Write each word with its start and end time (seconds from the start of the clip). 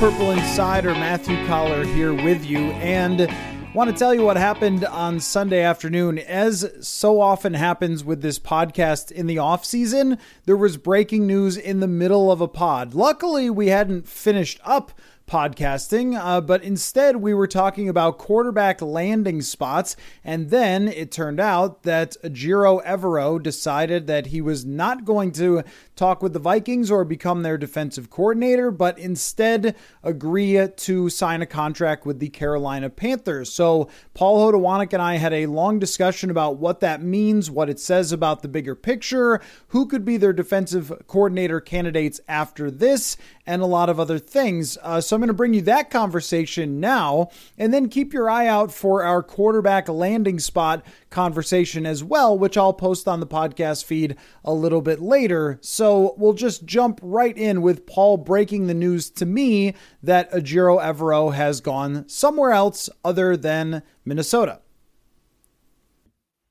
Purple 0.00 0.30
Insider. 0.30 0.94
Matthew 0.94 1.36
Coller 1.46 1.84
here 1.84 2.14
with 2.14 2.42
you, 2.46 2.70
and 2.70 3.28
want 3.74 3.90
to 3.90 3.94
tell 3.94 4.14
you 4.14 4.22
what 4.22 4.38
happened 4.38 4.82
on 4.86 5.20
Sunday 5.20 5.60
afternoon. 5.60 6.18
As 6.18 6.72
so 6.80 7.20
often 7.20 7.52
happens 7.52 8.02
with 8.02 8.22
this 8.22 8.38
podcast 8.38 9.12
in 9.12 9.26
the 9.26 9.36
off 9.36 9.62
season, 9.62 10.16
there 10.46 10.56
was 10.56 10.78
breaking 10.78 11.26
news 11.26 11.58
in 11.58 11.80
the 11.80 11.86
middle 11.86 12.32
of 12.32 12.40
a 12.40 12.48
pod. 12.48 12.94
Luckily, 12.94 13.50
we 13.50 13.66
hadn't 13.66 14.08
finished 14.08 14.58
up 14.64 14.92
podcasting, 15.30 16.18
uh, 16.18 16.40
but 16.40 16.64
instead 16.64 17.16
we 17.16 17.32
were 17.32 17.46
talking 17.46 17.88
about 17.88 18.18
quarterback 18.18 18.82
landing 18.82 19.40
spots. 19.40 19.94
And 20.24 20.50
then 20.50 20.88
it 20.88 21.12
turned 21.12 21.38
out 21.38 21.84
that 21.84 22.16
Jiro 22.32 22.80
Evero 22.80 23.40
decided 23.40 24.08
that 24.08 24.26
he 24.26 24.40
was 24.40 24.64
not 24.64 25.04
going 25.04 25.30
to 25.32 25.62
talk 26.00 26.22
with 26.22 26.32
the 26.32 26.38
Vikings 26.38 26.90
or 26.90 27.04
become 27.04 27.42
their 27.42 27.58
defensive 27.58 28.08
coordinator, 28.08 28.70
but 28.70 28.98
instead 28.98 29.76
agree 30.02 30.66
to 30.66 31.10
sign 31.10 31.42
a 31.42 31.46
contract 31.46 32.06
with 32.06 32.20
the 32.20 32.30
Carolina 32.30 32.88
Panthers. 32.88 33.52
So 33.52 33.90
Paul 34.14 34.50
Hodowanik 34.50 34.94
and 34.94 35.02
I 35.02 35.16
had 35.16 35.34
a 35.34 35.44
long 35.44 35.78
discussion 35.78 36.30
about 36.30 36.56
what 36.56 36.80
that 36.80 37.02
means, 37.02 37.50
what 37.50 37.68
it 37.68 37.78
says 37.78 38.12
about 38.12 38.40
the 38.40 38.48
bigger 38.48 38.74
picture, 38.74 39.42
who 39.68 39.84
could 39.86 40.06
be 40.06 40.16
their 40.16 40.32
defensive 40.32 40.90
coordinator 41.06 41.60
candidates 41.60 42.18
after 42.26 42.70
this, 42.70 43.18
and 43.46 43.60
a 43.60 43.66
lot 43.66 43.90
of 43.90 44.00
other 44.00 44.18
things. 44.18 44.78
Uh, 44.82 45.02
so 45.02 45.16
I'm 45.16 45.20
going 45.20 45.28
to 45.28 45.34
bring 45.34 45.52
you 45.52 45.62
that 45.62 45.90
conversation 45.90 46.80
now, 46.80 47.28
and 47.58 47.74
then 47.74 47.90
keep 47.90 48.14
your 48.14 48.30
eye 48.30 48.46
out 48.46 48.72
for 48.72 49.02
our 49.02 49.22
quarterback 49.22 49.86
landing 49.88 50.38
spot 50.38 50.82
conversation 51.10 51.84
as 51.84 52.02
well, 52.02 52.38
which 52.38 52.56
I'll 52.56 52.72
post 52.72 53.06
on 53.06 53.20
the 53.20 53.26
podcast 53.26 53.84
feed 53.84 54.16
a 54.44 54.54
little 54.54 54.80
bit 54.80 55.00
later. 55.00 55.58
So 55.60 55.89
we'll 55.98 56.32
just 56.32 56.64
jump 56.64 57.00
right 57.02 57.36
in 57.36 57.62
with 57.62 57.86
Paul 57.86 58.16
breaking 58.16 58.66
the 58.66 58.74
news 58.74 59.10
to 59.10 59.26
me 59.26 59.74
that 60.02 60.30
Ejiro 60.32 60.80
Evero 60.82 61.34
has 61.34 61.60
gone 61.60 62.08
somewhere 62.08 62.52
else 62.52 62.88
other 63.04 63.36
than 63.36 63.82
Minnesota. 64.04 64.60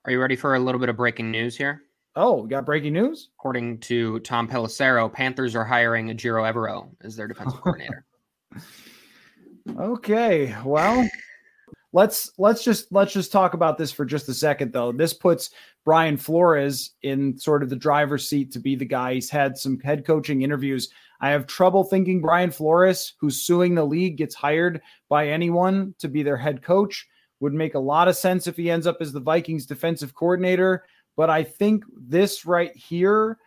Are 0.05 0.11
you 0.11 0.19
ready 0.19 0.35
for 0.35 0.55
a 0.55 0.59
little 0.59 0.79
bit 0.79 0.89
of 0.89 0.97
breaking 0.97 1.31
news 1.31 1.55
here? 1.55 1.83
Oh, 2.15 2.41
we 2.41 2.49
got 2.49 2.65
breaking 2.65 2.93
news? 2.93 3.29
According 3.37 3.79
to 3.79 4.19
Tom 4.19 4.47
Pelissero, 4.47 5.11
Panthers 5.11 5.55
are 5.55 5.63
hiring 5.63 6.07
Ejiro 6.07 6.51
Evero 6.51 6.89
as 7.01 7.15
their 7.15 7.27
defensive 7.27 7.61
coordinator. 7.61 8.05
Okay, 9.77 10.55
well, 10.65 11.07
let's 11.91 12.31
let's 12.37 12.63
just 12.63 12.91
let's 12.91 13.13
just 13.13 13.31
talk 13.31 13.53
about 13.53 13.77
this 13.77 13.91
for 13.91 14.05
just 14.05 14.29
a 14.29 14.33
second 14.33 14.73
though. 14.73 14.91
This 14.91 15.13
puts 15.13 15.51
Brian 15.85 16.17
Flores 16.17 16.91
in 17.01 17.37
sort 17.37 17.63
of 17.63 17.69
the 17.69 17.75
driver's 17.75 18.27
seat 18.27 18.51
to 18.51 18.59
be 18.59 18.75
the 18.75 18.85
guy. 18.85 19.15
He's 19.15 19.29
had 19.29 19.57
some 19.57 19.79
head 19.79 20.05
coaching 20.05 20.41
interviews. 20.41 20.89
I 21.21 21.31
have 21.31 21.47
trouble 21.47 21.83
thinking 21.83 22.21
Brian 22.21 22.51
Flores, 22.51 23.13
who's 23.19 23.41
suing 23.41 23.75
the 23.75 23.85
league, 23.85 24.17
gets 24.17 24.35
hired 24.35 24.81
by 25.09 25.27
anyone 25.27 25.95
to 25.99 26.07
be 26.07 26.23
their 26.23 26.37
head 26.37 26.61
coach. 26.61 27.07
Would 27.41 27.53
make 27.53 27.75
a 27.75 27.79
lot 27.79 28.09
of 28.09 28.17
sense 28.17 28.47
if 28.47 28.57
he 28.57 28.69
ends 28.69 28.85
up 28.85 28.97
as 28.99 29.13
the 29.13 29.19
Vikings 29.19 29.65
defensive 29.65 30.13
coordinator. 30.13 30.83
But 31.15 31.29
I 31.29 31.43
think 31.43 31.85
this 31.95 32.45
right 32.45 32.75
here 32.75 33.37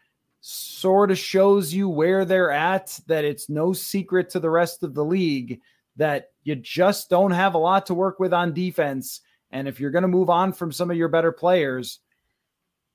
sort 0.40 1.10
of 1.10 1.18
shows 1.18 1.72
you 1.72 1.88
where 1.88 2.24
they're 2.24 2.50
at, 2.50 2.98
that 3.06 3.24
it's 3.24 3.48
no 3.48 3.72
secret 3.72 4.30
to 4.30 4.40
the 4.40 4.50
rest 4.50 4.82
of 4.82 4.94
the 4.94 5.04
league 5.04 5.60
that 5.96 6.30
you 6.42 6.56
just 6.56 7.10
don't 7.10 7.30
have 7.30 7.54
a 7.54 7.58
lot 7.58 7.86
to 7.86 7.94
work 7.94 8.18
with 8.18 8.32
on 8.32 8.54
defense. 8.54 9.20
And 9.50 9.68
if 9.68 9.78
you're 9.78 9.90
going 9.90 10.02
to 10.02 10.08
move 10.08 10.30
on 10.30 10.52
from 10.52 10.72
some 10.72 10.90
of 10.90 10.96
your 10.96 11.08
better 11.08 11.32
players, 11.32 12.00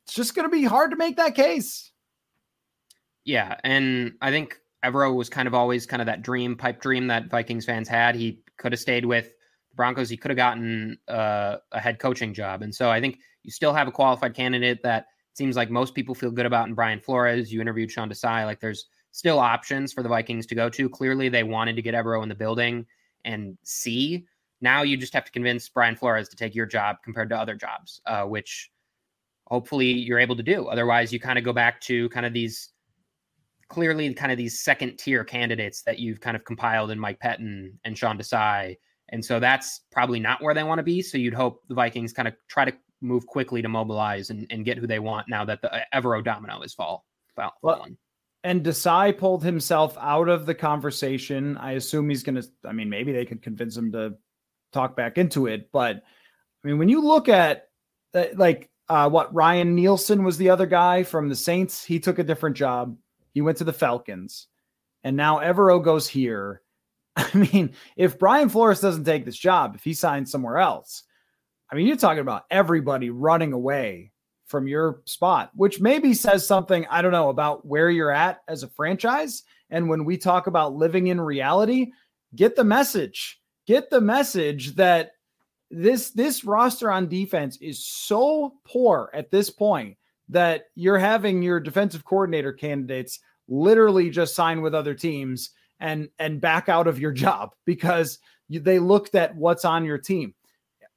it's 0.06 0.16
just 0.16 0.36
going 0.36 0.50
to 0.50 0.56
be 0.56 0.64
hard 0.64 0.92
to 0.92 0.98
make 0.98 1.18
that 1.18 1.36
case. 1.36 1.92
Yeah. 3.26 3.58
And 3.64 4.14
I 4.22 4.32
think 4.32 4.60
Evero 4.84 5.14
was 5.14 5.30
kind 5.30 5.48
of 5.48 5.54
always 5.54 5.86
kind 5.86 6.02
of 6.02 6.06
that 6.06 6.22
dream, 6.22 6.56
pipe 6.56 6.82
dream 6.82 7.08
that 7.08 7.30
Vikings 7.30 7.66
fans 7.66 7.88
had. 7.88 8.16
He 8.16 8.42
could 8.58 8.72
have 8.72 8.80
stayed 8.80 9.06
with 9.06 9.26
the 9.70 9.76
Broncos. 9.76 10.10
He 10.10 10.18
could 10.18 10.32
have 10.32 10.38
gotten 10.38 10.98
uh, 11.08 11.58
a 11.72 11.80
head 11.80 12.00
coaching 12.00 12.34
job. 12.34 12.62
And 12.62 12.74
so 12.74 12.90
I 12.90 13.02
think 13.02 13.20
you 13.44 13.52
still 13.52 13.74
have 13.74 13.88
a 13.88 13.92
qualified 13.92 14.34
candidate 14.34 14.82
that 14.84 15.08
seems 15.34 15.56
like 15.56 15.70
most 15.70 15.94
people 15.94 16.16
feel 16.16 16.32
good 16.32 16.46
about 16.46 16.68
in 16.68 16.74
Brian 16.74 17.00
Flores. 17.00 17.52
You 17.52 17.62
interviewed 17.62 17.92
Sean 17.92 18.10
Desai. 18.10 18.46
Like 18.46 18.60
there's 18.60 18.88
still 19.18 19.40
options 19.40 19.92
for 19.92 20.04
the 20.04 20.10
Vikings 20.10 20.46
to 20.46 20.54
go 20.54 20.70
to. 20.70 20.88
Clearly, 20.88 21.28
they 21.28 21.42
wanted 21.42 21.76
to 21.76 21.82
get 21.82 21.96
Evero 21.96 22.22
in 22.22 22.30
the 22.30 22.36
building 22.36 22.86
and 23.26 23.58
see. 23.64 24.28
Now 24.62 24.84
you 24.84 24.96
just 24.96 25.12
have 25.14 25.26
to 25.26 25.32
convince 25.32 25.68
Brian 25.68 25.96
Flores 25.96 26.30
to 26.30 26.36
take 26.36 26.54
your 26.54 26.68
job 26.68 26.98
compared 27.04 27.28
to 27.30 27.36
other 27.36 27.56
jobs, 27.56 28.00
uh, 28.06 28.26
which 28.26 28.70
hopefully 29.48 29.88
you're 29.88 30.20
able 30.20 30.36
to 30.36 30.44
do. 30.44 30.68
Otherwise, 30.68 31.12
you 31.12 31.20
kind 31.20 31.40
of 31.40 31.44
go 31.44 31.52
back 31.52 31.82
to 31.82 32.08
kind 32.10 32.28
of 32.28 32.34
these 32.34 32.70
clearly 33.70 34.14
kind 34.14 34.32
of 34.32 34.38
these 34.38 34.60
second 34.60 34.98
tier 34.98 35.24
candidates 35.24 35.82
that 35.82 35.98
you've 35.98 36.22
kind 36.22 36.38
of 36.38 36.46
compiled 36.46 36.92
in 36.92 37.00
Mike 37.00 37.20
Pettine 37.20 37.72
and 37.86 37.98
Sean 37.98 38.20
Desai. 38.20 38.78
And 39.10 39.26
so 39.26 39.40
that's 39.40 39.82
probably 39.92 40.20
not 40.20 40.44
where 40.44 40.54
they 40.54 40.64
want 40.64 40.78
to 40.78 40.84
be. 40.84 41.02
So 41.02 41.18
you'd 41.18 41.34
hope 41.34 41.64
the 41.68 41.74
Vikings 41.74 42.14
kind 42.14 42.28
of 42.28 42.36
try 42.50 42.66
to 42.66 42.74
move 43.02 43.26
quickly 43.26 43.64
to 43.64 43.68
mobilize 43.68 44.30
and, 44.30 44.46
and 44.52 44.64
get 44.64 44.78
who 44.78 44.86
they 44.86 45.00
want 45.00 45.28
now 45.28 45.44
that 45.44 45.64
the 45.64 45.74
uh, 45.74 45.80
Evero 45.96 46.24
domino 46.24 46.62
is 46.62 46.76
fall, 46.76 47.08
fall 47.36 47.54
well, 47.64 47.88
and 48.44 48.64
Desai 48.64 49.18
pulled 49.18 49.44
himself 49.44 49.98
out 50.00 50.30
of 50.30 50.46
the 50.46 50.56
conversation. 50.56 51.58
I 51.58 51.74
assume 51.74 52.10
he's 52.10 52.24
going 52.24 52.42
to, 52.42 52.48
I 52.66 52.72
mean, 52.72 52.90
maybe 52.90 53.12
they 53.12 53.26
could 53.26 53.42
convince 53.42 53.76
him 53.76 53.92
to 53.94 54.16
talk 54.72 54.96
back 54.96 55.18
into 55.18 55.48
it. 55.48 55.70
But 55.72 55.98
I 55.98 56.68
mean, 56.68 56.78
when 56.78 56.90
you 56.90 57.02
look 57.02 57.30
at 57.30 57.70
uh, 58.14 58.26
like 58.36 58.70
uh, 58.90 59.10
what 59.10 59.34
Ryan 59.34 59.76
Nielsen 59.76 60.24
was 60.24 60.38
the 60.38 60.50
other 60.50 60.66
guy 60.66 61.04
from 61.04 61.30
the 61.30 61.36
Saints, 61.36 61.84
he 61.84 62.00
took 62.00 62.20
a 62.20 62.24
different 62.24 62.56
job. 62.56 62.98
He 63.34 63.42
went 63.42 63.58
to 63.58 63.64
the 63.64 63.74
Falcons. 63.74 64.48
And 65.04 65.18
now 65.18 65.40
Evero 65.40 65.84
goes 65.84 66.08
here. 66.08 66.62
I 67.16 67.30
mean, 67.36 67.74
if 67.96 68.20
Brian 68.20 68.50
Flores 68.50 68.82
doesn't 68.82 69.06
take 69.06 69.26
this 69.26 69.38
job, 69.38 69.76
if 69.76 69.84
he 69.84 69.94
signs 69.94 70.32
somewhere 70.32 70.58
else, 70.58 71.04
I 71.72 71.76
mean, 71.76 71.88
you're 71.88 71.98
talking 71.98 72.20
about 72.20 72.46
everybody 72.50 73.10
running 73.10 73.54
away 73.54 74.12
from 74.48 74.68
your 74.68 75.02
spot, 75.06 75.52
which 75.56 75.80
maybe 75.80 76.14
says 76.14 76.48
something, 76.48 76.86
I 76.90 77.02
don't 77.02 77.12
know, 77.12 77.30
about 77.30 77.66
where 77.66 77.90
you're 77.90 78.12
at 78.12 78.42
as 78.48 78.64
a 78.64 78.70
franchise. 78.70 79.44
And 79.70 79.90
when 79.90 80.06
we 80.06 80.18
talk 80.18 80.48
about 80.48 80.74
living 80.74 81.08
in 81.08 81.22
reality, 81.22 81.92
get 82.36 82.56
the 82.56 82.64
message. 82.64 83.40
Get 83.68 83.90
the 83.90 84.02
message 84.02 84.76
that 84.76 85.12
this 85.70 86.12
this 86.12 86.46
roster 86.46 86.90
on 86.90 87.10
defense 87.10 87.58
is 87.58 87.86
so 87.86 88.54
poor 88.66 89.12
at 89.14 89.32
this 89.32 89.50
point 89.50 89.98
that 90.30 90.66
you're 90.76 90.98
having 90.98 91.42
your 91.42 91.60
defensive 91.60 92.06
coordinator 92.06 92.54
candidates 92.54 93.20
literally 93.50 94.10
just 94.10 94.36
sign 94.36 94.62
with 94.62 94.74
other 94.74 94.94
teams 94.94 95.52
and 95.82 96.08
and 96.20 96.40
back 96.40 96.70
out 96.70 96.88
of 96.88 97.00
your 97.00 97.12
job 97.26 97.52
because 97.66 98.20
you, 98.48 98.62
they 98.62 98.80
looked 98.80 99.16
at 99.16 99.36
what's 99.36 99.66
on 99.66 99.84
your 99.84 99.98
team. 99.98 100.34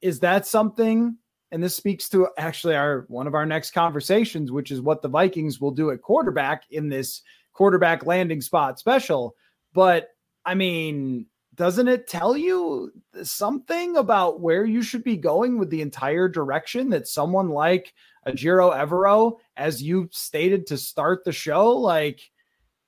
Is 0.00 0.21
that 0.21 0.47
something 0.47 1.16
and 1.53 1.62
this 1.62 1.77
speaks 1.77 2.09
to 2.11 2.28
actually 2.37 2.77
our 2.77 3.05
one 3.09 3.27
of 3.27 3.34
our 3.34 3.47
next 3.47 3.72
conversations, 3.72 4.53
which 4.53 4.71
is 4.71 4.81
what 4.81 5.03
the 5.03 5.09
Vikings 5.09 5.61
will 5.61 5.71
do 5.71 5.91
at 5.91 6.03
quarterback 6.03 6.65
in 6.71 6.88
this 6.88 7.22
quarterback 7.53 8.06
landing 8.06 8.41
spot 8.41 8.78
special. 8.78 9.34
But 9.72 10.09
I 10.44 10.55
mean, 10.55 11.27
doesn't 11.55 11.89
it 11.89 12.06
tell 12.06 12.37
you 12.37 12.93
something 13.22 13.97
about 13.97 14.41
where 14.41 14.65
you 14.65 14.83
should 14.83 15.05
be 15.05 15.16
going 15.16 15.59
with 15.59 15.71
the 15.71 15.83
entire 15.83 16.28
direction 16.28 16.91
that 16.91 17.09
someone 17.09 17.49
like 17.49 17.93
Ejiro 18.27 18.74
Evero, 18.74 19.39
as 19.57 19.83
you 19.83 20.09
stated 20.13 20.66
to 20.69 20.78
start 20.78 21.24
the 21.24 21.33
show, 21.33 21.77
like 21.77 22.21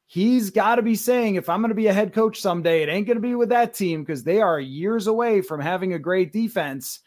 he's 0.07 0.51
got 0.51 0.77
to 0.77 0.83
be 0.83 0.95
saying, 0.95 1.35
if 1.35 1.49
I'm 1.49 1.61
going 1.61 1.71
to 1.71 1.75
be 1.75 1.87
a 1.87 1.93
head 1.93 2.13
coach 2.13 2.41
someday, 2.41 2.83
it 2.83 2.89
ain't 2.89 3.07
going 3.07 3.17
to 3.17 3.21
be 3.21 3.35
with 3.35 3.49
that 3.49 3.75
team 3.75 4.03
because 4.03 4.25
they 4.25 4.41
are 4.41 4.61
years 4.61 5.07
away 5.07 5.41
from 5.41 5.61
having 5.61 5.95
a 5.95 5.99
great 5.99 6.33
defense. 6.33 7.01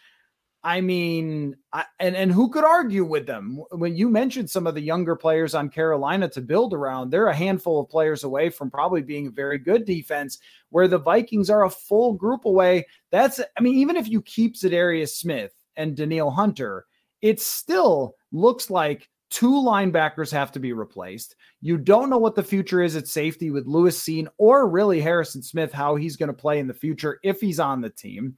I 0.65 0.81
mean, 0.81 1.55
I, 1.71 1.85
and 1.99 2.15
and 2.15 2.31
who 2.31 2.49
could 2.49 2.63
argue 2.63 3.05
with 3.05 3.27
them? 3.27 3.61
When 3.69 3.95
you 3.95 4.09
mentioned 4.09 4.49
some 4.49 4.65
of 4.65 4.73
the 4.73 4.81
younger 4.81 5.15
players 5.15 5.53
on 5.53 5.69
Carolina 5.69 6.27
to 6.29 6.41
build 6.41 6.73
around, 6.73 7.11
they're 7.11 7.27
a 7.27 7.35
handful 7.35 7.79
of 7.79 7.87
players 7.87 8.23
away 8.23 8.49
from 8.49 8.71
probably 8.71 9.03
being 9.03 9.27
a 9.27 9.31
very 9.31 9.59
good 9.59 9.85
defense. 9.85 10.39
Where 10.71 10.87
the 10.87 10.97
Vikings 10.97 11.51
are 11.51 11.65
a 11.65 11.69
full 11.69 12.13
group 12.13 12.45
away. 12.45 12.87
That's, 13.11 13.39
I 13.39 13.61
mean, 13.61 13.75
even 13.75 13.95
if 13.95 14.09
you 14.09 14.23
keep 14.23 14.55
Za'Darius 14.55 15.09
Smith 15.09 15.53
and 15.77 15.95
Danielle 15.95 16.31
Hunter, 16.31 16.87
it 17.21 17.39
still 17.39 18.15
looks 18.31 18.71
like 18.71 19.07
two 19.29 19.51
linebackers 19.51 20.31
have 20.31 20.51
to 20.53 20.59
be 20.59 20.73
replaced. 20.73 21.35
You 21.61 21.77
don't 21.77 22.09
know 22.09 22.17
what 22.17 22.33
the 22.33 22.43
future 22.43 22.81
is 22.81 22.95
at 22.95 23.07
safety 23.07 23.51
with 23.51 23.67
Lewis 23.67 24.01
Cine 24.01 24.27
or 24.39 24.67
really 24.67 24.99
Harrison 24.99 25.43
Smith, 25.43 25.71
how 25.71 25.95
he's 25.95 26.17
going 26.17 26.27
to 26.27 26.33
play 26.33 26.57
in 26.57 26.67
the 26.67 26.73
future 26.73 27.19
if 27.23 27.39
he's 27.39 27.59
on 27.59 27.81
the 27.81 27.89
team. 27.91 28.35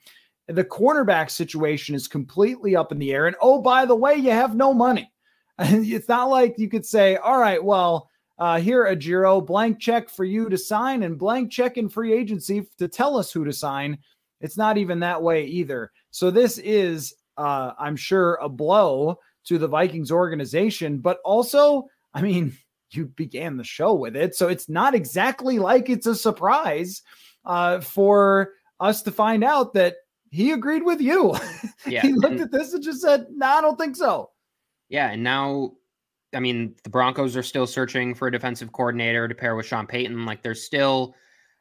The 0.47 0.63
cornerback 0.63 1.29
situation 1.29 1.93
is 1.93 2.07
completely 2.07 2.75
up 2.75 2.91
in 2.91 2.99
the 2.99 3.13
air. 3.13 3.27
And 3.27 3.35
oh, 3.41 3.61
by 3.61 3.85
the 3.85 3.95
way, 3.95 4.15
you 4.15 4.31
have 4.31 4.55
no 4.55 4.73
money. 4.73 5.11
it's 5.59 6.07
not 6.07 6.29
like 6.29 6.55
you 6.57 6.69
could 6.69 6.85
say, 6.85 7.17
all 7.17 7.39
right, 7.39 7.63
well, 7.63 8.09
uh, 8.39 8.59
here, 8.59 8.85
Ejiro, 8.85 9.45
blank 9.45 9.79
check 9.79 10.09
for 10.09 10.23
you 10.23 10.47
to 10.49 10.57
sign 10.57 11.03
and 11.03 11.17
blank 11.17 11.51
check 11.51 11.77
in 11.77 11.89
free 11.89 12.13
agency 12.13 12.67
to 12.77 12.87
tell 12.87 13.17
us 13.17 13.31
who 13.31 13.43
to 13.43 13.53
sign. 13.53 13.97
It's 14.41 14.57
not 14.57 14.77
even 14.77 14.99
that 14.99 15.21
way 15.21 15.45
either. 15.45 15.91
So 16.11 16.29
this 16.29 16.59
is, 16.59 17.15
uh, 17.37 17.71
I'm 17.79 17.95
sure, 17.95 18.35
a 18.35 18.47
blow 18.47 19.17
to 19.45 19.57
the 19.57 19.67
Vikings 19.67 20.11
organization, 20.11 20.99
but 20.99 21.19
also, 21.25 21.87
I 22.13 22.21
mean, 22.21 22.55
you 22.91 23.07
began 23.07 23.57
the 23.57 23.63
show 23.63 23.93
with 23.95 24.15
it. 24.15 24.35
So 24.35 24.47
it's 24.47 24.69
not 24.69 24.95
exactly 24.95 25.59
like 25.59 25.89
it's 25.89 26.07
a 26.07 26.15
surprise 26.15 27.01
uh, 27.43 27.81
for 27.81 28.53
us 28.79 29.01
to 29.01 29.11
find 29.11 29.43
out 29.43 29.73
that 29.73 29.95
he 30.31 30.51
agreed 30.51 30.83
with 30.83 31.01
you. 31.01 31.35
Yeah. 31.85 32.01
he 32.01 32.11
looked 32.11 32.41
at 32.41 32.51
this 32.51 32.73
and 32.73 32.83
just 32.83 33.01
said, 33.01 33.27
"No, 33.29 33.45
nah, 33.45 33.57
I 33.59 33.61
don't 33.61 33.77
think 33.77 33.95
so." 33.95 34.31
Yeah, 34.89 35.11
and 35.11 35.23
now, 35.23 35.73
I 36.35 36.41
mean, 36.41 36.75
the 36.83 36.89
Broncos 36.89 37.37
are 37.37 37.43
still 37.43 37.65
searching 37.65 38.13
for 38.13 38.27
a 38.27 38.31
defensive 38.31 38.73
coordinator 38.73 39.25
to 39.27 39.35
pair 39.35 39.55
with 39.55 39.65
Sean 39.65 39.87
Payton. 39.87 40.25
Like, 40.25 40.41
there's 40.41 40.63
still, 40.63 41.15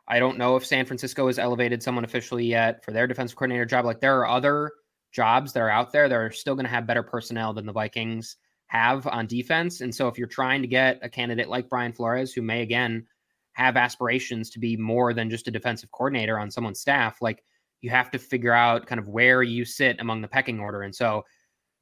I 0.08 0.18
don't 0.18 0.36
know 0.36 0.56
if 0.56 0.66
San 0.66 0.84
Francisco 0.84 1.28
has 1.28 1.38
elevated 1.38 1.80
someone 1.80 2.02
officially 2.04 2.44
yet 2.44 2.84
for 2.84 2.90
their 2.90 3.06
defensive 3.06 3.36
coordinator 3.36 3.66
job. 3.66 3.84
Like, 3.84 4.00
there 4.00 4.18
are 4.18 4.28
other 4.28 4.72
jobs 5.12 5.52
that 5.52 5.60
are 5.60 5.70
out 5.70 5.92
there 5.92 6.08
that 6.08 6.16
are 6.16 6.32
still 6.32 6.56
going 6.56 6.66
to 6.66 6.70
have 6.70 6.88
better 6.88 7.04
personnel 7.04 7.52
than 7.52 7.66
the 7.66 7.72
Vikings 7.72 8.36
have 8.66 9.06
on 9.06 9.28
defense. 9.28 9.80
And 9.80 9.94
so, 9.94 10.08
if 10.08 10.18
you're 10.18 10.26
trying 10.26 10.62
to 10.62 10.68
get 10.68 10.98
a 11.02 11.08
candidate 11.08 11.48
like 11.48 11.68
Brian 11.68 11.92
Flores, 11.92 12.32
who 12.32 12.42
may 12.42 12.62
again 12.62 13.06
have 13.52 13.76
aspirations 13.76 14.50
to 14.50 14.58
be 14.58 14.76
more 14.76 15.14
than 15.14 15.30
just 15.30 15.46
a 15.46 15.52
defensive 15.52 15.92
coordinator 15.92 16.36
on 16.36 16.50
someone's 16.50 16.80
staff, 16.80 17.22
like 17.22 17.44
you 17.80 17.90
have 17.90 18.10
to 18.10 18.18
figure 18.18 18.52
out 18.52 18.86
kind 18.86 18.98
of 18.98 19.08
where 19.08 19.42
you 19.42 19.64
sit 19.64 20.00
among 20.00 20.22
the 20.22 20.28
pecking 20.28 20.60
order. 20.60 20.82
And 20.82 20.94
so 20.94 21.24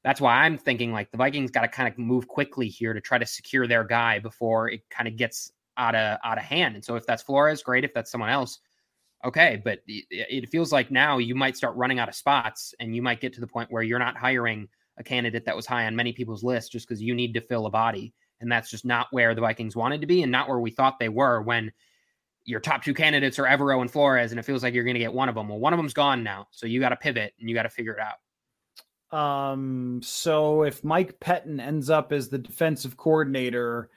that's 0.02 0.20
why 0.20 0.43
I'm 0.43 0.58
thinking 0.58 0.93
like 0.93 1.11
the 1.11 1.17
Vikings 1.17 1.50
got 1.50 1.62
to 1.62 1.69
kind 1.69 1.88
of 1.88 1.99
move 1.99 2.29
quickly 2.29 2.69
here 2.69 2.93
to 2.93 3.00
try 3.00 3.19
to 3.19 3.26
secure 3.26 3.67
their 3.67 3.85
guy 3.85 4.19
before 4.19 4.70
it 4.70 4.82
kind 4.91 5.08
of 5.08 5.17
gets 5.17 5.50
out 5.76 5.94
of 5.94 6.19
out 6.25 6.38
of 6.38 6.44
hand. 6.44 6.75
And 6.75 6.85
so 6.85 6.96
if 6.96 7.06
that's 7.06 7.23
Flores, 7.23 7.62
great. 7.62 7.85
If 7.85 7.94
that's 7.94 8.11
someone 8.11 8.31
else, 8.31 8.61
okay. 9.25 9.61
But 9.64 9.81
it, 9.87 10.49
feels 10.50 10.73
like 10.73 10.91
now 10.91 11.19
you 11.19 11.35
might 11.35 11.56
start 11.56 11.76
running 11.76 11.99
out 11.99 12.08
of 12.08 12.14
spots, 12.14 12.75
and 12.81 12.94
you 12.94 13.02
might 13.02 13.20
get 13.20 13.32
to 13.35 13.41
the 13.41 13.46
point 13.46 13.73
where 13.73 13.82
you're 13.82 13.99
not 13.99 14.17
hiring 14.17 14.69
a 14.99 15.02
candidate 15.02 15.44
that 15.46 15.56
was 15.56 15.67
high 15.67 15.87
on 15.87 15.96
many 15.96 16.12
people's 16.12 16.44
lists 16.44 16.70
just 16.70 16.87
because 16.87 17.02
you 17.02 17.14
need 17.14 17.35
to 17.35 17.41
fill 17.41 17.67
a 17.67 17.70
body, 17.70 18.12
and 18.41 18.52
that's 18.52 18.70
just 18.70 18.85
not 18.85 19.08
where 19.11 19.35
the 19.35 19.41
Vikings 19.41 19.75
wanted 19.75 20.00
to 20.02 20.06
be, 20.06 20.23
and 20.23 20.31
not 20.31 20.49
where 20.49 20.61
we 20.61 20.70
thought 20.70 20.99
they 20.99 21.08
were 21.08 21.41
when 21.43 21.73
your 22.44 22.61
top 22.61 22.85
two 22.85 22.94
candidates 22.94 23.38
are 23.38 23.44
Evero 23.44 23.81
and 23.81 23.91
Flores, 23.91 24.32
and 24.32 24.38
it 24.38 24.44
feels 24.44 24.62
like 24.62 24.75
you're 24.75 24.85
going 24.85 24.94
to 24.94 25.00
get 25.00 25.12
one 25.12 25.29
of 25.29 25.35
them. 25.35 25.49
Well, 25.49 25.58
one 25.58 25.73
of 25.73 25.79
them's 25.79 25.94
gone 25.94 26.23
now, 26.23 26.49
so 26.50 26.67
you 26.67 26.81
got 26.81 26.91
to 26.91 26.96
pivot 26.96 27.32
and 27.41 27.49
you 27.49 27.55
got 27.55 27.62
to 27.62 27.70
figure 27.70 27.94
it 27.94 28.00
out. 28.00 28.19
Um, 29.14 30.00
so 30.02 30.64
if 30.64 30.82
Mike 30.82 31.20
Pettine 31.20 31.61
ends 31.61 31.88
up 31.88 32.12
as 32.12 32.29
the 32.29 32.38
defensive 32.38 32.96
coordinator, 32.96 33.88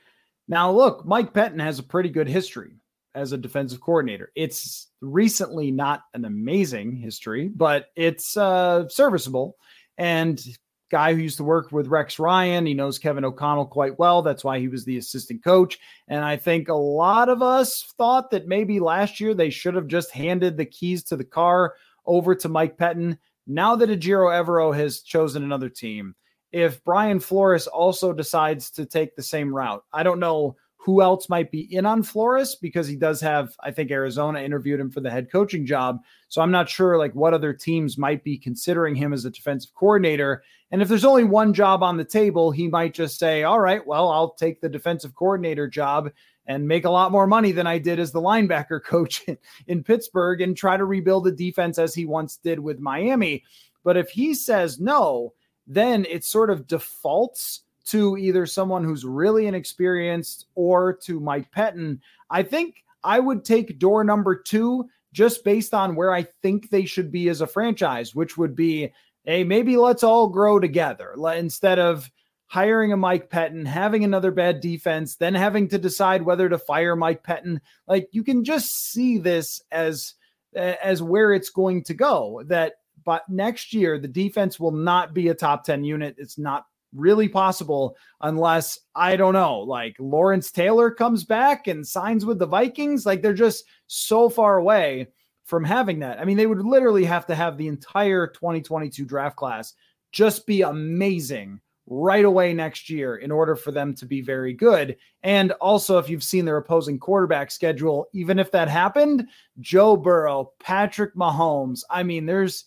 now 0.47 0.71
look, 0.71 1.05
Mike 1.05 1.33
Pettine 1.33 1.61
has 1.61 1.79
a 1.79 1.83
pretty 1.83 2.09
good 2.09 2.27
history 2.27 2.75
as 3.15 3.31
a 3.31 3.37
defensive 3.37 3.81
coordinator. 3.81 4.31
It's 4.35 4.91
recently 5.01 5.71
not 5.71 6.03
an 6.13 6.23
amazing 6.23 6.95
history, 6.95 7.47
but 7.47 7.87
it's 7.95 8.37
uh, 8.37 8.87
serviceable. 8.89 9.57
And 9.97 10.39
guy 10.89 11.13
who 11.13 11.21
used 11.21 11.37
to 11.37 11.43
work 11.43 11.71
with 11.71 11.87
Rex 11.87 12.19
Ryan. 12.19 12.65
He 12.65 12.73
knows 12.73 12.99
Kevin 12.99 13.25
O'Connell 13.25 13.65
quite 13.65 13.99
well. 13.99 14.21
That's 14.21 14.43
why 14.43 14.59
he 14.59 14.67
was 14.67 14.85
the 14.85 14.97
assistant 14.97 15.43
coach. 15.43 15.79
And 16.07 16.23
I 16.23 16.37
think 16.37 16.69
a 16.69 16.73
lot 16.73 17.29
of 17.29 17.41
us 17.41 17.93
thought 17.97 18.31
that 18.31 18.47
maybe 18.47 18.79
last 18.79 19.19
year 19.19 19.33
they 19.33 19.49
should 19.49 19.75
have 19.75 19.87
just 19.87 20.11
handed 20.11 20.57
the 20.57 20.65
keys 20.65 21.03
to 21.05 21.15
the 21.15 21.23
car 21.23 21.75
over 22.05 22.35
to 22.35 22.49
Mike 22.49 22.77
Pettine. 22.77 23.17
Now 23.45 23.75
that 23.75 23.89
Ejiro 23.89 24.31
Evero 24.31 24.75
has 24.75 25.01
chosen 25.01 25.43
another 25.43 25.69
team, 25.69 26.15
if 26.51 26.83
Brian 26.83 27.19
Flores 27.19 27.67
also 27.67 28.13
decides 28.13 28.71
to 28.71 28.85
take 28.85 29.15
the 29.15 29.23
same 29.23 29.53
route, 29.53 29.83
I 29.93 30.03
don't 30.03 30.19
know 30.19 30.55
who 30.77 31.01
else 31.01 31.27
might 31.27 31.51
be 31.51 31.61
in 31.75 31.85
on 31.85 32.01
Flores 32.01 32.55
because 32.55 32.87
he 32.87 32.95
does 32.95 33.19
have, 33.19 33.55
I 33.61 33.71
think 33.71 33.91
Arizona 33.91 34.39
interviewed 34.39 34.79
him 34.79 34.89
for 34.89 35.01
the 35.01 35.11
head 35.11 35.29
coaching 35.29 35.65
job. 35.65 36.01
So 36.29 36.41
I'm 36.41 36.51
not 36.51 36.69
sure 36.69 36.97
like 36.97 37.13
what 37.13 37.33
other 37.33 37.51
teams 37.51 37.97
might 37.97 38.23
be 38.23 38.37
considering 38.37 38.95
him 38.95 39.11
as 39.11 39.25
a 39.25 39.29
defensive 39.29 39.73
coordinator. 39.75 40.43
And 40.71 40.81
if 40.81 40.87
there's 40.87 41.03
only 41.03 41.25
one 41.25 41.53
job 41.53 41.83
on 41.83 41.97
the 41.97 42.05
table, 42.05 42.51
he 42.51 42.69
might 42.69 42.93
just 42.93 43.19
say, 43.19 43.43
all 43.43 43.59
right, 43.59 43.85
well, 43.85 44.09
I'll 44.09 44.33
take 44.33 44.61
the 44.61 44.69
defensive 44.69 45.13
coordinator 45.13 45.67
job 45.67 46.11
and 46.45 46.67
make 46.67 46.85
a 46.85 46.89
lot 46.89 47.11
more 47.11 47.27
money 47.27 47.51
than 47.51 47.67
I 47.67 47.77
did 47.77 47.99
as 47.99 48.11
the 48.11 48.21
linebacker 48.21 48.81
coach 48.83 49.25
in, 49.67 49.83
Pittsburgh 49.83 50.41
and 50.41 50.55
try 50.55 50.77
to 50.77 50.85
rebuild 50.85 51.27
a 51.27 51.31
defense 51.31 51.77
as 51.77 51.93
he 51.93 52.05
once 52.05 52.37
did 52.37 52.59
with 52.59 52.79
Miami. 52.79 53.43
But 53.83 53.97
if 53.97 54.09
he 54.09 54.33
says 54.33 54.79
no, 54.79 55.33
then 55.65 56.05
it 56.05 56.23
sort 56.23 56.49
of 56.49 56.65
defaults 56.65 57.63
to 57.89 58.17
either 58.17 58.45
someone 58.45 58.83
who's 58.83 59.05
really 59.05 59.47
inexperienced 59.47 60.47
or 60.55 60.93
to 61.03 61.19
Mike 61.19 61.51
Pettine, 61.51 61.99
I 62.29 62.43
think 62.43 62.83
I 63.03 63.19
would 63.19 63.45
take 63.45 63.79
door 63.79 64.03
number 64.03 64.35
two 64.35 64.89
just 65.13 65.43
based 65.43 65.73
on 65.73 65.95
where 65.95 66.13
I 66.13 66.27
think 66.41 66.69
they 66.69 66.85
should 66.85 67.11
be 67.11 67.29
as 67.29 67.41
a 67.41 67.47
franchise, 67.47 68.13
which 68.13 68.37
would 68.37 68.55
be, 68.55 68.91
hey, 69.23 69.43
maybe 69.43 69.77
let's 69.77 70.03
all 70.03 70.27
grow 70.27 70.59
together 70.59 71.15
instead 71.35 71.79
of 71.79 72.09
hiring 72.47 72.93
a 72.93 72.97
Mike 72.97 73.29
Pettine, 73.29 73.65
having 73.65 74.03
another 74.03 74.31
bad 74.31 74.61
defense, 74.61 75.15
then 75.15 75.33
having 75.33 75.67
to 75.69 75.77
decide 75.77 76.21
whether 76.21 76.47
to 76.49 76.57
fire 76.57 76.95
Mike 76.95 77.23
Pettine. 77.23 77.59
Like 77.87 78.09
you 78.11 78.23
can 78.23 78.43
just 78.43 78.69
see 78.91 79.17
this 79.17 79.61
as 79.71 80.13
as 80.55 81.03
where 81.03 81.33
it's 81.33 81.49
going 81.49 81.83
to 81.83 81.93
go. 81.93 82.41
That 82.45 82.75
but 83.03 83.27
next 83.29 83.73
year 83.73 83.99
the 83.99 84.07
defense 84.07 84.59
will 84.59 84.71
not 84.71 85.13
be 85.13 85.27
a 85.27 85.35
top 85.35 85.63
10 85.65 85.83
unit. 85.83 86.15
It's 86.17 86.37
not 86.37 86.65
really 86.93 87.27
possible 87.27 87.95
unless 88.21 88.79
I 88.95 89.15
don't 89.15 89.33
know, 89.33 89.59
like 89.59 89.95
Lawrence 89.99 90.51
Taylor 90.51 90.91
comes 90.91 91.23
back 91.23 91.67
and 91.67 91.85
signs 91.85 92.25
with 92.25 92.39
the 92.39 92.45
Vikings. 92.45 93.05
Like 93.05 93.21
they're 93.21 93.33
just 93.33 93.65
so 93.87 94.29
far 94.29 94.57
away 94.57 95.07
from 95.45 95.63
having 95.63 95.99
that. 95.99 96.19
I 96.19 96.25
mean, 96.25 96.37
they 96.37 96.47
would 96.47 96.61
literally 96.61 97.05
have 97.05 97.25
to 97.27 97.35
have 97.35 97.57
the 97.57 97.67
entire 97.67 98.27
2022 98.27 99.05
draft 99.05 99.37
class 99.37 99.73
just 100.11 100.45
be 100.45 100.61
amazing 100.61 101.59
right 101.89 102.25
away 102.25 102.53
next 102.53 102.89
year 102.89 103.15
in 103.17 103.31
order 103.31 103.55
for 103.55 103.71
them 103.71 103.95
to 103.95 104.05
be 104.05 104.21
very 104.21 104.53
good. 104.53 104.97
And 105.23 105.53
also, 105.53 105.97
if 105.97 106.09
you've 106.09 106.23
seen 106.23 106.43
their 106.43 106.57
opposing 106.57 106.99
quarterback 106.99 107.49
schedule, 107.49 108.07
even 108.13 108.39
if 108.39 108.51
that 108.51 108.67
happened, 108.67 109.27
Joe 109.59 109.95
Burrow, 109.95 110.51
Patrick 110.59 111.15
Mahomes, 111.15 111.81
I 111.89 112.03
mean, 112.03 112.25
there's 112.25 112.65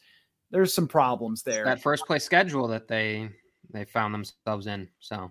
there's 0.50 0.74
some 0.74 0.88
problems 0.88 1.42
there. 1.42 1.64
That 1.64 1.82
first 1.82 2.06
place 2.06 2.24
schedule 2.24 2.66
that 2.68 2.88
they 2.88 3.30
they 3.72 3.84
found 3.84 4.14
themselves 4.14 4.66
in. 4.66 4.88
So 4.98 5.30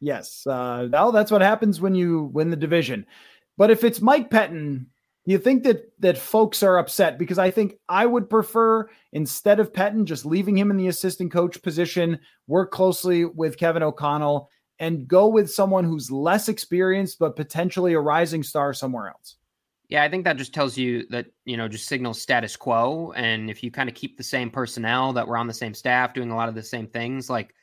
yes, 0.00 0.46
uh, 0.46 0.88
well, 0.90 1.12
that's 1.12 1.30
what 1.30 1.42
happens 1.42 1.80
when 1.80 1.94
you 1.94 2.24
win 2.32 2.50
the 2.50 2.56
division. 2.56 3.06
But 3.56 3.70
if 3.70 3.84
it's 3.84 4.00
Mike 4.00 4.30
Pettine, 4.30 4.86
you 5.26 5.38
think 5.38 5.62
that 5.64 5.92
that 5.98 6.16
folks 6.16 6.62
are 6.62 6.78
upset 6.78 7.18
because 7.18 7.38
I 7.38 7.50
think 7.50 7.74
I 7.88 8.06
would 8.06 8.30
prefer 8.30 8.88
instead 9.12 9.60
of 9.60 9.72
Pettine 9.72 10.04
just 10.04 10.24
leaving 10.24 10.56
him 10.56 10.70
in 10.70 10.76
the 10.76 10.88
assistant 10.88 11.32
coach 11.32 11.60
position, 11.62 12.18
work 12.46 12.70
closely 12.70 13.24
with 13.24 13.58
Kevin 13.58 13.82
O'Connell, 13.82 14.48
and 14.78 15.06
go 15.06 15.26
with 15.26 15.50
someone 15.50 15.84
who's 15.84 16.10
less 16.10 16.48
experienced 16.48 17.18
but 17.18 17.36
potentially 17.36 17.94
a 17.94 18.00
rising 18.00 18.42
star 18.42 18.72
somewhere 18.72 19.08
else. 19.08 19.36
Yeah, 19.88 20.02
I 20.02 20.08
think 20.08 20.24
that 20.24 20.36
just 20.36 20.52
tells 20.52 20.76
you 20.76 21.06
that, 21.08 21.26
you 21.46 21.56
know, 21.56 21.66
just 21.66 21.86
signals 21.86 22.20
status 22.20 22.56
quo. 22.56 23.12
And 23.16 23.50
if 23.50 23.62
you 23.62 23.70
kind 23.70 23.88
of 23.88 23.94
keep 23.94 24.18
the 24.18 24.22
same 24.22 24.50
personnel 24.50 25.14
that 25.14 25.26
were 25.26 25.38
on 25.38 25.46
the 25.46 25.54
same 25.54 25.72
staff 25.72 26.12
doing 26.12 26.30
a 26.30 26.36
lot 26.36 26.50
of 26.50 26.54
the 26.54 26.62
same 26.62 26.86
things, 26.86 27.30
like 27.30 27.54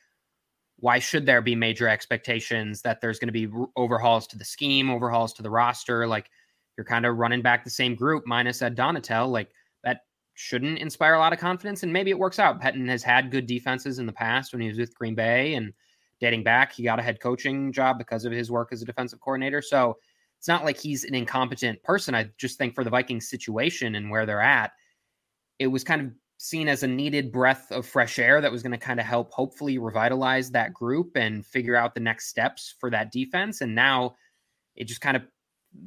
why 0.78 0.98
should 0.98 1.26
there 1.26 1.40
be 1.40 1.54
major 1.54 1.88
expectations 1.88 2.82
that 2.82 3.00
there's 3.00 3.18
going 3.18 3.32
to 3.32 3.32
be 3.32 3.48
overhauls 3.76 4.26
to 4.28 4.38
the 4.38 4.44
scheme, 4.44 4.90
overhauls 4.90 5.32
to 5.34 5.42
the 5.42 5.50
roster? 5.50 6.06
Like 6.06 6.30
you're 6.76 6.84
kind 6.84 7.06
of 7.06 7.16
running 7.16 7.42
back 7.42 7.64
the 7.64 7.70
same 7.70 7.94
group 7.94 8.24
minus 8.26 8.60
Ed 8.60 8.76
Donatell. 8.76 9.30
Like 9.30 9.50
that 9.84 10.00
shouldn't 10.34 10.78
inspire 10.78 11.14
a 11.14 11.18
lot 11.18 11.32
of 11.32 11.38
confidence. 11.38 11.82
And 11.82 11.92
maybe 11.92 12.10
it 12.10 12.18
works 12.18 12.38
out. 12.38 12.60
Pettine 12.60 12.88
has 12.88 13.02
had 13.02 13.30
good 13.30 13.46
defenses 13.46 13.98
in 13.98 14.06
the 14.06 14.12
past 14.12 14.52
when 14.52 14.60
he 14.60 14.68
was 14.68 14.78
with 14.78 14.94
Green 14.94 15.14
Bay 15.14 15.54
and 15.54 15.72
dating 16.20 16.42
back, 16.42 16.72
he 16.72 16.82
got 16.82 16.98
a 16.98 17.02
head 17.02 17.20
coaching 17.20 17.72
job 17.72 17.98
because 17.98 18.24
of 18.24 18.32
his 18.32 18.50
work 18.50 18.72
as 18.72 18.82
a 18.82 18.86
defensive 18.86 19.20
coordinator. 19.20 19.60
So 19.60 19.96
it's 20.38 20.48
not 20.48 20.64
like 20.64 20.78
he's 20.78 21.04
an 21.04 21.14
incompetent 21.14 21.82
person. 21.82 22.14
I 22.14 22.30
just 22.38 22.58
think 22.58 22.74
for 22.74 22.84
the 22.84 22.90
Vikings 22.90 23.28
situation 23.28 23.94
and 23.94 24.10
where 24.10 24.26
they're 24.26 24.40
at, 24.40 24.72
it 25.58 25.66
was 25.66 25.84
kind 25.84 26.00
of 26.00 26.12
seen 26.38 26.68
as 26.68 26.82
a 26.82 26.86
needed 26.86 27.32
breath 27.32 27.70
of 27.72 27.86
fresh 27.86 28.18
air 28.18 28.40
that 28.40 28.52
was 28.52 28.62
going 28.62 28.72
to 28.72 28.78
kind 28.78 29.00
of 29.00 29.06
help 29.06 29.32
hopefully 29.32 29.78
revitalize 29.78 30.50
that 30.50 30.74
group 30.74 31.16
and 31.16 31.46
figure 31.46 31.76
out 31.76 31.94
the 31.94 32.00
next 32.00 32.28
steps 32.28 32.74
for 32.78 32.90
that 32.90 33.10
defense. 33.10 33.62
And 33.62 33.74
now 33.74 34.16
it 34.74 34.84
just 34.84 35.00
kind 35.00 35.16
of 35.16 35.22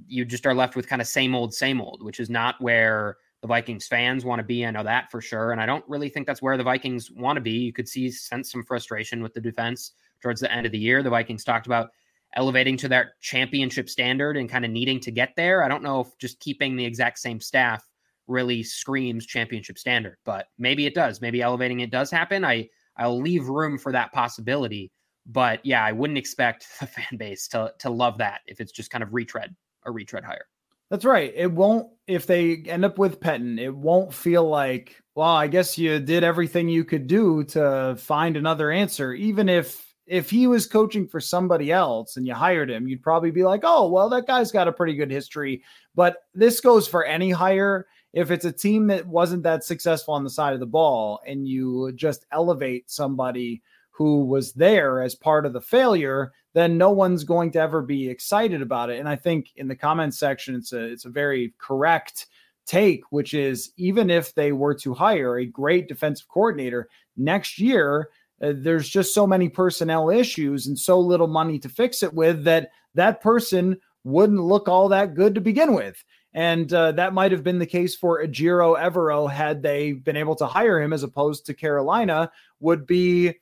you 0.07 0.25
just 0.25 0.45
are 0.45 0.53
left 0.53 0.75
with 0.75 0.87
kind 0.87 1.01
of 1.01 1.07
same 1.07 1.35
old, 1.35 1.53
same 1.53 1.81
old, 1.81 2.03
which 2.03 2.19
is 2.19 2.29
not 2.29 2.59
where 2.61 3.17
the 3.41 3.47
Vikings 3.47 3.87
fans 3.87 4.25
want 4.25 4.39
to 4.39 4.43
be. 4.43 4.65
I 4.65 4.71
know 4.71 4.83
that 4.83 5.09
for 5.09 5.21
sure. 5.21 5.51
And 5.51 5.61
I 5.61 5.65
don't 5.65 5.85
really 5.87 6.09
think 6.09 6.27
that's 6.27 6.41
where 6.41 6.57
the 6.57 6.63
Vikings 6.63 7.09
want 7.11 7.37
to 7.37 7.41
be. 7.41 7.51
You 7.51 7.73
could 7.73 7.87
see 7.87 8.11
sense 8.11 8.51
some 8.51 8.63
frustration 8.63 9.23
with 9.23 9.33
the 9.33 9.41
defense 9.41 9.93
towards 10.21 10.41
the 10.41 10.51
end 10.51 10.65
of 10.65 10.71
the 10.71 10.77
year. 10.77 11.01
The 11.01 11.09
Vikings 11.09 11.43
talked 11.43 11.65
about 11.65 11.89
elevating 12.35 12.77
to 12.77 12.87
that 12.89 13.19
championship 13.21 13.89
standard 13.89 14.37
and 14.37 14.49
kind 14.49 14.65
of 14.65 14.71
needing 14.71 14.99
to 14.99 15.11
get 15.11 15.35
there. 15.35 15.63
I 15.63 15.67
don't 15.67 15.83
know 15.83 16.01
if 16.01 16.17
just 16.17 16.39
keeping 16.39 16.75
the 16.75 16.85
exact 16.85 17.19
same 17.19 17.39
staff 17.39 17.88
really 18.29 18.63
screams 18.63 19.25
championship 19.25 19.77
standard, 19.77 20.17
but 20.23 20.47
maybe 20.57 20.85
it 20.85 20.93
does. 20.93 21.19
Maybe 21.19 21.41
elevating 21.41 21.81
it 21.81 21.91
does 21.91 22.11
happen. 22.11 22.45
I 22.45 22.69
I'll 22.97 23.19
leave 23.19 23.47
room 23.47 23.77
for 23.77 23.91
that 23.91 24.13
possibility. 24.13 24.91
But 25.25 25.65
yeah, 25.65 25.83
I 25.83 25.91
wouldn't 25.91 26.17
expect 26.17 26.67
the 26.79 26.87
fan 26.87 27.17
base 27.17 27.47
to 27.49 27.73
to 27.79 27.89
love 27.89 28.17
that 28.19 28.41
if 28.45 28.61
it's 28.61 28.71
just 28.71 28.91
kind 28.91 29.03
of 29.03 29.13
retread 29.13 29.55
a 29.83 29.91
retread 29.91 30.23
hire. 30.23 30.45
That's 30.89 31.05
right. 31.05 31.31
It 31.35 31.51
won't 31.51 31.87
if 32.07 32.25
they 32.25 32.63
end 32.67 32.85
up 32.85 32.97
with 32.97 33.19
Pettine, 33.19 33.59
it 33.59 33.75
won't 33.75 34.13
feel 34.13 34.47
like, 34.47 35.01
well, 35.15 35.27
I 35.27 35.47
guess 35.47 35.77
you 35.77 35.99
did 35.99 36.23
everything 36.23 36.67
you 36.67 36.83
could 36.83 37.07
do 37.07 37.43
to 37.45 37.95
find 37.97 38.35
another 38.35 38.71
answer, 38.71 39.13
even 39.13 39.49
if 39.49 39.89
if 40.07 40.27
he 40.31 40.47
was 40.47 40.65
coaching 40.65 41.07
for 41.07 41.21
somebody 41.21 41.71
else 41.71 42.17
and 42.17 42.25
you 42.25 42.33
hired 42.33 42.69
him, 42.69 42.87
you'd 42.87 43.03
probably 43.03 43.29
be 43.29 43.43
like, 43.43 43.61
oh, 43.63 43.87
well, 43.87 44.09
that 44.09 44.25
guy's 44.25 44.51
got 44.51 44.67
a 44.67 44.73
pretty 44.73 44.95
good 44.95 45.11
history. 45.11 45.61
But 45.93 46.17
this 46.33 46.59
goes 46.59 46.87
for 46.87 47.05
any 47.05 47.29
hire. 47.29 47.85
If 48.13 48.31
it's 48.31 48.45
a 48.45 48.51
team 48.51 48.87
that 48.87 49.05
wasn't 49.05 49.43
that 49.43 49.63
successful 49.63 50.13
on 50.13 50.23
the 50.23 50.29
side 50.29 50.53
of 50.53 50.59
the 50.59 50.65
ball 50.65 51.21
and 51.27 51.47
you 51.47 51.91
just 51.93 52.25
elevate 52.31 52.89
somebody 52.89 53.61
who 53.91 54.25
was 54.25 54.53
there 54.53 55.01
as 55.01 55.13
part 55.13 55.45
of 55.45 55.53
the 55.53 55.61
failure, 55.61 56.31
then 56.53 56.77
no 56.77 56.89
one's 56.89 57.23
going 57.23 57.51
to 57.51 57.59
ever 57.59 57.81
be 57.81 58.09
excited 58.09 58.61
about 58.61 58.89
it. 58.89 58.99
And 58.99 59.09
I 59.09 59.15
think 59.15 59.47
in 59.57 59.67
the 59.67 59.75
comments 59.75 60.17
section, 60.17 60.55
it's 60.55 60.73
a 60.73 60.79
it's 60.79 61.05
a 61.05 61.09
very 61.09 61.53
correct 61.59 62.27
take, 62.65 63.03
which 63.11 63.33
is 63.33 63.71
even 63.77 64.09
if 64.09 64.33
they 64.33 64.51
were 64.51 64.75
to 64.75 64.93
hire 64.93 65.37
a 65.37 65.45
great 65.45 65.87
defensive 65.87 66.27
coordinator 66.29 66.87
next 67.17 67.59
year, 67.59 68.09
uh, 68.41 68.53
there's 68.55 68.87
just 68.87 69.13
so 69.13 69.27
many 69.27 69.49
personnel 69.49 70.09
issues 70.09 70.67
and 70.67 70.79
so 70.79 70.99
little 70.99 71.27
money 71.27 71.59
to 71.59 71.67
fix 71.67 72.01
it 72.01 72.13
with 72.13 72.43
that 72.45 72.69
that 72.95 73.21
person 73.21 73.77
wouldn't 74.03 74.39
look 74.39 74.67
all 74.67 74.87
that 74.89 75.13
good 75.13 75.35
to 75.35 75.41
begin 75.41 75.73
with. 75.73 76.03
And 76.33 76.71
uh, 76.71 76.91
that 76.93 77.13
might 77.13 77.31
have 77.31 77.43
been 77.43 77.59
the 77.59 77.65
case 77.65 77.95
for 77.95 78.23
Ejiro 78.23 78.77
Evero 78.79 79.29
had 79.29 79.63
they 79.63 79.93
been 79.93 80.17
able 80.17 80.35
to 80.35 80.45
hire 80.45 80.79
him 80.79 80.93
as 80.93 81.03
opposed 81.03 81.45
to 81.45 81.53
Carolina, 81.53 82.31
would 82.59 82.85
be 82.85 83.35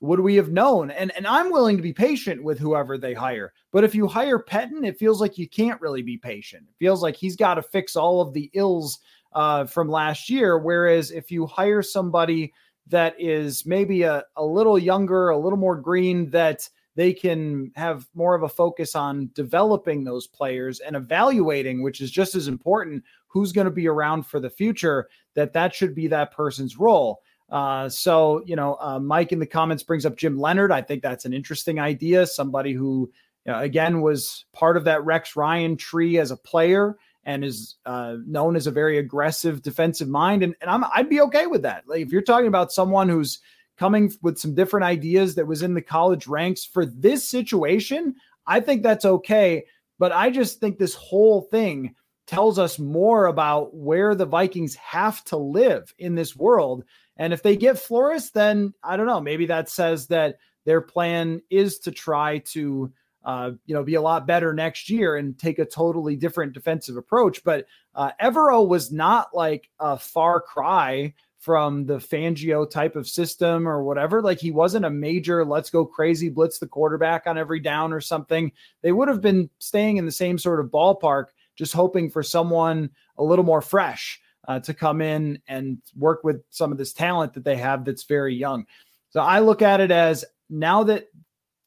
would 0.00 0.18
we 0.18 0.34
have 0.34 0.50
known? 0.50 0.90
And 0.90 1.12
and 1.16 1.26
I'm 1.26 1.52
willing 1.52 1.76
to 1.76 1.82
be 1.82 1.92
patient 1.92 2.42
with 2.42 2.58
whoever 2.58 2.98
they 2.98 3.14
hire. 3.14 3.52
But 3.70 3.84
if 3.84 3.94
you 3.94 4.08
hire 4.08 4.40
Pettine, 4.40 4.84
it 4.84 4.98
feels 4.98 5.20
like 5.20 5.38
you 5.38 5.48
can't 5.48 5.80
really 5.80 6.02
be 6.02 6.18
patient. 6.18 6.64
It 6.68 6.74
feels 6.84 7.02
like 7.02 7.14
he's 7.14 7.36
got 7.36 7.54
to 7.54 7.62
fix 7.62 7.94
all 7.94 8.20
of 8.20 8.32
the 8.32 8.50
ills 8.52 8.98
uh, 9.32 9.64
from 9.66 9.88
last 9.88 10.28
year. 10.28 10.58
Whereas 10.58 11.12
if 11.12 11.30
you 11.30 11.46
hire 11.46 11.82
somebody 11.82 12.52
that 12.88 13.14
is 13.18 13.64
maybe 13.64 14.02
a, 14.02 14.24
a 14.36 14.44
little 14.44 14.78
younger, 14.78 15.28
a 15.28 15.38
little 15.38 15.58
more 15.58 15.76
green, 15.76 16.30
that 16.30 16.68
they 16.94 17.12
can 17.12 17.72
have 17.74 18.06
more 18.14 18.34
of 18.34 18.42
a 18.42 18.48
focus 18.48 18.94
on 18.94 19.30
developing 19.34 20.04
those 20.04 20.26
players 20.26 20.80
and 20.80 20.96
evaluating, 20.96 21.82
which 21.82 22.00
is 22.00 22.10
just 22.10 22.34
as 22.34 22.48
important, 22.48 23.02
who's 23.28 23.52
going 23.52 23.64
to 23.64 23.70
be 23.70 23.88
around 23.88 24.26
for 24.26 24.40
the 24.40 24.50
future, 24.50 25.08
that 25.34 25.52
that 25.54 25.74
should 25.74 25.94
be 25.94 26.06
that 26.08 26.32
person's 26.32 26.78
role. 26.78 27.22
Uh, 27.50 27.88
so, 27.88 28.42
you 28.46 28.56
know, 28.56 28.76
uh, 28.80 28.98
Mike 28.98 29.32
in 29.32 29.38
the 29.38 29.46
comments 29.46 29.82
brings 29.82 30.06
up 30.06 30.16
Jim 30.16 30.38
Leonhard. 30.38 30.72
I 30.72 30.82
think 30.82 31.02
that's 31.02 31.24
an 31.24 31.32
interesting 31.32 31.78
idea. 31.78 32.26
Somebody 32.26 32.72
who, 32.72 33.10
you 33.44 33.52
know, 33.52 33.58
again, 33.58 34.00
was 34.00 34.44
part 34.52 34.76
of 34.76 34.84
that 34.84 35.04
Rex 35.04 35.36
Ryan 35.36 35.76
tree 35.76 36.18
as 36.18 36.30
a 36.30 36.36
player 36.36 36.96
and 37.24 37.44
is 37.44 37.76
uh, 37.86 38.16
known 38.26 38.56
as 38.56 38.66
a 38.66 38.70
very 38.70 38.98
aggressive 38.98 39.62
defensive 39.62 40.08
mind. 40.08 40.42
And, 40.42 40.54
and 40.60 40.70
I'm, 40.70 40.84
I'd 40.94 41.08
be 41.08 41.20
okay 41.22 41.46
with 41.46 41.62
that. 41.62 41.86
Like 41.86 42.00
if 42.00 42.10
you're 42.10 42.22
talking 42.22 42.48
about 42.48 42.72
someone 42.72 43.08
who's 43.08 43.40
coming 43.82 44.12
with 44.22 44.38
some 44.38 44.54
different 44.54 44.84
ideas 44.84 45.34
that 45.34 45.46
was 45.46 45.62
in 45.62 45.74
the 45.74 45.82
college 45.82 46.28
ranks 46.28 46.64
for 46.64 46.86
this 46.86 47.26
situation, 47.26 48.14
I 48.46 48.60
think 48.60 48.82
that's 48.82 49.04
okay. 49.04 49.64
But 49.98 50.12
I 50.12 50.30
just 50.30 50.60
think 50.60 50.78
this 50.78 50.94
whole 50.94 51.42
thing 51.42 51.94
tells 52.28 52.58
us 52.58 52.78
more 52.78 53.26
about 53.26 53.74
where 53.74 54.14
the 54.14 54.24
Vikings 54.24 54.76
have 54.76 55.24
to 55.24 55.36
live 55.36 55.92
in 55.98 56.14
this 56.14 56.36
world 56.36 56.84
and 57.16 57.32
if 57.32 57.42
they 57.42 57.56
get 57.56 57.78
Flores, 57.78 58.30
then 58.30 58.72
I 58.82 58.96
don't 58.96 59.06
know. 59.06 59.20
Maybe 59.20 59.46
that 59.46 59.68
says 59.68 60.06
that 60.08 60.36
their 60.64 60.80
plan 60.80 61.42
is 61.50 61.78
to 61.80 61.90
try 61.90 62.38
to, 62.38 62.92
uh, 63.24 63.50
you 63.66 63.74
know, 63.74 63.84
be 63.84 63.96
a 63.96 64.02
lot 64.02 64.26
better 64.26 64.54
next 64.54 64.88
year 64.88 65.16
and 65.16 65.38
take 65.38 65.58
a 65.58 65.64
totally 65.64 66.16
different 66.16 66.52
defensive 66.52 66.96
approach. 66.96 67.44
But 67.44 67.66
uh, 67.94 68.12
Evero 68.20 68.66
was 68.66 68.90
not 68.90 69.34
like 69.34 69.68
a 69.78 69.98
far 69.98 70.40
cry 70.40 71.14
from 71.42 71.86
the 71.86 71.96
Fangio 71.96 72.70
type 72.70 72.94
of 72.94 73.08
system 73.08 73.66
or 73.66 73.82
whatever. 73.82 74.22
Like 74.22 74.38
he 74.38 74.52
wasn't 74.52 74.84
a 74.84 74.90
major 74.90 75.44
let's 75.44 75.70
go 75.70 75.84
crazy 75.84 76.28
blitz 76.28 76.60
the 76.60 76.68
quarterback 76.68 77.26
on 77.26 77.36
every 77.36 77.58
down 77.58 77.92
or 77.92 78.00
something. 78.00 78.52
They 78.82 78.92
would 78.92 79.08
have 79.08 79.20
been 79.20 79.50
staying 79.58 79.96
in 79.96 80.06
the 80.06 80.12
same 80.12 80.38
sort 80.38 80.60
of 80.60 80.66
ballpark, 80.66 81.26
just 81.56 81.72
hoping 81.72 82.10
for 82.10 82.22
someone 82.22 82.90
a 83.18 83.24
little 83.24 83.44
more 83.44 83.60
fresh 83.60 84.20
uh, 84.46 84.60
to 84.60 84.72
come 84.72 85.00
in 85.00 85.42
and 85.48 85.78
work 85.96 86.22
with 86.22 86.44
some 86.50 86.70
of 86.70 86.78
this 86.78 86.92
talent 86.92 87.34
that 87.34 87.42
they 87.42 87.56
have 87.56 87.84
that's 87.84 88.04
very 88.04 88.36
young. 88.36 88.64
So 89.10 89.18
I 89.18 89.40
look 89.40 89.62
at 89.62 89.80
it 89.80 89.90
as 89.90 90.24
now 90.48 90.84
that 90.84 91.08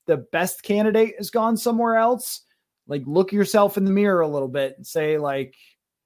the 0.06 0.18
best 0.18 0.64
candidate 0.64 1.16
has 1.18 1.32
gone 1.32 1.58
somewhere 1.58 1.98
else, 1.98 2.44
like 2.88 3.04
look 3.06 3.34
yourself 3.34 3.76
in 3.76 3.84
the 3.84 3.92
mirror 3.92 4.22
a 4.22 4.28
little 4.28 4.48
bit 4.48 4.76
and 4.78 4.88
say 4.88 5.18
like 5.18 5.54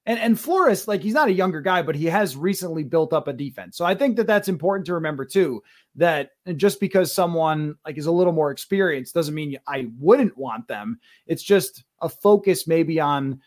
and 0.06 0.20
and 0.20 0.40
Flores 0.40 0.88
like 0.88 1.02
he's 1.02 1.14
not 1.14 1.28
a 1.28 1.34
younger 1.34 1.62
guy 1.62 1.82
but 1.82 1.96
he 1.96 2.06
has 2.06 2.36
recently 2.36 2.84
built 2.84 3.14
up 3.14 3.28
a 3.28 3.34
defense. 3.34 3.78
So 3.78 3.86
I 3.86 3.96
think 3.96 4.16
that 4.18 4.28
that's 4.28 4.48
important 4.48 4.86
to 4.88 4.94
remember 4.94 5.26
too 5.26 5.64
that 5.96 6.32
just 6.56 6.80
because 6.80 7.14
someone 7.14 7.76
like 7.86 7.98
is 7.98 8.06
a 8.06 8.12
little 8.12 8.34
more 8.34 8.52
experienced 8.52 9.14
doesn't 9.14 9.36
mean 9.36 9.58
I 9.68 9.90
wouldn't 10.00 10.38
want 10.38 10.68
them. 10.68 11.00
It's 11.28 11.44
just 11.44 11.84
a 12.02 12.10
focus 12.10 12.68
maybe 12.68 13.00
on 13.00 13.42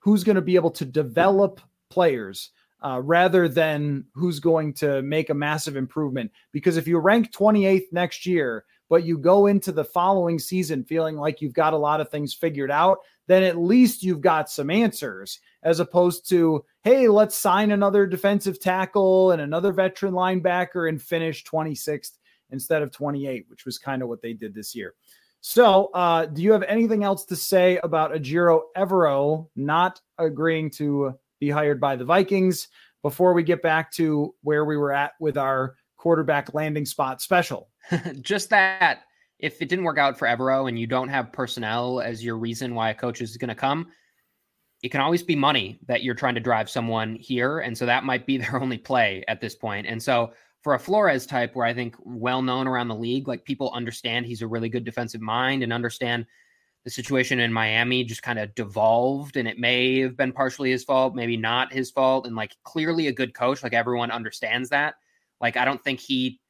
who's 0.00 0.24
going 0.24 0.36
to 0.36 0.42
be 0.42 0.56
able 0.56 0.70
to 0.72 0.84
develop 0.84 1.60
players 1.90 2.50
uh, 2.82 3.00
rather 3.02 3.48
than 3.48 4.04
who's 4.14 4.40
going 4.40 4.72
to 4.72 5.02
make 5.02 5.30
a 5.30 5.34
massive 5.34 5.76
improvement. 5.76 6.30
Because 6.52 6.76
if 6.76 6.88
you 6.88 6.98
rank 6.98 7.30
28th 7.32 7.92
next 7.92 8.24
year, 8.26 8.64
but 8.90 9.04
you 9.04 9.16
go 9.16 9.46
into 9.46 9.70
the 9.70 9.84
following 9.84 10.38
season 10.38 10.84
feeling 10.84 11.16
like 11.16 11.40
you've 11.40 11.54
got 11.54 11.72
a 11.72 11.78
lot 11.78 12.00
of 12.00 12.10
things 12.10 12.34
figured 12.34 12.72
out, 12.72 12.98
then 13.28 13.44
at 13.44 13.56
least 13.56 14.02
you've 14.02 14.20
got 14.20 14.50
some 14.50 14.68
answers 14.68 15.38
as 15.62 15.78
opposed 15.78 16.28
to, 16.28 16.64
hey, 16.82 17.08
let's 17.08 17.36
sign 17.36 17.70
another 17.70 18.04
defensive 18.04 18.58
tackle 18.58 19.30
and 19.30 19.40
another 19.40 19.72
veteran 19.72 20.12
linebacker 20.12 20.88
and 20.88 21.00
finish 21.00 21.44
26th 21.44 22.18
instead 22.50 22.82
of 22.82 22.90
28, 22.90 23.46
which 23.48 23.64
was 23.64 23.78
kind 23.78 24.02
of 24.02 24.08
what 24.08 24.20
they 24.20 24.32
did 24.32 24.52
this 24.52 24.74
year. 24.74 24.94
So, 25.40 25.90
uh, 25.94 26.26
do 26.26 26.42
you 26.42 26.52
have 26.52 26.64
anything 26.64 27.04
else 27.04 27.24
to 27.26 27.36
say 27.36 27.78
about 27.78 28.12
Ejiro 28.12 28.62
Evero 28.76 29.48
not 29.54 30.00
agreeing 30.18 30.68
to 30.72 31.14
be 31.38 31.48
hired 31.48 31.80
by 31.80 31.94
the 31.94 32.04
Vikings 32.04 32.68
before 33.02 33.32
we 33.32 33.42
get 33.42 33.62
back 33.62 33.92
to 33.92 34.34
where 34.42 34.64
we 34.64 34.76
were 34.76 34.92
at 34.92 35.12
with 35.20 35.38
our 35.38 35.76
quarterback 36.00 36.54
landing 36.54 36.86
spot 36.86 37.20
special. 37.20 37.68
Just 38.22 38.48
that 38.48 39.02
if 39.38 39.60
it 39.60 39.68
didn't 39.68 39.84
work 39.84 39.98
out 39.98 40.18
for 40.18 40.26
Evero 40.26 40.66
and 40.66 40.78
you 40.78 40.86
don't 40.86 41.10
have 41.10 41.30
personnel 41.30 42.00
as 42.00 42.24
your 42.24 42.38
reason 42.38 42.74
why 42.74 42.88
a 42.88 42.94
coach 42.94 43.20
is 43.20 43.36
going 43.36 43.50
to 43.50 43.54
come, 43.54 43.88
it 44.82 44.88
can 44.88 45.02
always 45.02 45.22
be 45.22 45.36
money 45.36 45.78
that 45.86 46.02
you're 46.02 46.14
trying 46.14 46.36
to 46.36 46.40
drive 46.40 46.70
someone 46.70 47.16
here. 47.16 47.58
And 47.58 47.76
so 47.76 47.84
that 47.84 48.04
might 48.04 48.24
be 48.24 48.38
their 48.38 48.62
only 48.62 48.78
play 48.78 49.22
at 49.28 49.42
this 49.42 49.54
point. 49.54 49.86
And 49.86 50.02
so 50.02 50.32
for 50.62 50.72
a 50.72 50.78
Flores 50.78 51.26
type, 51.26 51.54
where 51.54 51.66
I 51.66 51.74
think 51.74 51.96
well 52.00 52.40
known 52.40 52.66
around 52.66 52.88
the 52.88 52.94
league, 52.94 53.28
like 53.28 53.44
people 53.44 53.70
understand 53.74 54.24
he's 54.24 54.40
a 54.40 54.48
really 54.48 54.70
good 54.70 54.84
defensive 54.84 55.20
mind 55.20 55.62
and 55.62 55.70
understand 55.70 56.24
the 56.84 56.90
situation 56.90 57.40
in 57.40 57.52
Miami 57.52 58.04
just 58.04 58.22
kind 58.22 58.38
of 58.38 58.54
devolved 58.54 59.36
and 59.36 59.46
it 59.46 59.58
may 59.58 60.00
have 60.00 60.16
been 60.16 60.32
partially 60.32 60.70
his 60.70 60.82
fault, 60.82 61.14
maybe 61.14 61.36
not 61.36 61.74
his 61.74 61.90
fault. 61.90 62.26
And 62.26 62.34
like 62.34 62.56
clearly 62.64 63.08
a 63.08 63.12
good 63.12 63.34
coach, 63.34 63.62
like 63.62 63.74
everyone 63.74 64.10
understands 64.10 64.70
that. 64.70 64.94
Like, 65.40 65.56
I 65.56 65.64
don't 65.64 65.82
think 65.82 66.00
he, 66.00 66.40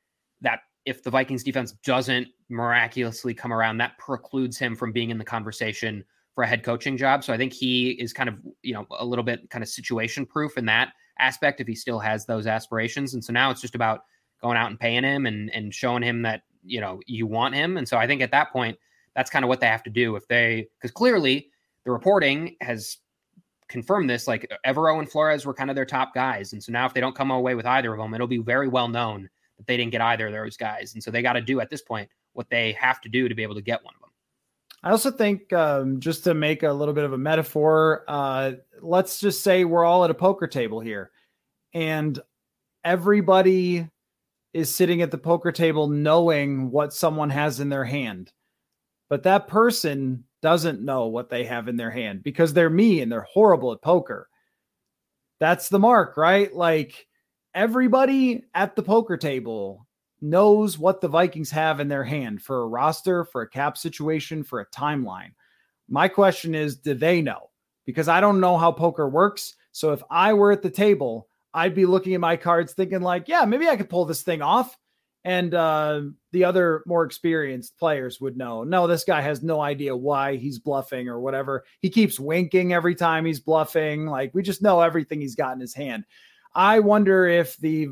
that 0.41 0.61
if 0.85 1.03
the 1.03 1.11
Vikings 1.11 1.45
defense 1.45 1.73
doesn't 1.85 2.29
miraculously 2.49 3.35
come 3.35 3.53
around, 3.53 3.79
that 3.79 3.99
precludes 3.99 4.59
him 4.59 4.75
from 4.75 4.93
being 4.93 5.11
in 5.11 5.19
the 5.19 5.25
conversation 5.25 6.05
for 6.35 6.45
a 6.45 6.47
head 6.47 6.63
coaching 6.63 6.97
job. 6.97 7.23
So 7.25 7.33
I 7.33 7.37
think 7.37 7.53
he 7.53 7.91
is 7.93 8.13
kind 8.13 8.29
of, 8.29 8.37
you 8.63 8.75
know, 8.75 8.87
a 8.99 9.05
little 9.05 9.25
bit 9.25 9.49
kind 9.51 9.63
of 9.63 9.69
situation 9.69 10.25
proof 10.25 10.57
in 10.57 10.67
that 10.67 10.93
aspect 11.19 11.61
if 11.61 11.67
he 11.67 11.75
still 11.75 11.99
has 11.99 12.25
those 12.25 12.47
aspirations. 12.47 13.15
And 13.15 13.23
so 13.23 13.33
now 13.33 13.51
it's 13.51 13.61
just 13.61 13.75
about 13.75 14.01
going 14.41 14.57
out 14.57 14.71
and 14.71 14.81
paying 14.81 15.05
him 15.05 15.27
and, 15.27 15.51
and 15.51 15.75
showing 15.75 16.03
him 16.03 16.23
that, 16.23 16.43
you 16.65 16.81
know, 16.81 17.01
you 17.07 17.27
want 17.27 17.55
him. 17.55 17.77
And 17.77 17.87
so 17.87 17.99
I 17.99 18.07
think 18.07 18.23
at 18.23 18.31
that 18.31 18.53
point, 18.53 18.79
that's 19.15 19.31
kind 19.31 19.45
of 19.45 19.49
what 19.49 19.61
they 19.61 19.67
have 19.67 19.83
to 19.83 19.91
do 19.91 20.17
if 20.17 20.27
they 20.29 20.69
because 20.79 20.93
clearly 20.93 21.51
the 21.85 21.91
reporting 21.91 22.57
has 22.61 22.99
confirmed 23.71 24.11
this. 24.11 24.29
Like 24.29 24.51
Evero 24.67 24.99
and 24.99 25.11
Flores 25.11 25.47
were 25.47 25.55
kind 25.55 25.71
of 25.71 25.77
their 25.77 25.87
top 25.87 26.15
guys, 26.15 26.53
and 26.53 26.63
so 26.63 26.73
now 26.73 26.87
if 26.87 26.93
they 26.93 27.01
don't 27.01 27.17
come 27.17 27.31
away 27.31 27.55
with 27.55 27.67
either 27.67 27.93
of 27.93 27.99
them, 27.99 28.13
it'll 28.13 28.27
be 28.27 28.39
very 28.39 28.69
well 28.69 28.89
known 28.89 29.29
that 29.57 29.67
they 29.67 29.77
didn't 29.77 29.93
get 29.93 30.03
either 30.03 30.27
of 30.27 30.33
those 30.33 30.57
guys, 30.57 30.95
and 30.95 31.03
so 31.03 31.11
they 31.11 31.23
got 31.23 31.35
to 31.35 31.41
do 31.41 31.61
at 31.61 31.71
this 31.71 31.83
point 31.83 32.09
what 32.33 32.51
they 32.51 32.73
have 32.73 33.01
to 33.01 33.09
do 33.09 33.29
to 33.29 33.35
be 33.35 33.43
able 33.43 33.55
to 33.55 33.63
get 33.63 33.83
one 33.85 33.95
of 33.95 34.01
them. 34.01 34.11
I 34.83 34.91
also 34.91 35.11
think, 35.11 35.53
um, 35.53 36.01
just 36.01 36.25
to 36.25 36.35
make 36.35 36.63
a 36.63 36.73
little 36.73 36.95
bit 36.95 37.05
of 37.05 37.13
a 37.13 37.19
metaphor, 37.19 38.05
uh, 38.09 38.53
let's 38.81 39.21
just 39.21 39.43
say 39.43 39.65
we're 39.65 39.85
all 39.85 40.05
at 40.05 40.11
a 40.11 40.15
poker 40.15 40.47
table 40.47 40.81
here, 40.81 41.11
and 41.73 42.19
everybody 42.85 43.89
is 44.53 44.75
sitting 44.75 45.01
at 45.03 45.11
the 45.11 45.19
poker 45.19 45.53
table 45.53 45.89
knowing 45.89 46.71
what 46.71 46.93
someone 46.93 47.31
has 47.31 47.61
in 47.61 47.69
their 47.69 47.85
hand 47.85 48.33
but 49.11 49.25
that 49.25 49.49
person 49.49 50.25
doesn't 50.43 50.81
know 50.81 51.07
what 51.07 51.31
they 51.31 51.45
have 51.45 51.69
in 51.69 51.77
their 51.77 51.91
hand 51.91 52.23
because 52.23 52.53
they're 52.53 52.71
me 52.71 53.01
and 53.01 53.11
they're 53.11 53.27
horrible 53.31 53.73
at 53.73 53.83
poker. 53.83 54.29
That's 55.39 55.69
the 55.69 55.79
mark, 55.79 56.17
right? 56.17 56.55
Like 56.55 57.07
everybody 57.55 58.45
at 58.55 58.77
the 58.77 58.83
poker 58.83 59.17
table 59.17 59.87
knows 60.21 60.79
what 60.79 61.01
the 61.01 61.09
Vikings 61.09 61.51
have 61.51 61.81
in 61.81 61.89
their 61.89 62.05
hand 62.05 62.43
for 62.43 62.63
a 62.63 62.69
roster, 62.69 63.25
for 63.25 63.43
a 63.43 63.49
cap 63.49 63.77
situation, 63.79 64.45
for 64.45 64.61
a 64.61 64.71
timeline. 64.71 65.33
My 65.89 66.09
question 66.09 66.55
is, 66.55 66.77
do 66.77 66.95
they 66.95 67.23
know? 67.23 67.51
Because 67.87 68.09
I 68.09 68.21
don't 68.21 68.41
know 68.41 68.59
how 68.59 68.71
poker 68.71 69.09
works. 69.09 69.55
So 69.73 69.93
if 69.93 70.03
I 70.11 70.35
were 70.35 70.53
at 70.53 70.63
the 70.63 70.71
table, 70.71 71.29
I'd 71.55 71.75
be 71.75 71.87
looking 71.87 72.15
at 72.15 72.21
my 72.21 72.37
cards 72.37 72.73
thinking 72.73 73.01
like, 73.01 73.29
yeah, 73.29 73.45
maybe 73.45 73.69
I 73.69 73.77
could 73.77 73.91
pull 73.91 74.05
this 74.05 74.23
thing 74.23 74.43
off. 74.43 74.77
And 75.25 75.53
uh, 75.53 76.03
the 76.33 76.45
other 76.45 76.83
more 76.87 77.05
experienced 77.05 77.79
players 77.79 78.21
would 78.21 78.37
know. 78.37 78.65
No, 78.65 78.87
this 78.87 79.05
guy 79.05 79.21
has 79.21 79.43
no 79.43 79.61
idea 79.61 79.95
why 79.95 80.37
he's 80.37 80.59
bluffing 80.59 81.09
or 81.09 81.21
whatever. 81.21 81.65
He 81.81 81.91
keeps 81.91 82.19
winking 82.19 82.73
every 82.73 82.95
time 82.95 83.27
he's 83.27 83.41
bluffing. 83.41 84.07
Like 84.07 84.33
we 84.33 84.43
just 84.43 84.63
know 84.63 84.81
everything 84.81 85.21
he's 85.21 85.35
got 85.35 85.53
in 85.53 85.61
his 85.61 85.75
hand. 85.75 86.05
I 86.55 86.81
wonder 86.81 87.27
if 87.27 87.57
the 87.59 87.89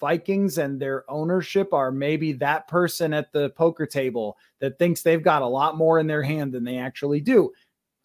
Vikings 0.00 0.58
and 0.58 0.80
their 0.80 1.08
ownership 1.10 1.72
are 1.72 1.90
maybe 1.90 2.32
that 2.34 2.68
person 2.68 3.14
at 3.14 3.32
the 3.32 3.50
poker 3.50 3.86
table 3.86 4.36
that 4.60 4.78
thinks 4.78 5.02
they've 5.02 5.22
got 5.22 5.42
a 5.42 5.46
lot 5.46 5.76
more 5.76 5.98
in 5.98 6.06
their 6.06 6.22
hand 6.22 6.52
than 6.52 6.64
they 6.64 6.78
actually 6.78 7.20
do 7.20 7.52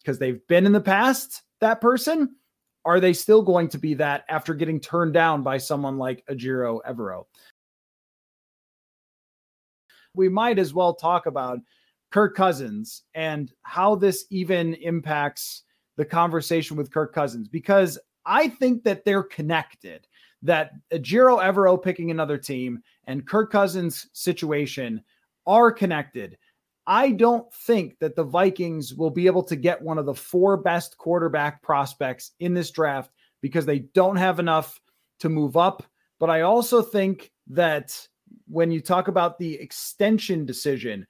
because 0.00 0.18
they've 0.18 0.46
been 0.46 0.66
in 0.66 0.72
the 0.72 0.80
past 0.80 1.42
that 1.60 1.80
person. 1.80 2.36
Are 2.84 3.00
they 3.00 3.12
still 3.12 3.42
going 3.42 3.68
to 3.68 3.78
be 3.78 3.94
that 3.94 4.24
after 4.28 4.54
getting 4.54 4.80
turned 4.80 5.12
down 5.12 5.42
by 5.42 5.58
someone 5.58 5.98
like 5.98 6.24
Ejiro 6.30 6.80
Evero? 6.88 7.24
We 10.20 10.28
might 10.28 10.58
as 10.58 10.74
well 10.74 10.94
talk 10.94 11.24
about 11.24 11.58
Kirk 12.10 12.36
Cousins 12.36 13.04
and 13.14 13.50
how 13.62 13.94
this 13.94 14.26
even 14.30 14.74
impacts 14.74 15.62
the 15.96 16.04
conversation 16.04 16.76
with 16.76 16.92
Kirk 16.92 17.14
Cousins 17.14 17.48
because 17.48 17.98
I 18.26 18.48
think 18.48 18.84
that 18.84 19.04
they're 19.04 19.22
connected. 19.22 20.06
That 20.42 20.72
Jiro 21.02 21.36
Evero 21.36 21.82
picking 21.82 22.10
another 22.10 22.38
team 22.38 22.82
and 23.06 23.26
Kirk 23.26 23.50
Cousins' 23.50 24.08
situation 24.12 25.02
are 25.46 25.70
connected. 25.70 26.38
I 26.86 27.10
don't 27.10 27.52
think 27.52 27.98
that 28.00 28.16
the 28.16 28.24
Vikings 28.24 28.94
will 28.94 29.10
be 29.10 29.26
able 29.26 29.42
to 29.44 29.56
get 29.56 29.82
one 29.82 29.98
of 29.98 30.06
the 30.06 30.14
four 30.14 30.56
best 30.56 30.96
quarterback 30.96 31.62
prospects 31.62 32.32
in 32.40 32.54
this 32.54 32.70
draft 32.70 33.10
because 33.42 33.66
they 33.66 33.80
don't 33.80 34.16
have 34.16 34.38
enough 34.38 34.80
to 35.20 35.28
move 35.28 35.56
up. 35.56 35.82
But 36.18 36.30
I 36.30 36.42
also 36.42 36.82
think 36.82 37.30
that 37.48 38.08
when 38.50 38.70
you 38.70 38.80
talk 38.80 39.08
about 39.08 39.38
the 39.38 39.54
extension 39.54 40.44
decision, 40.44 41.06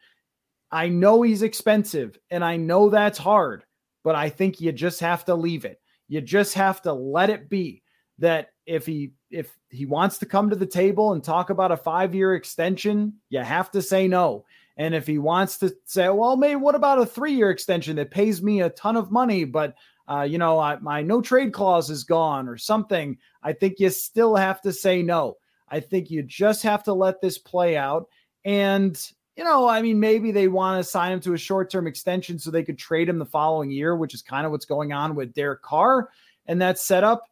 I 0.70 0.88
know 0.88 1.22
he's 1.22 1.42
expensive 1.42 2.18
and 2.30 2.44
I 2.44 2.56
know 2.56 2.90
that's 2.90 3.18
hard, 3.18 3.64
but 4.04 4.14
I 4.14 4.28
think 4.28 4.60
you 4.60 4.72
just 4.72 5.00
have 5.00 5.24
to 5.26 5.34
leave 5.34 5.64
it. 5.64 5.80
You 6.08 6.20
just 6.20 6.54
have 6.54 6.82
to 6.82 6.92
let 6.92 7.30
it 7.30 7.48
be 7.48 7.82
that 8.18 8.50
if 8.66 8.86
he 8.86 9.12
if 9.30 9.56
he 9.68 9.86
wants 9.86 10.18
to 10.18 10.26
come 10.26 10.50
to 10.50 10.56
the 10.56 10.66
table 10.66 11.12
and 11.12 11.22
talk 11.22 11.50
about 11.50 11.72
a 11.72 11.76
5-year 11.76 12.34
extension, 12.34 13.14
you 13.28 13.40
have 13.40 13.70
to 13.70 13.80
say 13.80 14.08
no. 14.08 14.44
And 14.76 14.94
if 14.94 15.06
he 15.06 15.18
wants 15.18 15.58
to 15.58 15.74
say, 15.84 16.08
well, 16.08 16.36
maybe 16.36 16.56
what 16.56 16.74
about 16.74 16.98
a 16.98 17.06
3-year 17.06 17.50
extension 17.50 17.96
that 17.96 18.10
pays 18.10 18.42
me 18.42 18.60
a 18.60 18.70
ton 18.70 18.96
of 18.96 19.10
money, 19.10 19.44
but 19.44 19.74
uh, 20.08 20.22
you 20.22 20.38
know, 20.38 20.58
I, 20.58 20.76
my 20.80 21.02
no 21.02 21.20
trade 21.20 21.52
clause 21.52 21.90
is 21.90 22.02
gone 22.02 22.48
or 22.48 22.56
something, 22.56 23.18
I 23.42 23.52
think 23.52 23.78
you 23.78 23.90
still 23.90 24.34
have 24.34 24.60
to 24.62 24.72
say 24.72 25.02
no. 25.02 25.36
I 25.70 25.80
think 25.80 26.10
you 26.10 26.22
just 26.22 26.62
have 26.62 26.82
to 26.84 26.92
let 26.92 27.20
this 27.20 27.38
play 27.38 27.76
out. 27.76 28.08
And, 28.44 29.00
you 29.36 29.44
know, 29.44 29.68
I 29.68 29.82
mean, 29.82 30.00
maybe 30.00 30.32
they 30.32 30.48
want 30.48 30.82
to 30.82 30.90
sign 30.90 31.12
him 31.12 31.20
to 31.20 31.34
a 31.34 31.38
short 31.38 31.70
term 31.70 31.86
extension 31.86 32.38
so 32.38 32.50
they 32.50 32.64
could 32.64 32.78
trade 32.78 33.08
him 33.08 33.18
the 33.18 33.26
following 33.26 33.70
year, 33.70 33.96
which 33.96 34.14
is 34.14 34.22
kind 34.22 34.46
of 34.46 34.52
what's 34.52 34.66
going 34.66 34.92
on 34.92 35.14
with 35.14 35.34
Derek 35.34 35.62
Carr 35.62 36.10
and 36.46 36.60
that 36.60 36.78
setup. 36.78 37.24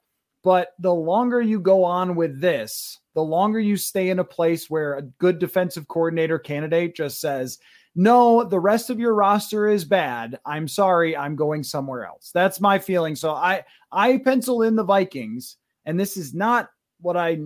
But 0.44 0.74
the 0.78 0.94
longer 0.94 1.40
you 1.40 1.60
go 1.60 1.84
on 1.84 2.14
with 2.14 2.40
this, 2.40 3.00
the 3.14 3.22
longer 3.22 3.58
you 3.58 3.76
stay 3.76 4.10
in 4.10 4.20
a 4.20 4.24
place 4.24 4.70
where 4.70 4.94
a 4.94 5.02
good 5.02 5.38
defensive 5.38 5.88
coordinator 5.88 6.38
candidate 6.38 6.94
just 6.94 7.20
says, 7.20 7.58
no, 7.96 8.44
the 8.44 8.60
rest 8.60 8.90
of 8.90 9.00
your 9.00 9.14
roster 9.14 9.66
is 9.66 9.84
bad. 9.84 10.38
I'm 10.46 10.68
sorry, 10.68 11.16
I'm 11.16 11.34
going 11.34 11.64
somewhere 11.64 12.04
else. 12.06 12.30
That's 12.32 12.60
my 12.60 12.78
feeling. 12.78 13.16
So 13.16 13.32
I 13.32 13.64
I 13.90 14.18
pencil 14.18 14.62
in 14.62 14.76
the 14.76 14.84
Vikings, 14.84 15.56
and 15.84 15.98
this 15.98 16.16
is 16.16 16.32
not 16.32 16.70
what 17.00 17.16
I 17.16 17.40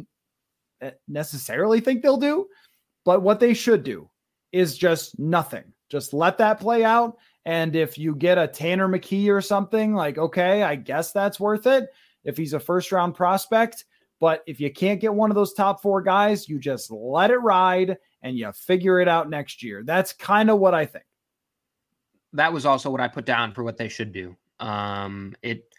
necessarily 1.08 1.80
think 1.80 2.02
they'll 2.02 2.16
do, 2.16 2.46
but 3.04 3.22
what 3.22 3.40
they 3.40 3.54
should 3.54 3.84
do 3.84 4.08
is 4.52 4.76
just 4.76 5.18
nothing. 5.18 5.64
Just 5.88 6.12
let 6.12 6.38
that 6.38 6.60
play 6.60 6.84
out. 6.84 7.16
And 7.44 7.74
if 7.74 7.98
you 7.98 8.14
get 8.14 8.38
a 8.38 8.46
Tanner 8.46 8.88
McKee 8.88 9.28
or 9.28 9.40
something, 9.40 9.94
like, 9.94 10.18
okay, 10.18 10.62
I 10.62 10.76
guess 10.76 11.12
that's 11.12 11.40
worth 11.40 11.66
it 11.66 11.88
if 12.24 12.36
he's 12.36 12.52
a 12.52 12.60
first 12.60 12.92
round 12.92 13.14
prospect. 13.14 13.84
But 14.20 14.44
if 14.46 14.60
you 14.60 14.72
can't 14.72 15.00
get 15.00 15.12
one 15.12 15.30
of 15.30 15.34
those 15.34 15.52
top 15.52 15.82
four 15.82 16.00
guys, 16.00 16.48
you 16.48 16.60
just 16.60 16.90
let 16.92 17.32
it 17.32 17.38
ride 17.38 17.98
and 18.22 18.38
you 18.38 18.52
figure 18.52 19.00
it 19.00 19.08
out 19.08 19.28
next 19.28 19.62
year. 19.62 19.82
That's 19.84 20.12
kind 20.12 20.48
of 20.48 20.60
what 20.60 20.74
I 20.74 20.86
think. 20.86 21.04
That 22.32 22.52
was 22.52 22.64
also 22.64 22.88
what 22.88 23.00
I 23.00 23.08
put 23.08 23.26
down 23.26 23.52
for 23.52 23.64
what 23.64 23.76
they 23.76 23.88
should 23.88 24.12
do. 24.12 24.36
Um, 24.60 25.34
it 25.42 25.71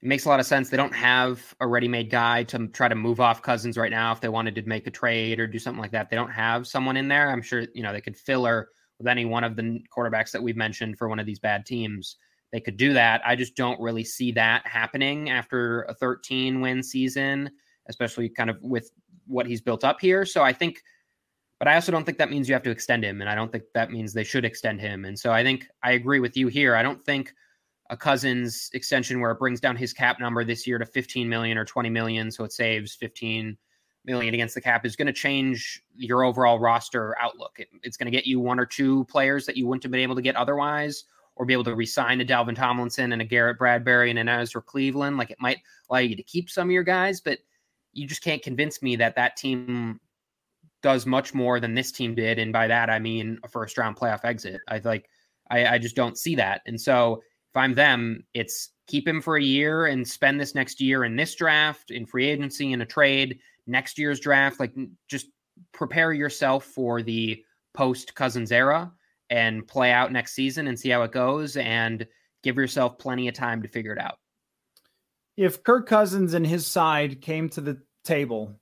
it 0.00 0.06
makes 0.06 0.24
a 0.24 0.28
lot 0.28 0.38
of 0.38 0.46
sense. 0.46 0.70
They 0.70 0.76
don't 0.76 0.94
have 0.94 1.54
a 1.60 1.66
ready-made 1.66 2.10
guy 2.10 2.44
to 2.44 2.68
try 2.68 2.88
to 2.88 2.94
move 2.94 3.20
off 3.20 3.42
Cousins 3.42 3.76
right 3.76 3.90
now 3.90 4.12
if 4.12 4.20
they 4.20 4.28
wanted 4.28 4.54
to 4.54 4.62
make 4.62 4.86
a 4.86 4.90
trade 4.92 5.40
or 5.40 5.46
do 5.46 5.58
something 5.58 5.80
like 5.80 5.90
that. 5.90 6.08
They 6.08 6.16
don't 6.16 6.30
have 6.30 6.66
someone 6.66 6.96
in 6.96 7.08
there. 7.08 7.30
I'm 7.30 7.42
sure 7.42 7.66
you 7.74 7.82
know 7.82 7.92
they 7.92 8.00
could 8.00 8.16
fill 8.16 8.44
her 8.44 8.68
with 8.98 9.08
any 9.08 9.24
one 9.24 9.44
of 9.44 9.56
the 9.56 9.80
quarterbacks 9.96 10.30
that 10.32 10.42
we've 10.42 10.56
mentioned 10.56 10.98
for 10.98 11.08
one 11.08 11.18
of 11.18 11.26
these 11.26 11.40
bad 11.40 11.66
teams. 11.66 12.16
They 12.52 12.60
could 12.60 12.76
do 12.76 12.92
that. 12.94 13.20
I 13.24 13.36
just 13.36 13.56
don't 13.56 13.80
really 13.80 14.04
see 14.04 14.32
that 14.32 14.66
happening 14.66 15.30
after 15.30 15.82
a 15.82 15.94
13 15.94 16.60
win 16.60 16.82
season, 16.82 17.50
especially 17.88 18.28
kind 18.28 18.50
of 18.50 18.56
with 18.62 18.90
what 19.26 19.46
he's 19.46 19.60
built 19.60 19.84
up 19.84 20.00
here. 20.00 20.24
So 20.24 20.42
I 20.42 20.52
think, 20.52 20.82
but 21.58 21.68
I 21.68 21.74
also 21.74 21.92
don't 21.92 22.04
think 22.04 22.18
that 22.18 22.30
means 22.30 22.48
you 22.48 22.54
have 22.54 22.62
to 22.62 22.70
extend 22.70 23.04
him, 23.04 23.20
and 23.20 23.28
I 23.28 23.34
don't 23.34 23.52
think 23.52 23.64
that 23.74 23.90
means 23.90 24.12
they 24.12 24.24
should 24.24 24.44
extend 24.44 24.80
him. 24.80 25.04
And 25.04 25.18
so 25.18 25.32
I 25.32 25.42
think 25.42 25.66
I 25.82 25.92
agree 25.92 26.20
with 26.20 26.36
you 26.36 26.46
here. 26.46 26.74
I 26.74 26.82
don't 26.82 27.02
think 27.02 27.34
a 27.90 27.96
Cousins 27.96 28.70
extension 28.74 29.20
where 29.20 29.30
it 29.30 29.38
brings 29.38 29.60
down 29.60 29.76
his 29.76 29.92
cap 29.92 30.20
number 30.20 30.44
this 30.44 30.66
year 30.66 30.78
to 30.78 30.86
15 30.86 31.28
million 31.28 31.56
or 31.56 31.64
20 31.64 31.88
million, 31.90 32.30
so 32.30 32.44
it 32.44 32.52
saves 32.52 32.94
15 32.94 33.56
million 34.04 34.34
against 34.34 34.54
the 34.54 34.60
cap 34.60 34.86
is 34.86 34.96
going 34.96 35.06
to 35.06 35.12
change 35.12 35.82
your 35.96 36.24
overall 36.24 36.58
roster 36.58 37.16
outlook. 37.20 37.56
It, 37.58 37.68
it's 37.82 37.96
going 37.96 38.10
to 38.10 38.16
get 38.16 38.26
you 38.26 38.40
one 38.40 38.58
or 38.58 38.66
two 38.66 39.04
players 39.04 39.46
that 39.46 39.56
you 39.56 39.66
wouldn't 39.66 39.82
have 39.82 39.92
been 39.92 40.00
able 40.00 40.16
to 40.16 40.22
get 40.22 40.36
otherwise, 40.36 41.04
or 41.36 41.46
be 41.46 41.52
able 41.52 41.64
to 41.64 41.74
resign 41.74 42.20
a 42.20 42.24
Dalvin 42.24 42.56
Tomlinson 42.56 43.12
and 43.12 43.22
a 43.22 43.24
Garrett 43.24 43.58
Bradbury 43.58 44.10
and 44.10 44.18
an 44.18 44.28
Ezra 44.28 44.60
Cleveland. 44.60 45.16
Like 45.16 45.30
it 45.30 45.40
might 45.40 45.58
allow 45.88 46.00
you 46.00 46.16
to 46.16 46.22
keep 46.22 46.50
some 46.50 46.68
of 46.68 46.72
your 46.72 46.82
guys, 46.82 47.20
but 47.20 47.38
you 47.92 48.06
just 48.06 48.24
can't 48.24 48.42
convince 48.42 48.82
me 48.82 48.96
that 48.96 49.14
that 49.14 49.36
team 49.36 50.00
does 50.82 51.06
much 51.06 51.34
more 51.34 51.60
than 51.60 51.74
this 51.74 51.92
team 51.92 52.14
did. 52.14 52.38
And 52.38 52.52
by 52.52 52.66
that 52.66 52.90
I 52.90 52.98
mean 52.98 53.38
a 53.44 53.48
first 53.48 53.78
round 53.78 53.96
playoff 53.96 54.24
exit. 54.24 54.60
I 54.68 54.78
like 54.78 55.08
I, 55.50 55.66
I 55.66 55.78
just 55.78 55.96
don't 55.96 56.18
see 56.18 56.34
that. 56.36 56.62
And 56.66 56.80
so 56.80 57.22
if 57.50 57.56
I'm 57.56 57.74
them, 57.74 58.24
it's 58.34 58.70
keep 58.86 59.06
him 59.06 59.20
for 59.20 59.36
a 59.36 59.42
year 59.42 59.86
and 59.86 60.06
spend 60.06 60.40
this 60.40 60.54
next 60.54 60.80
year 60.80 61.04
in 61.04 61.16
this 61.16 61.34
draft, 61.34 61.90
in 61.90 62.06
free 62.06 62.28
agency, 62.28 62.72
in 62.72 62.80
a 62.80 62.86
trade, 62.86 63.38
next 63.66 63.98
year's 63.98 64.20
draft. 64.20 64.60
Like 64.60 64.74
just 65.08 65.26
prepare 65.72 66.12
yourself 66.12 66.64
for 66.64 67.02
the 67.02 67.42
post 67.74 68.14
Cousins 68.14 68.52
era 68.52 68.92
and 69.30 69.66
play 69.66 69.92
out 69.92 70.12
next 70.12 70.32
season 70.32 70.68
and 70.68 70.78
see 70.78 70.88
how 70.88 71.02
it 71.02 71.12
goes 71.12 71.56
and 71.56 72.06
give 72.42 72.56
yourself 72.56 72.98
plenty 72.98 73.28
of 73.28 73.34
time 73.34 73.62
to 73.62 73.68
figure 73.68 73.92
it 73.92 73.98
out. 73.98 74.18
If 75.36 75.62
Kirk 75.62 75.86
Cousins 75.86 76.34
and 76.34 76.46
his 76.46 76.66
side 76.66 77.20
came 77.20 77.48
to 77.50 77.60
the 77.60 77.80
table 78.04 78.58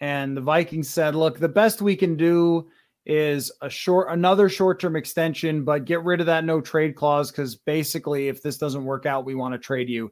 and 0.00 0.36
the 0.36 0.40
Vikings 0.40 0.88
said, 0.88 1.14
look, 1.14 1.38
the 1.38 1.48
best 1.48 1.82
we 1.82 1.96
can 1.96 2.16
do 2.16 2.68
is 3.04 3.50
a 3.60 3.68
short 3.68 4.08
another 4.10 4.48
short-term 4.48 4.94
extension 4.94 5.64
but 5.64 5.84
get 5.84 6.04
rid 6.04 6.20
of 6.20 6.26
that 6.26 6.44
no 6.44 6.60
trade 6.60 6.94
clause 6.94 7.32
cuz 7.32 7.56
basically 7.56 8.28
if 8.28 8.42
this 8.42 8.58
doesn't 8.58 8.84
work 8.84 9.06
out 9.06 9.24
we 9.24 9.34
want 9.34 9.52
to 9.52 9.58
trade 9.58 9.88
you. 9.88 10.10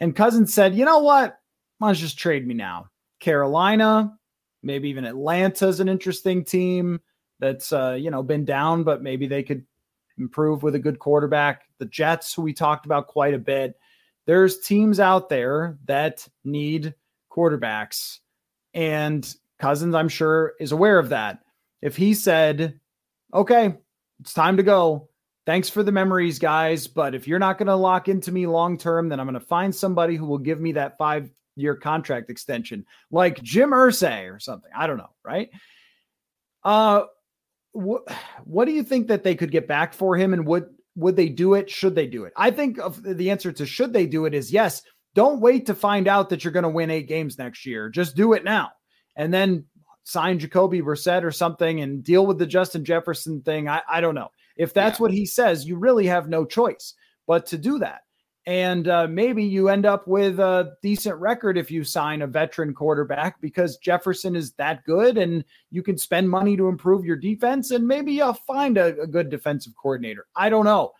And 0.00 0.16
Cousins 0.16 0.52
said, 0.52 0.74
"You 0.74 0.84
know 0.84 0.98
what? 0.98 1.38
Don't 1.80 1.94
just 1.94 2.18
trade 2.18 2.46
me 2.46 2.54
now?" 2.54 2.88
Carolina, 3.20 4.18
maybe 4.62 4.88
even 4.88 5.04
Atlanta's 5.04 5.80
an 5.80 5.88
interesting 5.88 6.44
team 6.44 7.00
that's 7.40 7.72
uh, 7.72 7.96
you 7.98 8.10
know, 8.10 8.22
been 8.22 8.44
down 8.44 8.84
but 8.84 9.02
maybe 9.02 9.26
they 9.26 9.42
could 9.42 9.64
improve 10.18 10.62
with 10.62 10.74
a 10.74 10.78
good 10.78 10.98
quarterback. 10.98 11.64
The 11.78 11.86
Jets 11.86 12.32
who 12.32 12.42
we 12.42 12.54
talked 12.54 12.86
about 12.86 13.06
quite 13.06 13.34
a 13.34 13.38
bit. 13.38 13.78
There's 14.26 14.60
teams 14.60 14.98
out 14.98 15.28
there 15.28 15.78
that 15.84 16.26
need 16.44 16.94
quarterbacks 17.30 18.20
and 18.72 19.34
Cousins 19.58 19.94
I'm 19.94 20.08
sure 20.08 20.54
is 20.58 20.72
aware 20.72 20.98
of 20.98 21.10
that 21.10 21.43
if 21.84 21.96
he 21.96 22.14
said, 22.14 22.80
okay, 23.32 23.76
it's 24.20 24.32
time 24.32 24.56
to 24.56 24.62
go. 24.62 25.10
Thanks 25.44 25.68
for 25.68 25.82
the 25.82 25.92
memories, 25.92 26.38
guys. 26.38 26.88
But 26.88 27.14
if 27.14 27.28
you're 27.28 27.38
not 27.38 27.58
going 27.58 27.66
to 27.66 27.76
lock 27.76 28.08
into 28.08 28.32
me 28.32 28.46
long 28.46 28.78
term, 28.78 29.10
then 29.10 29.20
I'm 29.20 29.26
going 29.26 29.38
to 29.38 29.46
find 29.46 29.72
somebody 29.72 30.16
who 30.16 30.24
will 30.24 30.38
give 30.38 30.58
me 30.58 30.72
that 30.72 30.96
five 30.96 31.30
year 31.56 31.76
contract 31.76 32.30
extension, 32.30 32.86
like 33.10 33.42
Jim 33.42 33.70
Irsay 33.70 34.34
or 34.34 34.40
something. 34.40 34.70
I 34.74 34.86
don't 34.86 34.96
know, 34.96 35.10
right? 35.22 35.50
Uh, 36.64 37.02
wh- 37.78 38.10
what 38.44 38.64
do 38.64 38.72
you 38.72 38.82
think 38.82 39.08
that 39.08 39.22
they 39.22 39.34
could 39.34 39.50
get 39.50 39.68
back 39.68 39.92
for 39.92 40.16
him, 40.16 40.32
and 40.32 40.46
would 40.46 40.64
would 40.96 41.16
they 41.16 41.28
do 41.28 41.52
it? 41.52 41.68
Should 41.68 41.94
they 41.94 42.06
do 42.06 42.24
it? 42.24 42.32
I 42.34 42.50
think 42.50 42.78
of 42.78 43.02
the 43.02 43.30
answer 43.30 43.52
to 43.52 43.66
should 43.66 43.92
they 43.92 44.06
do 44.06 44.24
it 44.24 44.32
is 44.32 44.50
yes. 44.50 44.80
Don't 45.14 45.40
wait 45.40 45.66
to 45.66 45.74
find 45.74 46.08
out 46.08 46.30
that 46.30 46.42
you're 46.42 46.52
going 46.52 46.64
to 46.64 46.68
win 46.70 46.90
eight 46.90 47.06
games 47.06 47.38
next 47.38 47.66
year. 47.66 47.90
Just 47.90 48.16
do 48.16 48.32
it 48.32 48.42
now, 48.42 48.70
and 49.16 49.32
then 49.32 49.66
sign 50.04 50.38
Jacoby 50.38 50.80
Brissett 50.80 51.24
or 51.24 51.32
something 51.32 51.80
and 51.80 52.04
deal 52.04 52.26
with 52.26 52.38
the 52.38 52.46
Justin 52.46 52.84
Jefferson 52.84 53.40
thing. 53.42 53.68
I, 53.68 53.82
I 53.88 54.00
don't 54.00 54.14
know. 54.14 54.30
If 54.56 54.72
that's 54.72 54.98
yeah. 54.98 55.02
what 55.02 55.12
he 55.12 55.26
says, 55.26 55.66
you 55.66 55.76
really 55.76 56.06
have 56.06 56.28
no 56.28 56.44
choice 56.44 56.94
but 57.26 57.46
to 57.46 57.58
do 57.58 57.78
that. 57.80 58.02
And 58.46 58.88
uh, 58.88 59.06
maybe 59.08 59.42
you 59.42 59.70
end 59.70 59.86
up 59.86 60.06
with 60.06 60.38
a 60.38 60.76
decent 60.82 61.18
record 61.18 61.56
if 61.56 61.70
you 61.70 61.82
sign 61.82 62.20
a 62.20 62.26
veteran 62.26 62.74
quarterback 62.74 63.40
because 63.40 63.78
Jefferson 63.78 64.36
is 64.36 64.52
that 64.52 64.84
good 64.84 65.16
and 65.16 65.44
you 65.70 65.82
can 65.82 65.96
spend 65.96 66.28
money 66.28 66.54
to 66.58 66.68
improve 66.68 67.06
your 67.06 67.16
defense 67.16 67.70
and 67.70 67.88
maybe 67.88 68.12
you'll 68.12 68.34
find 68.34 68.76
a, 68.76 69.00
a 69.00 69.06
good 69.06 69.30
defensive 69.30 69.72
coordinator. 69.80 70.26
I 70.36 70.50
don't 70.50 70.66
know. 70.66 70.92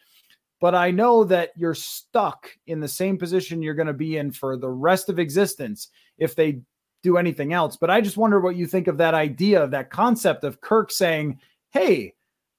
But 0.61 0.75
I 0.75 0.91
know 0.91 1.25
that 1.25 1.51
you're 1.57 1.75
stuck 1.75 2.49
in 2.67 2.81
the 2.81 2.89
same 2.89 3.19
position 3.19 3.61
you're 3.61 3.75
going 3.75 3.89
to 3.89 3.93
be 3.93 4.17
in 4.17 4.33
for 4.33 4.57
the 4.57 4.71
rest 4.71 5.11
of 5.11 5.19
existence 5.19 5.89
if 6.17 6.35
they 6.35 6.63
do 7.05 7.19
anything 7.19 7.53
else. 7.53 7.77
But 7.77 7.91
I 7.91 8.01
just 8.01 8.17
wonder 8.17 8.41
what 8.41 8.57
you 8.57 8.67
think 8.67 8.89
of 8.89 8.99
that 8.99 9.15
idea, 9.15 9.69
that 9.69 9.91
concept 9.91 10.43
of 10.43 10.61
Kirk 10.61 10.91
saying, 10.91 11.39
Hey, 11.71 12.15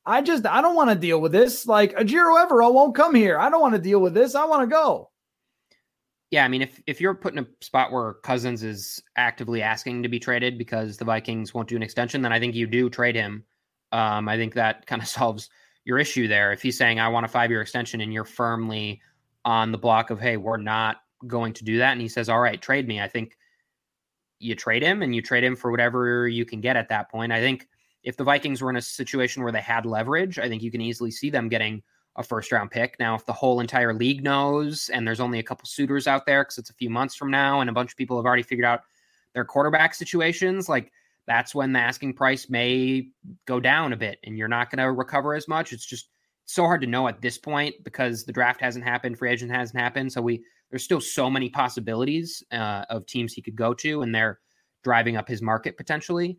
I 0.05 0.21
just 0.21 0.45
I 0.45 0.61
don't 0.61 0.75
want 0.75 0.91
to 0.91 0.95
deal 0.95 1.19
with 1.19 1.33
this. 1.33 1.65
Like 1.65 1.95
Ejiro 1.95 2.45
Evero 2.45 2.71
won't 2.71 2.95
come 2.95 3.15
here. 3.15 3.39
I 3.39 3.49
don't 3.49 3.61
want 3.61 3.73
to 3.73 3.81
deal 3.81 3.99
with 3.99 4.13
this. 4.13 4.35
I 4.35 4.45
want 4.45 4.61
to 4.61 4.73
go. 4.73 5.09
Yeah, 6.31 6.45
I 6.45 6.47
mean, 6.47 6.61
if 6.61 6.81
if 6.85 7.01
you're 7.01 7.15
put 7.15 7.33
in 7.33 7.39
a 7.39 7.47
spot 7.61 7.91
where 7.91 8.13
Cousins 8.23 8.63
is 8.63 9.01
actively 9.15 9.61
asking 9.61 10.03
to 10.03 10.09
be 10.09 10.19
traded 10.19 10.57
because 10.57 10.97
the 10.97 11.05
Vikings 11.05 11.53
won't 11.53 11.67
do 11.67 11.75
an 11.75 11.83
extension, 11.83 12.21
then 12.21 12.31
I 12.31 12.39
think 12.39 12.55
you 12.55 12.67
do 12.67 12.89
trade 12.89 13.15
him. 13.15 13.43
Um, 13.91 14.29
I 14.29 14.37
think 14.37 14.53
that 14.53 14.85
kind 14.87 15.01
of 15.01 15.07
solves 15.07 15.49
your 15.85 15.97
issue 15.97 16.27
there. 16.27 16.51
If 16.51 16.61
he's 16.61 16.77
saying 16.77 16.99
I 16.99 17.07
want 17.07 17.25
a 17.25 17.29
five 17.29 17.49
year 17.49 17.61
extension 17.61 18.01
and 18.01 18.13
you're 18.13 18.25
firmly 18.25 19.01
on 19.43 19.71
the 19.71 19.77
block 19.77 20.11
of 20.11 20.19
hey, 20.19 20.37
we're 20.37 20.57
not 20.57 20.97
going 21.25 21.53
to 21.53 21.63
do 21.63 21.79
that, 21.79 21.93
and 21.93 22.01
he 22.01 22.07
says, 22.07 22.29
all 22.29 22.39
right, 22.39 22.61
trade 22.61 22.87
me. 22.87 23.01
I 23.01 23.07
think 23.07 23.37
you 24.39 24.55
trade 24.55 24.83
him 24.83 25.01
and 25.01 25.15
you 25.15 25.21
trade 25.21 25.43
him 25.43 25.55
for 25.55 25.71
whatever 25.71 26.27
you 26.27 26.45
can 26.45 26.61
get 26.61 26.75
at 26.75 26.89
that 26.89 27.09
point. 27.09 27.31
I 27.31 27.39
think 27.39 27.67
if 28.03 28.17
the 28.17 28.23
Vikings 28.23 28.61
were 28.61 28.69
in 28.69 28.75
a 28.75 28.81
situation 28.81 29.43
where 29.43 29.51
they 29.51 29.61
had 29.61 29.85
leverage, 29.85 30.37
I 30.37 30.47
think 30.47 30.61
you 30.61 30.71
can 30.71 30.81
easily 30.81 31.11
see 31.11 31.29
them 31.29 31.49
getting 31.49 31.81
a 32.15 32.23
first 32.23 32.51
round 32.51 32.71
pick. 32.71 32.95
Now, 32.99 33.15
if 33.15 33.25
the 33.25 33.33
whole 33.33 33.59
entire 33.59 33.93
league 33.93 34.23
knows 34.23 34.89
and 34.89 35.07
there's 35.07 35.19
only 35.19 35.39
a 35.39 35.43
couple 35.43 35.65
suitors 35.65 36.07
out 36.07 36.25
there 36.25 36.43
because 36.43 36.57
it's 36.57 36.69
a 36.69 36.75
few 36.75 36.89
months 36.89 37.15
from 37.15 37.31
now 37.31 37.61
and 37.61 37.69
a 37.69 37.73
bunch 37.73 37.91
of 37.91 37.97
people 37.97 38.17
have 38.17 38.25
already 38.25 38.43
figured 38.43 38.65
out 38.65 38.81
their 39.33 39.45
quarterback 39.45 39.93
situations, 39.93 40.69
like 40.69 40.91
that's 41.27 41.53
when 41.53 41.73
the 41.73 41.79
asking 41.79 42.13
price 42.13 42.49
may 42.49 43.09
go 43.45 43.59
down 43.59 43.91
a 43.91 43.97
bit 43.97 44.19
and 44.23 44.37
you're 44.37 44.47
not 44.47 44.69
going 44.69 44.79
to 44.79 44.91
recover 44.91 45.33
as 45.33 45.47
much. 45.47 45.73
It's 45.73 45.85
just 45.85 46.09
so 46.45 46.63
hard 46.63 46.81
to 46.81 46.87
know 46.87 47.07
at 47.07 47.21
this 47.21 47.37
point 47.37 47.75
because 47.83 48.23
the 48.23 48.31
draft 48.31 48.61
hasn't 48.61 48.85
happened, 48.85 49.17
free 49.17 49.31
agent 49.31 49.51
hasn't 49.51 49.79
happened. 49.79 50.13
So 50.13 50.21
we 50.21 50.43
there's 50.75 50.83
still 50.83 50.99
so 50.99 51.29
many 51.29 51.47
possibilities 51.47 52.43
uh, 52.51 52.83
of 52.89 53.05
teams 53.05 53.31
he 53.31 53.41
could 53.41 53.55
go 53.55 53.73
to, 53.73 54.01
and 54.01 54.13
they're 54.13 54.41
driving 54.83 55.15
up 55.15 55.25
his 55.25 55.41
market 55.41 55.77
potentially. 55.77 56.37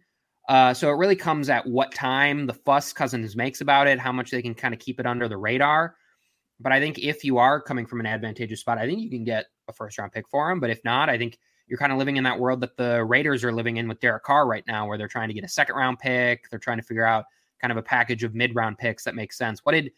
Uh, 0.50 0.74
so 0.74 0.90
it 0.90 0.98
really 0.98 1.16
comes 1.16 1.48
at 1.48 1.66
what 1.66 1.90
time 1.94 2.46
the 2.46 2.52
fuss 2.52 2.92
Cousins 2.92 3.34
makes 3.34 3.62
about 3.62 3.86
it, 3.86 3.98
how 3.98 4.12
much 4.12 4.30
they 4.30 4.42
can 4.42 4.54
kind 4.54 4.74
of 4.74 4.78
keep 4.78 5.00
it 5.00 5.06
under 5.06 5.26
the 5.26 5.38
radar. 5.38 5.96
But 6.60 6.70
I 6.70 6.80
think 6.80 6.98
if 6.98 7.24
you 7.24 7.38
are 7.38 7.62
coming 7.62 7.86
from 7.86 7.98
an 7.98 8.04
advantageous 8.04 8.60
spot, 8.60 8.76
I 8.76 8.84
think 8.84 9.00
you 9.00 9.08
can 9.08 9.24
get 9.24 9.46
a 9.68 9.72
first 9.72 9.96
round 9.96 10.12
pick 10.12 10.28
for 10.28 10.50
him. 10.50 10.60
But 10.60 10.68
if 10.68 10.84
not, 10.84 11.08
I 11.08 11.16
think 11.16 11.38
you're 11.66 11.78
kind 11.78 11.90
of 11.90 11.96
living 11.96 12.18
in 12.18 12.24
that 12.24 12.38
world 12.38 12.60
that 12.60 12.76
the 12.76 13.02
Raiders 13.06 13.42
are 13.42 13.52
living 13.52 13.78
in 13.78 13.88
with 13.88 14.00
Derek 14.00 14.24
Carr 14.24 14.46
right 14.46 14.64
now, 14.66 14.86
where 14.86 14.98
they're 14.98 15.08
trying 15.08 15.28
to 15.28 15.34
get 15.34 15.44
a 15.44 15.48
second 15.48 15.76
round 15.76 15.98
pick. 15.98 16.44
They're 16.50 16.58
trying 16.58 16.76
to 16.76 16.84
figure 16.84 17.06
out 17.06 17.24
kind 17.58 17.72
of 17.72 17.78
a 17.78 17.82
package 17.82 18.22
of 18.22 18.34
mid 18.34 18.54
round 18.54 18.76
picks 18.76 19.02
that 19.04 19.14
makes 19.14 19.38
sense. 19.38 19.60
What 19.64 19.72
did 19.72 19.92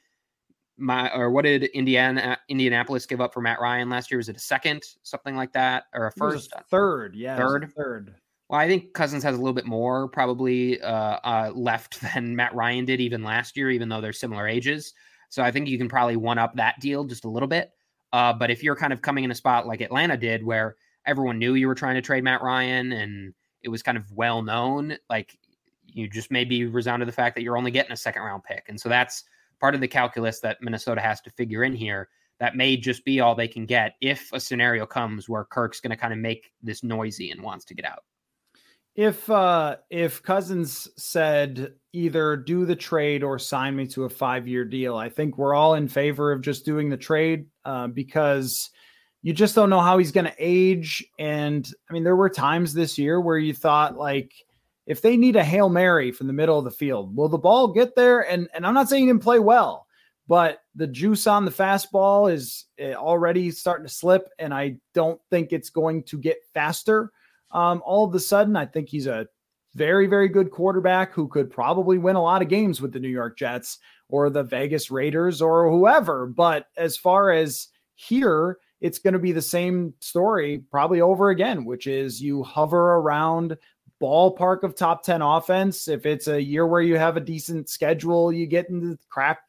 my 0.78 1.12
or 1.14 1.30
what 1.30 1.42
did 1.42 1.64
Indiana 1.64 2.38
Indianapolis 2.48 3.06
give 3.06 3.20
up 3.20 3.34
for 3.34 3.40
Matt 3.40 3.60
Ryan 3.60 3.90
last 3.90 4.10
year? 4.10 4.18
Was 4.18 4.28
it 4.28 4.36
a 4.36 4.40
second, 4.40 4.84
something 5.02 5.36
like 5.36 5.52
that, 5.52 5.84
or 5.92 6.06
a 6.06 6.12
first? 6.12 6.52
A 6.56 6.62
third, 6.64 7.14
yeah, 7.14 7.36
third, 7.36 7.72
third. 7.76 8.14
Well, 8.48 8.60
I 8.60 8.66
think 8.66 8.94
Cousins 8.94 9.22
has 9.24 9.34
a 9.34 9.38
little 9.38 9.52
bit 9.52 9.66
more 9.66 10.08
probably 10.08 10.80
uh, 10.80 11.18
uh, 11.22 11.52
left 11.54 12.00
than 12.14 12.34
Matt 12.34 12.54
Ryan 12.54 12.84
did 12.84 13.00
even 13.00 13.22
last 13.22 13.56
year, 13.56 13.70
even 13.70 13.88
though 13.88 14.00
they're 14.00 14.12
similar 14.12 14.48
ages. 14.48 14.94
So 15.28 15.42
I 15.42 15.50
think 15.50 15.68
you 15.68 15.76
can 15.76 15.88
probably 15.88 16.16
one 16.16 16.38
up 16.38 16.56
that 16.56 16.80
deal 16.80 17.04
just 17.04 17.24
a 17.24 17.28
little 17.28 17.48
bit. 17.48 17.72
Uh, 18.12 18.32
but 18.32 18.50
if 18.50 18.62
you're 18.62 18.76
kind 18.76 18.92
of 18.92 19.02
coming 19.02 19.24
in 19.24 19.30
a 19.30 19.34
spot 19.34 19.66
like 19.66 19.82
Atlanta 19.82 20.16
did, 20.16 20.42
where 20.42 20.76
everyone 21.06 21.38
knew 21.38 21.54
you 21.54 21.66
were 21.66 21.74
trying 21.74 21.96
to 21.96 22.02
trade 22.02 22.24
Matt 22.24 22.42
Ryan 22.42 22.92
and 22.92 23.34
it 23.62 23.68
was 23.68 23.82
kind 23.82 23.98
of 23.98 24.10
well 24.12 24.40
known, 24.40 24.96
like 25.10 25.36
you 25.84 26.08
just 26.08 26.30
maybe 26.30 26.64
resound 26.64 27.00
to 27.00 27.06
the 27.06 27.12
fact 27.12 27.34
that 27.34 27.42
you're 27.42 27.58
only 27.58 27.70
getting 27.70 27.92
a 27.92 27.96
second 27.96 28.22
round 28.22 28.44
pick. 28.44 28.64
And 28.68 28.80
so 28.80 28.88
that's 28.88 29.24
part 29.60 29.74
of 29.74 29.80
the 29.80 29.88
calculus 29.88 30.40
that 30.40 30.62
Minnesota 30.62 31.00
has 31.00 31.20
to 31.22 31.30
figure 31.30 31.64
in 31.64 31.74
here. 31.74 32.08
That 32.40 32.56
may 32.56 32.76
just 32.76 33.04
be 33.04 33.20
all 33.20 33.34
they 33.34 33.48
can 33.48 33.66
get 33.66 33.94
if 34.00 34.32
a 34.32 34.38
scenario 34.38 34.86
comes 34.86 35.28
where 35.28 35.44
Kirk's 35.44 35.80
going 35.80 35.90
to 35.90 35.96
kind 35.96 36.12
of 36.12 36.20
make 36.20 36.52
this 36.62 36.84
noisy 36.84 37.30
and 37.30 37.42
wants 37.42 37.64
to 37.66 37.74
get 37.74 37.84
out 37.84 38.04
if 38.98 39.30
uh 39.30 39.76
if 39.90 40.24
Cousins 40.24 40.88
said 40.96 41.74
either 41.92 42.36
do 42.36 42.66
the 42.66 42.74
trade 42.74 43.22
or 43.22 43.38
sign 43.38 43.76
me 43.76 43.86
to 43.86 44.04
a 44.04 44.08
five 44.08 44.48
year 44.48 44.64
deal, 44.64 44.96
I 44.96 45.08
think 45.08 45.38
we're 45.38 45.54
all 45.54 45.74
in 45.74 45.86
favor 45.86 46.32
of 46.32 46.40
just 46.40 46.64
doing 46.64 46.88
the 46.88 46.96
trade 46.96 47.46
uh, 47.64 47.86
because 47.86 48.70
you 49.22 49.32
just 49.32 49.54
don't 49.54 49.70
know 49.70 49.78
how 49.78 49.98
he's 49.98 50.10
going 50.10 50.24
to 50.24 50.34
age. 50.36 51.06
And 51.16 51.70
I 51.88 51.92
mean, 51.92 52.02
there 52.02 52.16
were 52.16 52.28
times 52.28 52.74
this 52.74 52.98
year 52.98 53.20
where 53.20 53.38
you 53.38 53.54
thought 53.54 53.96
like 53.96 54.32
if 54.88 55.00
they 55.00 55.16
need 55.16 55.36
a 55.36 55.44
hail 55.44 55.68
mary 55.68 56.10
from 56.10 56.26
the 56.26 56.32
middle 56.32 56.58
of 56.58 56.64
the 56.64 56.72
field, 56.72 57.14
will 57.14 57.28
the 57.28 57.38
ball 57.38 57.68
get 57.68 57.94
there? 57.94 58.28
And 58.28 58.48
and 58.52 58.66
I'm 58.66 58.74
not 58.74 58.88
saying 58.88 59.04
he 59.04 59.08
didn't 59.08 59.22
play 59.22 59.38
well, 59.38 59.86
but 60.26 60.58
the 60.74 60.88
juice 60.88 61.28
on 61.28 61.44
the 61.44 61.52
fastball 61.52 62.32
is 62.32 62.64
eh, 62.78 62.94
already 62.94 63.52
starting 63.52 63.86
to 63.86 63.92
slip, 63.92 64.28
and 64.40 64.52
I 64.52 64.78
don't 64.94 65.20
think 65.30 65.52
it's 65.52 65.70
going 65.70 66.02
to 66.04 66.18
get 66.18 66.38
faster 66.52 67.12
um, 67.50 67.82
all 67.84 68.04
of 68.04 68.14
a 68.14 68.20
sudden, 68.20 68.56
I 68.56 68.66
think 68.66 68.88
he's 68.88 69.06
a 69.06 69.26
very, 69.74 70.06
very 70.06 70.28
good 70.28 70.50
quarterback 70.50 71.12
who 71.12 71.28
could 71.28 71.50
probably 71.50 71.98
win 71.98 72.16
a 72.16 72.22
lot 72.22 72.42
of 72.42 72.48
games 72.48 72.80
with 72.80 72.92
the 72.92 73.00
New 73.00 73.08
York 73.08 73.38
Jets 73.38 73.78
or 74.08 74.30
the 74.30 74.42
Vegas 74.42 74.90
Raiders 74.90 75.40
or 75.40 75.70
whoever. 75.70 76.26
But 76.26 76.66
as 76.76 76.96
far 76.96 77.30
as 77.30 77.68
here, 77.94 78.58
it's 78.80 78.98
going 78.98 79.12
to 79.12 79.18
be 79.18 79.32
the 79.32 79.42
same 79.42 79.94
story 80.00 80.62
probably 80.70 81.00
over 81.00 81.30
again, 81.30 81.64
which 81.64 81.86
is 81.86 82.20
you 82.22 82.42
hover 82.42 82.94
around 82.96 83.56
ballpark 84.00 84.62
of 84.62 84.74
top 84.74 85.02
10 85.02 85.22
offense. 85.22 85.88
If 85.88 86.06
it's 86.06 86.28
a 86.28 86.42
year 86.42 86.66
where 86.66 86.80
you 86.80 86.96
have 86.96 87.16
a 87.16 87.20
decent 87.20 87.68
schedule, 87.68 88.32
you 88.32 88.46
get 88.46 88.68
into 88.68 88.90
the 88.90 88.98
crack 89.08 89.40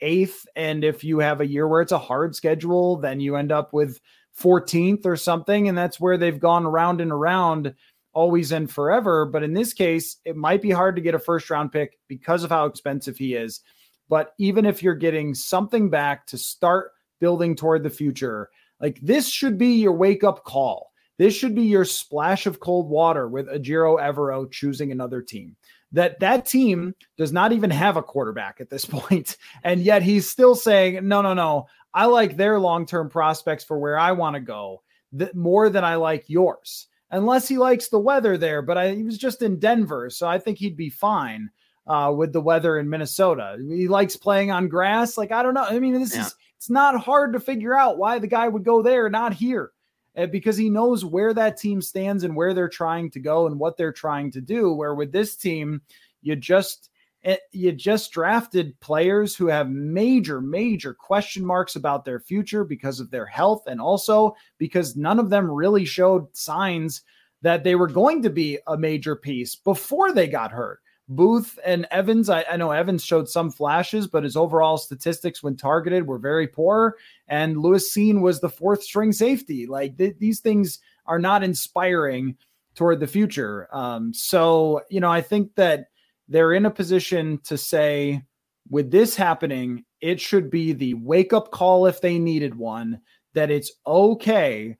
eighth. 0.00 0.46
And 0.56 0.84
if 0.84 1.04
you 1.04 1.20
have 1.20 1.40
a 1.40 1.46
year 1.46 1.66
where 1.68 1.80
it's 1.80 1.92
a 1.92 1.98
hard 1.98 2.34
schedule, 2.34 2.96
then 2.96 3.20
you 3.20 3.36
end 3.36 3.52
up 3.52 3.72
with 3.72 4.00
14th 4.38 5.06
or 5.06 5.16
something. 5.16 5.68
And 5.68 5.78
that's 5.78 6.00
where 6.00 6.18
they've 6.18 6.40
gone 6.40 6.66
around 6.66 7.00
and 7.00 7.12
around 7.12 7.74
always 8.12 8.52
and 8.52 8.70
forever. 8.70 9.24
But 9.24 9.42
in 9.42 9.54
this 9.54 9.72
case, 9.72 10.16
it 10.24 10.36
might 10.36 10.62
be 10.62 10.70
hard 10.70 10.96
to 10.96 11.02
get 11.02 11.14
a 11.14 11.18
first 11.18 11.48
round 11.50 11.72
pick 11.72 11.98
because 12.08 12.44
of 12.44 12.50
how 12.50 12.66
expensive 12.66 13.16
he 13.16 13.34
is. 13.34 13.60
But 14.08 14.34
even 14.38 14.66
if 14.66 14.82
you're 14.82 14.94
getting 14.94 15.34
something 15.34 15.88
back 15.88 16.26
to 16.26 16.38
start 16.38 16.90
building 17.20 17.56
toward 17.56 17.82
the 17.82 17.90
future, 17.90 18.50
like 18.80 18.98
this 19.00 19.28
should 19.28 19.56
be 19.56 19.74
your 19.76 19.92
wake 19.92 20.24
up 20.24 20.44
call. 20.44 20.91
This 21.22 21.36
should 21.36 21.54
be 21.54 21.62
your 21.62 21.84
splash 21.84 22.46
of 22.46 22.58
cold 22.58 22.90
water 22.90 23.28
with 23.28 23.46
Ejiro 23.46 24.00
Evero 24.00 24.50
choosing 24.50 24.90
another 24.90 25.22
team. 25.22 25.54
That 25.92 26.18
that 26.18 26.46
team 26.46 26.96
does 27.16 27.32
not 27.32 27.52
even 27.52 27.70
have 27.70 27.96
a 27.96 28.02
quarterback 28.02 28.60
at 28.60 28.68
this 28.68 28.84
point, 28.96 29.36
and 29.62 29.80
yet 29.80 30.02
he's 30.02 30.28
still 30.28 30.56
saying, 30.56 31.06
"No, 31.06 31.22
no, 31.22 31.32
no. 31.32 31.68
I 31.94 32.06
like 32.06 32.36
their 32.36 32.58
long 32.58 32.86
term 32.86 33.08
prospects 33.08 33.62
for 33.62 33.78
where 33.78 33.96
I 33.96 34.10
want 34.10 34.34
to 34.34 34.40
go 34.40 34.82
th- 35.16 35.32
more 35.32 35.70
than 35.70 35.84
I 35.84 35.94
like 35.94 36.24
yours. 36.28 36.88
Unless 37.12 37.46
he 37.46 37.56
likes 37.56 37.86
the 37.86 38.00
weather 38.00 38.36
there, 38.36 38.60
but 38.60 38.76
I, 38.76 38.92
he 38.92 39.04
was 39.04 39.16
just 39.16 39.42
in 39.42 39.60
Denver, 39.60 40.10
so 40.10 40.26
I 40.26 40.40
think 40.40 40.58
he'd 40.58 40.76
be 40.76 40.90
fine 40.90 41.50
uh, 41.86 42.12
with 42.16 42.32
the 42.32 42.40
weather 42.40 42.80
in 42.80 42.90
Minnesota. 42.90 43.58
He 43.60 43.86
likes 43.86 44.16
playing 44.16 44.50
on 44.50 44.66
grass. 44.66 45.16
Like 45.16 45.30
I 45.30 45.44
don't 45.44 45.54
know. 45.54 45.66
I 45.70 45.78
mean, 45.78 46.00
this 46.00 46.16
yeah. 46.16 46.22
is 46.22 46.34
it's 46.56 46.68
not 46.68 47.00
hard 47.00 47.32
to 47.34 47.38
figure 47.38 47.78
out 47.78 47.96
why 47.96 48.18
the 48.18 48.26
guy 48.26 48.48
would 48.48 48.64
go 48.64 48.82
there, 48.82 49.08
not 49.08 49.34
here, 49.34 49.70
Uh, 50.16 50.26
because 50.26 50.58
he 50.58 50.68
knows 50.68 51.06
where 51.06 51.32
that 51.32 51.56
team 51.56 51.80
stands 51.80 52.22
and 52.22 52.36
where 52.36 52.52
they're 52.52 52.68
trying 52.68 53.10
to 53.10 53.18
go 53.18 53.46
and 53.46 53.58
what 53.58 53.78
they're 53.78 53.92
trying 53.92 54.30
to 54.30 54.42
do. 54.42 54.72
Where 54.72 54.94
with 54.94 55.10
this 55.10 55.36
team, 55.36 55.80
you 56.20 56.36
just 56.36 56.90
uh, 57.24 57.36
you 57.52 57.72
just 57.72 58.12
drafted 58.12 58.78
players 58.80 59.36
who 59.36 59.46
have 59.46 59.70
major, 59.70 60.40
major 60.40 60.92
question 60.92 61.44
marks 61.44 61.76
about 61.76 62.04
their 62.04 62.18
future 62.18 62.64
because 62.64 62.98
of 62.98 63.10
their 63.10 63.26
health 63.26 63.62
and 63.66 63.80
also 63.80 64.34
because 64.58 64.96
none 64.96 65.18
of 65.18 65.30
them 65.30 65.50
really 65.50 65.84
showed 65.84 66.26
signs 66.36 67.02
that 67.42 67.62
they 67.62 67.74
were 67.74 67.88
going 67.88 68.22
to 68.22 68.30
be 68.30 68.58
a 68.66 68.76
major 68.76 69.14
piece 69.14 69.54
before 69.54 70.12
they 70.12 70.26
got 70.26 70.50
hurt. 70.50 70.80
Booth 71.16 71.58
and 71.64 71.86
Evans, 71.90 72.28
I, 72.28 72.44
I, 72.50 72.56
know 72.56 72.70
Evans 72.70 73.04
showed 73.04 73.28
some 73.28 73.50
flashes, 73.50 74.06
but 74.06 74.24
his 74.24 74.36
overall 74.36 74.78
statistics 74.78 75.42
when 75.42 75.56
targeted 75.56 76.06
were 76.06 76.18
very 76.18 76.46
poor. 76.46 76.96
And 77.28 77.58
Lewis 77.58 77.94
Cine 77.94 78.20
was 78.20 78.40
the 78.40 78.48
fourth 78.48 78.82
string 78.82 79.12
safety. 79.12 79.66
Like 79.66 79.96
th- 79.98 80.16
these 80.18 80.40
things 80.40 80.78
are 81.06 81.18
not 81.18 81.42
inspiring 81.42 82.36
toward 82.74 83.00
the 83.00 83.06
future. 83.06 83.68
Um, 83.72 84.14
so, 84.14 84.82
you 84.90 85.00
know, 85.00 85.10
I 85.10 85.20
think 85.20 85.54
that 85.56 85.86
they're 86.28 86.52
in 86.52 86.66
a 86.66 86.70
position 86.70 87.38
to 87.44 87.58
say, 87.58 88.22
with 88.70 88.90
this 88.90 89.16
happening, 89.16 89.84
it 90.00 90.20
should 90.20 90.50
be 90.50 90.72
the 90.72 90.94
wake 90.94 91.32
up 91.32 91.50
call 91.50 91.86
if 91.86 92.00
they 92.00 92.18
needed 92.18 92.54
one 92.54 93.00
that 93.34 93.50
it's 93.50 93.72
okay 93.86 94.76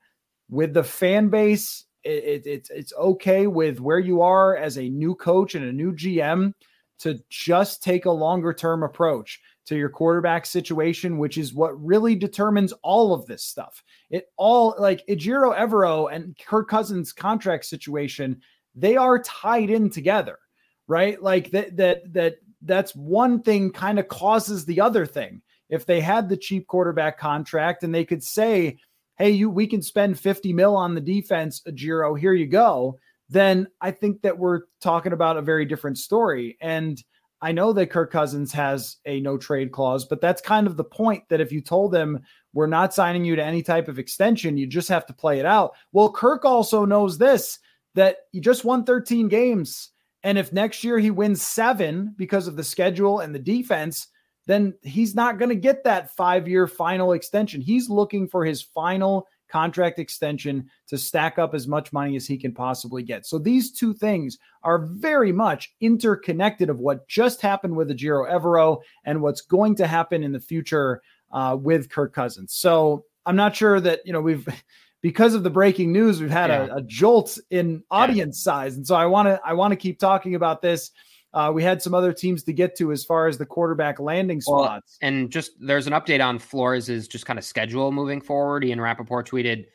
with 0.49 0.73
the 0.73 0.83
fan 0.83 1.29
base. 1.29 1.85
It, 2.03 2.23
it, 2.23 2.45
it's 2.45 2.69
it's 2.69 2.93
okay 2.93 3.47
with 3.47 3.79
where 3.79 3.99
you 3.99 4.21
are 4.21 4.57
as 4.57 4.77
a 4.77 4.89
new 4.89 5.15
coach 5.15 5.55
and 5.55 5.65
a 5.65 5.71
new 5.71 5.93
GM 5.93 6.53
to 6.99 7.19
just 7.29 7.83
take 7.83 8.05
a 8.05 8.11
longer 8.11 8.53
term 8.53 8.83
approach. 8.83 9.39
to 9.65 9.77
your 9.77 9.89
quarterback 9.89 10.45
situation, 10.45 11.17
which 11.17 11.37
is 11.37 11.53
what 11.53 11.81
really 11.81 12.15
determines 12.15 12.73
all 12.83 13.13
of 13.13 13.25
this 13.25 13.43
stuff. 13.43 13.81
It 14.09 14.27
all 14.37 14.75
like 14.77 15.05
Ejiro 15.07 15.57
Evero 15.57 16.13
and 16.13 16.37
Kirk 16.37 16.67
Cousins 16.69 17.13
contract 17.13 17.65
situation, 17.65 18.41
they 18.75 18.97
are 18.97 19.19
tied 19.19 19.69
in 19.69 19.89
together, 19.89 20.37
right? 20.87 21.21
Like 21.21 21.51
that 21.51 21.77
that 21.77 22.13
that 22.13 22.35
that's 22.61 22.95
one 22.95 23.41
thing 23.41 23.71
kind 23.71 23.99
of 23.99 24.07
causes 24.07 24.65
the 24.65 24.81
other 24.81 25.05
thing. 25.05 25.41
If 25.69 25.85
they 25.85 26.01
had 26.01 26.29
the 26.29 26.37
cheap 26.37 26.67
quarterback 26.67 27.17
contract 27.17 27.83
and 27.83 27.95
they 27.95 28.05
could 28.05 28.23
say, 28.23 28.77
"Hey, 29.23 29.31
you 29.31 29.49
we 29.49 29.67
can 29.67 29.81
spend 29.81 30.19
50 30.19 30.51
mil 30.51 30.75
on 30.75 30.95
the 30.95 31.01
defense, 31.01 31.61
Ejiro, 31.65 32.19
here 32.19 32.33
you 32.33 32.47
go." 32.47 32.99
Then 33.29 33.67
I 33.79 33.91
think 33.91 34.21
that 34.23 34.37
we're 34.37 34.63
talking 34.81 35.13
about 35.13 35.37
a 35.37 35.41
very 35.41 35.65
different 35.65 35.97
story. 35.97 36.57
And 36.59 37.01
I 37.41 37.53
know 37.53 37.71
that 37.73 37.89
Kirk 37.89 38.11
Cousins 38.11 38.51
has 38.51 38.97
a 39.05 39.21
no 39.21 39.37
trade 39.37 39.71
clause, 39.71 40.05
but 40.05 40.19
that's 40.19 40.41
kind 40.41 40.67
of 40.67 40.77
the 40.77 40.83
point 40.83 41.23
that 41.29 41.41
if 41.41 41.51
you 41.51 41.61
told 41.61 41.93
them 41.93 42.19
we're 42.53 42.67
not 42.67 42.93
signing 42.93 43.23
you 43.23 43.37
to 43.37 43.43
any 43.43 43.61
type 43.63 43.87
of 43.87 43.97
extension, 43.97 44.57
you 44.57 44.67
just 44.67 44.89
have 44.89 45.05
to 45.05 45.13
play 45.13 45.39
it 45.39 45.45
out. 45.45 45.71
Well, 45.93 46.11
Kirk 46.11 46.43
also 46.43 46.83
knows 46.83 47.17
this 47.17 47.59
that 47.95 48.17
you 48.33 48.41
just 48.41 48.65
won 48.65 48.83
13 48.83 49.29
games. 49.29 49.89
And 50.23 50.37
if 50.37 50.51
next 50.51 50.83
year 50.83 50.99
he 50.99 51.11
wins 51.11 51.41
seven 51.41 52.13
because 52.17 52.47
of 52.47 52.55
the 52.57 52.63
schedule 52.63 53.19
and 53.19 53.33
the 53.33 53.39
defense, 53.39 54.07
then 54.45 54.73
he's 54.81 55.15
not 55.15 55.39
going 55.39 55.49
to 55.49 55.55
get 55.55 55.83
that 55.83 56.15
five 56.15 56.47
year 56.47 56.67
final 56.67 57.13
extension. 57.13 57.61
He's 57.61 57.89
looking 57.89 58.27
for 58.27 58.45
his 58.45 58.61
final 58.61 59.27
contract 59.53 59.99
extension 59.99 60.67
to 60.87 60.97
stack 60.97 61.37
up 61.37 61.53
as 61.53 61.67
much 61.67 61.93
money 61.93 62.15
as 62.15 62.25
he 62.25 62.37
can 62.37 62.51
possibly 62.51 63.03
get. 63.03 63.23
So 63.23 63.37
these 63.37 63.71
two 63.71 63.93
things 63.93 64.39
are 64.63 64.79
very 64.79 65.31
much 65.31 65.71
interconnected 65.79 66.71
of 66.71 66.79
what 66.79 67.07
just 67.07 67.39
happened 67.39 67.75
with 67.75 67.89
Ejiro 67.89 68.27
Evero 68.31 68.81
and 69.05 69.21
what's 69.21 69.41
going 69.41 69.75
to 69.75 69.85
happen 69.85 70.23
in 70.23 70.31
the 70.31 70.39
future 70.39 71.01
uh, 71.31 71.55
with 71.59 71.89
Kirk 71.89 72.13
Cousins. 72.13 72.55
So 72.55 73.05
I'm 73.27 73.35
not 73.35 73.55
sure 73.55 73.79
that, 73.79 73.99
you 74.05 74.11
know, 74.11 74.21
we've 74.21 74.47
because 75.03 75.35
of 75.35 75.43
the 75.43 75.49
breaking 75.51 75.91
news, 75.91 76.19
we've 76.19 76.31
had 76.31 76.49
yeah. 76.49 76.65
a, 76.71 76.75
a, 76.77 76.81
jolt 76.81 77.37
in 77.51 77.83
audience 77.91 78.41
yeah. 78.41 78.51
size. 78.51 78.77
And 78.77 78.87
so 78.87 78.95
I 78.95 79.05
want 79.05 79.27
to 79.27 79.39
I 79.45 79.53
want 79.53 79.71
to 79.71 79.75
keep 79.75 79.99
talking 79.99 80.33
about 80.33 80.63
this. 80.63 80.89
Uh, 81.33 81.51
we 81.53 81.63
had 81.63 81.81
some 81.81 81.93
other 81.93 82.13
teams 82.13 82.43
to 82.43 82.53
get 82.53 82.75
to 82.77 82.91
as 82.91 83.03
far 83.03 83.27
as 83.27 83.37
the 83.37 83.45
quarterback 83.45 83.99
landing 83.99 84.39
spots. 84.39 84.97
Well, 85.01 85.09
and 85.09 85.31
just 85.31 85.51
there's 85.59 85.87
an 85.87 85.93
update 85.93 86.23
on 86.23 86.37
Flores' 86.37 87.07
just 87.07 87.25
kind 87.25 87.39
of 87.39 87.45
schedule 87.45 87.91
moving 87.91 88.21
forward. 88.21 88.63
Ian 88.63 88.79
Rapoport 88.79 89.27
tweeted 89.27 89.65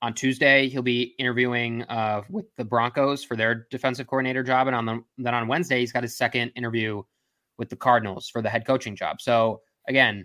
on 0.00 0.14
Tuesday 0.14 0.68
he'll 0.68 0.82
be 0.82 1.14
interviewing 1.18 1.82
uh, 1.84 2.22
with 2.30 2.46
the 2.56 2.64
Broncos 2.64 3.24
for 3.24 3.36
their 3.36 3.66
defensive 3.70 4.06
coordinator 4.06 4.44
job, 4.44 4.68
and 4.68 4.76
on 4.76 4.86
the, 4.86 5.02
then 5.18 5.34
on 5.34 5.48
Wednesday 5.48 5.80
he's 5.80 5.92
got 5.92 6.04
his 6.04 6.16
second 6.16 6.52
interview 6.54 7.02
with 7.58 7.68
the 7.68 7.76
Cardinals 7.76 8.28
for 8.28 8.40
the 8.40 8.48
head 8.48 8.64
coaching 8.64 8.94
job. 8.94 9.20
So 9.20 9.62
again, 9.88 10.24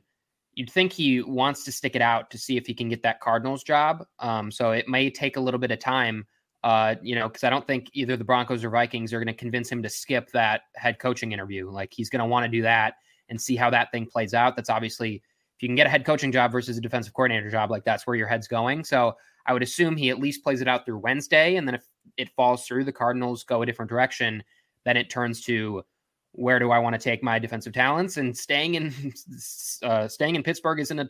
you'd 0.53 0.69
think 0.69 0.93
he 0.93 1.23
wants 1.23 1.63
to 1.63 1.71
stick 1.71 1.95
it 1.95 2.03
out 2.03 2.29
to 2.29 2.37
see 2.37 2.57
if 2.57 2.67
he 2.67 2.75
can 2.75 2.89
get 2.89 3.01
that 3.01 3.19
Cardinals 3.19 3.63
job. 3.63 4.05
Um, 4.19 4.51
so 4.51 4.71
it 4.71 4.87
may 4.87 5.09
take 5.09 5.37
a 5.37 5.39
little 5.39 5.59
bit 5.59 5.71
of 5.71 5.79
time 5.79 6.27
uh, 6.63 6.95
you 7.01 7.15
know, 7.15 7.27
because 7.27 7.43
I 7.43 7.49
don't 7.49 7.67
think 7.67 7.89
either 7.93 8.15
the 8.15 8.23
Broncos 8.23 8.63
or 8.63 8.69
Vikings 8.69 9.13
are 9.13 9.19
going 9.19 9.27
to 9.27 9.33
convince 9.33 9.69
him 9.69 9.83
to 9.83 9.89
skip 9.89 10.31
that 10.31 10.61
head 10.75 10.97
coaching 10.97 11.33
interview. 11.33 11.69
Like 11.69 11.91
he's 11.93 12.09
going 12.09 12.21
to 12.21 12.25
want 12.25 12.45
to 12.45 12.49
do 12.49 12.61
that 12.61 12.95
and 13.29 13.39
see 13.39 13.55
how 13.55 13.69
that 13.69 13.91
thing 13.91 14.05
plays 14.05 14.33
out. 14.33 14.55
That's 14.55 14.69
obviously 14.69 15.15
if 15.15 15.61
you 15.61 15.67
can 15.67 15.75
get 15.75 15.87
a 15.87 15.89
head 15.89 16.05
coaching 16.05 16.31
job 16.31 16.51
versus 16.51 16.77
a 16.77 16.81
defensive 16.81 17.13
coordinator 17.13 17.49
job, 17.49 17.69
like 17.69 17.83
that's 17.83 18.07
where 18.07 18.15
your 18.15 18.27
head's 18.27 18.47
going. 18.47 18.85
So 18.85 19.15
I 19.45 19.53
would 19.53 19.63
assume 19.63 19.97
he 19.97 20.09
at 20.09 20.19
least 20.19 20.43
plays 20.43 20.61
it 20.61 20.67
out 20.67 20.85
through 20.85 20.99
Wednesday, 20.99 21.57
and 21.57 21.67
then 21.67 21.75
if 21.75 21.85
it 22.15 22.29
falls 22.35 22.65
through, 22.65 22.85
the 22.85 22.93
Cardinals 22.93 23.43
go 23.43 23.61
a 23.61 23.65
different 23.65 23.89
direction. 23.89 24.41
Then 24.85 24.95
it 24.95 25.09
turns 25.09 25.41
to 25.45 25.83
where 26.31 26.59
do 26.59 26.71
I 26.71 26.79
want 26.79 26.93
to 26.93 26.99
take 26.99 27.21
my 27.21 27.39
defensive 27.39 27.73
talents? 27.73 28.17
And 28.17 28.35
staying 28.35 28.75
in 28.75 29.13
uh, 29.83 30.07
staying 30.07 30.35
in 30.35 30.43
Pittsburgh 30.43 30.79
isn't 30.79 30.99
a 30.99 31.09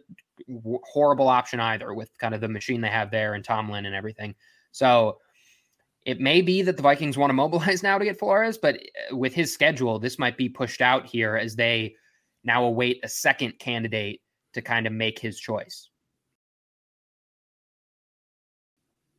horrible 0.84 1.28
option 1.28 1.60
either, 1.60 1.94
with 1.94 2.10
kind 2.18 2.34
of 2.34 2.42
the 2.42 2.50
machine 2.50 2.82
they 2.82 2.90
have 2.90 3.12
there 3.12 3.36
and 3.36 3.44
Tomlin 3.44 3.86
and 3.86 3.96
everything. 3.96 4.34
So 4.72 5.20
it 6.06 6.20
may 6.20 6.42
be 6.42 6.62
that 6.62 6.78
the 6.78 6.84
Vikings 6.84 7.18
want 7.18 7.30
to 7.30 7.34
mobilize 7.44 7.84
now 7.84 7.98
to 7.98 8.06
get 8.06 8.20
Flores, 8.20 8.58
but 8.58 8.76
uh, 8.76 9.16
with 9.16 9.34
his 9.34 9.54
schedule, 9.54 10.00
this 10.00 10.20
might 10.20 10.38
be 10.38 10.50
pushed 10.50 10.82
out 10.82 11.06
here 11.06 11.36
as 11.36 11.56
they 11.56 11.96
now 12.44 12.66
await 12.66 13.00
a 13.04 13.10
second 13.10 13.58
candidate 13.60 14.22
to 14.54 14.62
kind 14.62 14.86
of 14.86 14.94
make 14.94 15.18
his 15.20 15.40
choice. 15.40 15.90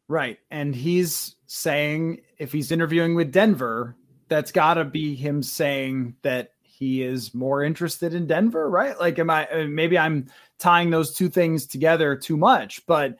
Right. 0.08 0.38
And 0.50 0.74
he's 0.74 1.34
saying 1.46 2.20
if 2.38 2.52
he's 2.52 2.70
interviewing 2.70 3.14
with 3.14 3.32
Denver, 3.32 3.96
that's 4.28 4.52
got 4.52 4.74
to 4.74 4.84
be 4.84 5.14
him 5.14 5.42
saying 5.42 6.16
that 6.22 6.50
he 6.60 7.02
is 7.02 7.34
more 7.34 7.62
interested 7.62 8.14
in 8.14 8.26
Denver, 8.26 8.68
right? 8.68 8.98
Like, 8.98 9.18
am 9.18 9.30
I 9.30 9.46
maybe 9.68 9.96
I'm 9.96 10.26
tying 10.58 10.90
those 10.90 11.14
two 11.14 11.28
things 11.28 11.66
together 11.66 12.16
too 12.16 12.36
much, 12.36 12.84
but 12.86 13.16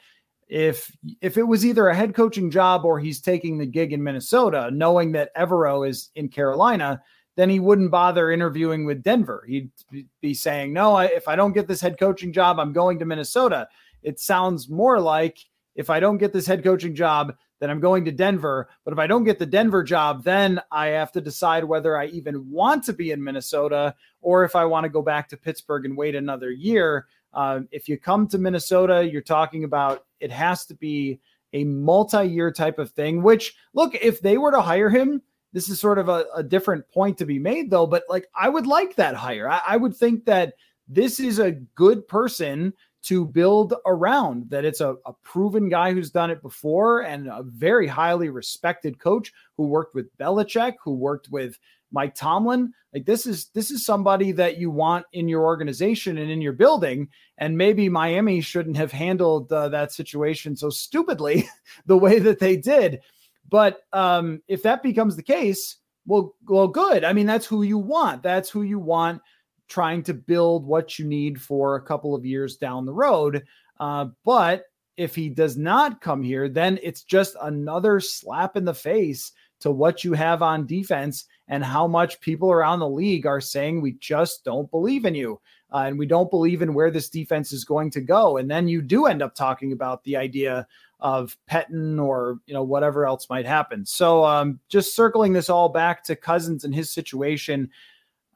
if 0.55 0.97
if 1.21 1.37
it 1.37 1.43
was 1.43 1.67
either 1.67 1.88
a 1.88 1.97
head 1.97 2.14
coaching 2.14 2.49
job 2.49 2.85
or 2.85 3.01
he's 3.01 3.21
taking 3.21 3.59
the 3.59 3.67
gig 3.67 3.93
in 3.93 4.05
Minnesota, 4.05 4.71
knowing 4.73 5.11
that 5.11 5.35
Evero 5.35 5.87
is 5.87 6.11
in 6.14 6.29
Carolina, 6.29 7.03
then 7.35 7.51
he 7.51 7.59
wouldn't 7.59 7.90
bother 7.90 8.31
interviewing 8.31 8.85
with 8.85 9.03
Denver. 9.03 9.45
He'd 9.49 9.73
be 10.21 10.33
saying, 10.33 10.73
"No, 10.73 10.95
I, 10.95 11.07
if 11.07 11.27
I 11.27 11.35
don't 11.35 11.55
get 11.55 11.67
this 11.67 11.81
head 11.81 11.99
coaching 11.99 12.33
job, 12.33 12.61
I'm 12.61 12.73
going 12.73 13.01
to 13.01 13.05
Minnesota." 13.05 13.67
It 14.05 14.21
sounds 14.21 14.69
more 14.69 15.01
like 15.01 15.38
if 15.75 15.90
I 15.90 15.99
don't 15.99 16.19
get 16.19 16.33
this 16.33 16.47
head 16.47 16.62
coaching 16.62 16.95
job, 16.95 17.35
then 17.59 17.69
I'm 17.69 17.81
going 17.81 18.05
to 18.05 18.12
Denver. 18.12 18.69
But 18.85 18.93
if 18.93 19.01
I 19.01 19.09
don't 19.09 19.25
get 19.25 19.40
the 19.40 19.47
Denver 19.47 19.83
job, 19.83 20.23
then 20.23 20.61
I 20.71 20.88
have 20.88 21.11
to 21.12 21.21
decide 21.21 21.64
whether 21.64 21.99
I 21.99 22.07
even 22.07 22.49
want 22.49 22.85
to 22.85 22.93
be 22.93 23.11
in 23.11 23.25
Minnesota 23.25 23.97
or 24.21 24.45
if 24.45 24.55
I 24.55 24.67
want 24.67 24.85
to 24.85 24.88
go 24.88 25.03
back 25.03 25.29
to 25.31 25.37
Pittsburgh 25.37 25.85
and 25.85 25.97
wait 25.97 26.14
another 26.14 26.53
year. 26.53 27.07
Uh, 27.35 27.61
if 27.70 27.88
you 27.88 27.99
come 27.99 28.27
to 28.29 28.38
Minnesota, 28.38 29.07
you're 29.07 29.23
talking 29.23 29.64
about 29.64 30.07
it 30.20 30.31
has 30.31 30.64
to 30.66 30.75
be 30.75 31.20
a 31.53 31.64
multi-year 31.64 32.51
type 32.53 32.79
of 32.79 32.90
thing. 32.90 33.23
Which 33.23 33.55
look, 33.75 33.94
if 33.94 34.20
they 34.20 34.38
were 34.38 34.51
to 34.51 34.61
hire 34.61 34.90
him, 34.90 35.23
this 35.53 35.68
is 35.68 35.79
sort 35.79 35.99
of 35.99 36.09
a, 36.09 36.27
a 36.35 36.42
different 36.42 36.88
point 36.90 37.18
to 37.18 37.27
be 37.27 37.38
made, 37.38 37.70
though. 37.70 37.87
But 37.87 38.05
like, 38.09 38.27
I 38.35 38.49
would 38.49 38.66
like 38.66 38.97
that 38.97 39.14
hire. 39.14 39.49
I, 39.49 39.61
I 39.66 39.77
would 39.77 39.97
think 39.97 40.25
that 40.25 40.55
this 40.88 41.20
is 41.20 41.38
a 41.38 41.53
good 41.53 42.07
person 42.09 42.73
to 43.05 43.27
build 43.27 43.75
around. 43.87 44.51
That 44.51 44.64
it's 44.64 44.81
a, 44.81 44.97
a 45.07 45.12
proven 45.23 45.68
guy 45.68 45.92
who's 45.92 46.11
done 46.11 46.31
it 46.31 46.42
before 46.42 47.03
and 47.03 47.29
a 47.29 47.42
very 47.44 47.87
highly 47.87 48.31
respected 48.31 48.99
coach 48.99 49.33
who 49.57 49.66
worked 49.66 49.94
with 49.94 50.16
Belichick, 50.18 50.75
who 50.83 50.94
worked 50.94 51.29
with 51.31 51.59
Mike 51.94 52.14
Tomlin. 52.14 52.74
Like 52.92 53.07
this 53.07 53.24
is 53.24 53.46
this 53.54 53.70
is 53.70 53.87
somebody 53.87 54.33
that 54.33 54.59
you 54.59 54.70
want 54.70 55.07
in 55.12 55.28
your 55.28 55.44
organization 55.44 56.18
and 56.18 56.30
in 56.30 56.42
your 56.42 56.52
building. 56.52 57.09
And 57.38 57.57
maybe 57.57 57.88
Miami 57.88 58.40
shouldn't 58.40 58.76
have 58.76 58.92
handled 58.92 59.50
uh, 59.52 59.68
that 59.70 59.92
situation 59.92 60.57
so 60.57 60.68
stupidly 60.68 61.48
the 61.87 61.96
way 61.96 62.18
that 62.18 62.40
they 62.40 62.57
did. 62.57 63.00
But 63.48 63.83
um, 63.92 64.42
if 64.48 64.62
that 64.64 64.83
becomes 64.83 65.16
the 65.16 65.22
case, 65.22 65.76
well, 66.07 66.35
well, 66.48 66.68
good. 66.68 67.04
I 67.04 67.12
mean, 67.12 67.26
that's 67.26 67.46
who 67.46 67.62
you 67.62 67.78
want. 67.78 68.22
That's 68.22 68.50
who 68.50 68.62
you 68.62 68.78
want 68.78 69.22
trying 69.68 70.02
to 70.02 70.14
build 70.14 70.66
what 70.66 70.98
you 70.98 71.07
need 71.07 71.40
for 71.40 71.76
a 71.76 71.83
couple 71.83 72.14
of 72.14 72.26
years 72.26 72.57
down 72.57 72.85
the 72.85 72.92
road. 72.92 73.44
Uh, 73.80 74.07
but 74.24 74.64
if 74.96 75.14
he 75.14 75.28
does 75.28 75.57
not 75.57 76.00
come 76.00 76.22
here, 76.22 76.48
then 76.48 76.78
it's 76.83 77.02
just 77.02 77.37
another 77.42 78.00
slap 78.00 78.57
in 78.57 78.64
the 78.64 78.74
face 78.74 79.33
to 79.61 79.70
what 79.70 80.04
you 80.04 80.12
have 80.12 80.42
on 80.42 80.66
defense 80.66 81.26
and 81.48 81.64
how 81.64 81.87
much 81.87 82.20
people 82.20 82.50
around 82.50 82.78
the 82.78 82.88
league 82.88 83.26
are 83.26 83.40
saying 83.40 83.80
we 83.80 83.92
just 83.92 84.44
don't 84.44 84.70
believe 84.70 85.04
in 85.04 85.14
you 85.14 85.40
uh, 85.72 85.85
and 85.87 85.98
we 85.98 86.07
don't 86.07 86.30
believe 86.30 86.62
in 86.62 86.72
where 86.72 86.90
this 86.90 87.09
defense 87.09 87.52
is 87.52 87.64
going 87.64 87.90
to 87.90 88.00
go. 88.00 88.37
And 88.37 88.50
then 88.50 88.68
you 88.68 88.80
do 88.80 89.07
end 89.07 89.22
up 89.22 89.35
talking 89.35 89.72
about 89.72 90.04
the 90.04 90.16
idea 90.16 90.66
of 91.00 91.37
Pettine 91.50 91.98
or 91.98 92.38
you 92.46 92.54
know 92.54 92.62
whatever 92.62 93.07
else 93.07 93.28
might 93.28 93.44
happen. 93.44 93.85
So 93.85 94.24
um, 94.24 94.61
just 94.68 94.94
circling 94.94 95.33
this 95.33 95.50
all 95.50 95.68
back 95.68 96.02
to 96.04 96.16
Cousins 96.16 96.64
and 96.64 96.74
his 96.74 96.90
situation, 96.90 97.70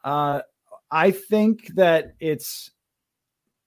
uh, 0.05 0.43
I 0.91 1.11
think 1.11 1.69
that 1.75 2.15
it's 2.21 2.73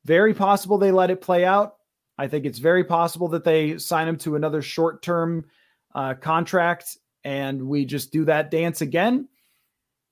very 0.06 0.34
possible 0.34 0.78
they 0.78 0.92
let 0.92 1.10
it 1.10 1.22
play 1.22 1.46
out. 1.46 1.78
I 2.18 2.28
think 2.28 2.46
it's 2.46 2.60
very 2.60 2.84
possible 2.84 3.28
that 3.30 3.44
they 3.44 3.78
sign 3.78 4.08
him 4.08 4.18
to 4.18 4.36
another 4.36 4.62
short 4.62 5.02
term 5.02 5.46
uh, 5.96 6.14
contract 6.16 6.98
and 7.24 7.68
we 7.68 7.86
just 7.86 8.12
do 8.12 8.26
that 8.26 8.52
dance 8.52 8.82
again. 8.82 9.28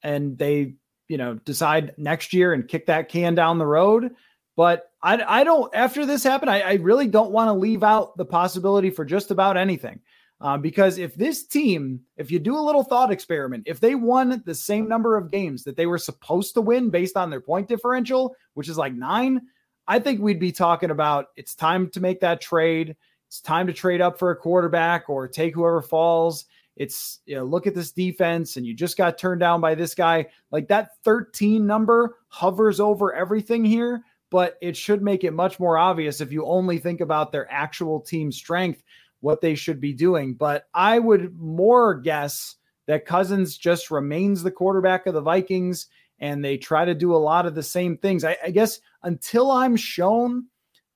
And 0.04 0.38
they 0.38 0.76
you 1.10 1.18
know 1.18 1.34
decide 1.34 1.96
next 1.98 2.34
year 2.34 2.54
and 2.54 2.68
kick 2.68 2.86
that 2.86 3.10
can 3.10 3.36
down 3.36 3.58
the 3.58 3.66
road. 3.66 4.16
But 4.56 4.92
i, 5.02 5.22
I 5.40 5.44
don't 5.44 5.74
after 5.74 6.06
this 6.06 6.24
happened 6.24 6.52
i, 6.52 6.60
I 6.60 6.74
really 6.74 7.08
don't 7.08 7.32
want 7.32 7.48
to 7.48 7.54
leave 7.54 7.84
out 7.84 8.18
the 8.18 8.26
possibility 8.26 8.90
for 8.90 9.06
just 9.06 9.32
about 9.32 9.58
anything. 9.58 10.00
Uh, 10.42 10.58
because 10.58 10.98
if 10.98 11.16
this 11.16 11.46
team 11.46 12.00
if 12.16 12.32
you 12.32 12.40
do 12.40 12.58
a 12.58 12.62
little 12.62 12.84
thought 12.84 13.12
experiment 13.12 13.64
if 13.66 13.82
they 13.82 13.96
won 13.96 14.42
the 14.46 14.56
same 14.56 14.88
number 14.88 15.18
of 15.18 15.32
games 15.32 15.64
that 15.64 15.76
they 15.76 15.86
were 15.86 15.98
supposed 15.98 16.54
to 16.54 16.62
win 16.62 16.90
based 16.90 17.18
on 17.18 17.30
their 17.30 17.42
point 17.42 17.68
differential 17.68 18.34
which 18.54 18.70
is 18.70 18.78
like 18.78 18.94
nine 18.94 19.42
i 19.86 20.00
think 20.00 20.22
we'd 20.22 20.40
be 20.40 20.52
talking 20.54 20.92
about 20.92 21.28
it's 21.36 21.56
time 21.56 21.90
to 21.90 22.00
make 22.00 22.22
that 22.22 22.40
trade. 22.40 22.96
It's 23.28 23.42
time 23.42 23.68
to 23.68 23.74
trade 23.74 24.02
up 24.02 24.18
for 24.18 24.32
a 24.32 24.36
quarterback 24.36 25.10
or 25.10 25.28
take 25.28 25.54
whoever 25.54 25.82
falls 25.82 26.46
it's 26.76 27.20
you 27.26 27.36
know, 27.36 27.44
look 27.44 27.68
at 27.68 27.76
this 27.76 27.92
defense 27.92 28.58
and 28.58 28.66
you 28.66 28.74
just 28.74 28.98
got 28.98 29.18
turned 29.18 29.42
down 29.42 29.62
by 29.62 29.76
this 29.76 29.94
guy. 29.94 30.28
Like 30.52 30.68
that 30.70 30.92
13 31.04 31.66
number 31.66 32.18
hovers 32.30 32.80
over 32.80 33.14
everything 33.14 33.66
here, 33.66 34.04
but 34.30 34.58
it 34.62 34.78
should 34.78 35.02
make 35.02 35.24
it 35.24 35.34
much 35.34 35.60
more 35.60 35.78
obvious 35.78 36.22
if 36.22 36.32
you 36.32 36.46
only 36.46 36.78
think 36.78 37.02
about 37.02 37.32
their 37.32 37.52
actual 37.52 38.00
team 38.00 38.32
strength, 38.32 38.84
what 39.20 39.42
they 39.42 39.56
should 39.56 39.82
be 39.82 39.94
doing. 39.94 40.34
But 40.34 40.68
I 40.74 41.00
would 41.00 41.38
more 41.38 41.96
guess 41.96 42.56
that 42.88 43.06
Cousins 43.06 43.58
just 43.58 43.92
remains 43.92 44.42
the 44.42 44.52
quarterback 44.52 45.06
of 45.06 45.14
the 45.14 45.22
Vikings 45.22 45.88
and 46.20 46.44
they 46.44 46.58
try 46.58 46.86
to 46.86 46.96
do 46.96 47.14
a 47.14 47.18
lot 47.18 47.46
of 47.46 47.56
the 47.56 47.64
same 47.64 47.98
things. 47.98 48.24
I, 48.24 48.38
I 48.44 48.52
guess 48.52 48.80
until 49.04 49.52
I'm 49.52 49.76
shown 49.76 50.46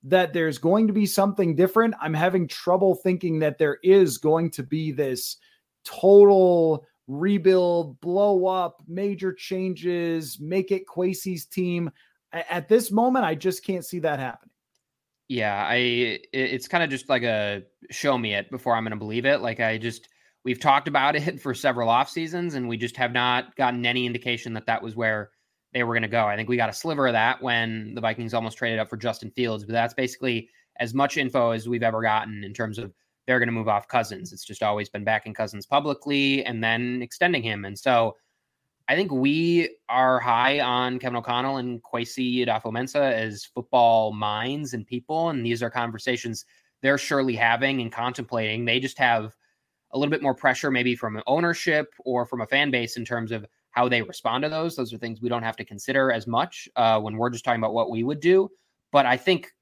that 0.04 0.34
there's 0.34 0.58
going 0.58 0.88
to 0.88 0.94
be 0.94 1.06
something 1.06 1.56
different, 1.56 1.96
I'm 2.02 2.14
having 2.14 2.48
trouble 2.48 2.96
thinking 2.96 3.40
that 3.40 3.58
there 3.58 3.78
is 3.84 4.18
going 4.18 4.52
to 4.52 4.64
be 4.64 4.92
this 4.92 5.38
total 5.84 6.86
rebuild, 7.08 8.00
blow 8.02 8.46
up, 8.46 8.82
major 8.88 9.34
changes, 9.34 10.40
make 10.40 10.72
it 10.72 10.84
Kwesi's 10.88 11.46
team. 11.46 11.90
At 12.32 12.68
this 12.68 12.92
moment, 12.92 13.26
I 13.26 13.36
just 13.36 13.64
can't 13.66 13.86
see 13.86 14.00
that 14.00 14.20
happening. 14.20 14.50
Yeah, 15.30 15.66
I 15.68 16.20
it's 16.34 16.68
kind 16.68 16.84
of 16.84 16.90
just 16.90 17.10
like 17.10 17.24
a 17.24 17.64
show 17.90 18.18
me 18.18 18.34
it 18.34 18.52
before 18.52 18.76
I'm 18.76 18.84
going 18.84 18.92
to 18.92 18.98
believe 18.98 19.26
it. 19.26 19.42
Like 19.42 19.60
I 19.60 19.78
just 19.78 20.10
we've 20.44 20.60
talked 20.60 20.88
about 20.88 21.16
it 21.28 21.42
for 21.42 21.54
several 21.54 21.90
off 21.90 22.10
seasons 22.10 22.56
and 22.56 22.68
we 22.68 22.78
just 22.78 22.98
have 22.98 23.14
not 23.14 23.56
gotten 23.56 23.86
any 23.86 24.06
indication 24.06 24.54
that 24.54 24.66
that 24.66 24.82
was 24.82 24.96
where 24.96 25.32
they 25.74 25.84
were 25.84 25.94
going 25.94 26.04
to 26.04 26.08
go. 26.08 26.26
I 26.26 26.36
think 26.36 26.50
we 26.50 26.58
got 26.58 26.70
a 26.70 26.74
sliver 26.74 27.08
of 27.08 27.14
that 27.14 27.42
when 27.42 27.96
the 27.96 28.02
Vikings 28.02 28.34
almost 28.34 28.58
traded 28.58 28.80
up 28.80 28.90
for 28.90 28.98
Justin 28.98 29.32
Fields, 29.32 29.66
but 29.66 29.74
that's 29.74 29.94
basically 29.94 30.50
as 30.80 30.94
much 30.94 31.18
info 31.18 31.52
as 31.52 31.68
we've 31.68 31.84
ever 31.84 32.02
gotten 32.02 32.44
in 32.44 32.54
terms 32.54 32.78
of 32.78 32.94
they're 33.26 33.40
going 33.40 33.48
to 33.48 33.54
move 33.54 33.68
off 33.68 33.88
Cousins. 33.88 34.34
It's 34.34 34.46
just 34.46 34.64
always 34.64 34.90
been 34.90 35.04
backing 35.04 35.34
Cousins 35.34 35.66
publicly 35.66 36.44
and 36.46 36.64
then 36.64 37.02
extending 37.02 37.44
him. 37.44 37.66
And 37.66 37.78
so 37.78 38.18
I 38.90 38.96
think 38.96 39.12
we 39.12 39.78
are 39.88 40.20
high 40.20 40.60
on 40.60 41.00
Kevin 41.00 41.16
O'Connell 41.16 41.58
and 41.58 41.82
Kwesi 41.82 42.46
Adofo-Mensah 42.46 43.14
as 43.14 43.46
football 43.46 44.12
minds 44.12 44.74
and 44.74 44.86
people. 44.86 45.30
And 45.30 45.46
these 45.46 45.64
are 45.64 45.70
conversations 45.70 46.46
they're 46.82 46.98
surely 46.98 47.36
having 47.36 47.82
and 47.82 47.92
contemplating. 47.92 48.66
They 48.66 48.82
just 48.82 48.98
have 49.00 49.36
a 49.92 49.98
little 49.98 50.12
bit 50.12 50.22
more 50.22 50.36
pressure, 50.36 50.70
maybe 50.70 50.96
from 50.96 51.22
ownership 51.28 51.94
or 52.00 52.26
from 52.26 52.42
a 52.42 52.48
fan 52.48 52.72
base 52.72 52.98
in 52.98 53.06
terms 53.06 53.32
of 53.32 53.46
how 53.72 53.88
they 53.88 54.02
respond 54.02 54.44
to 54.44 54.50
those. 54.50 54.76
Those 54.76 54.92
are 54.92 54.98
things 54.98 55.22
we 55.22 55.30
don't 55.30 55.44
have 55.44 55.56
to 55.58 55.66
consider 55.66 56.12
as 56.12 56.28
much 56.28 56.68
uh, 56.76 57.00
when 57.00 57.16
we're 57.16 57.30
just 57.30 57.46
talking 57.46 57.62
about 57.62 57.74
what 57.74 57.90
we 57.90 58.04
would 58.04 58.20
do. 58.20 58.50
But 58.92 59.06
I 59.06 59.16
think, 59.16 59.54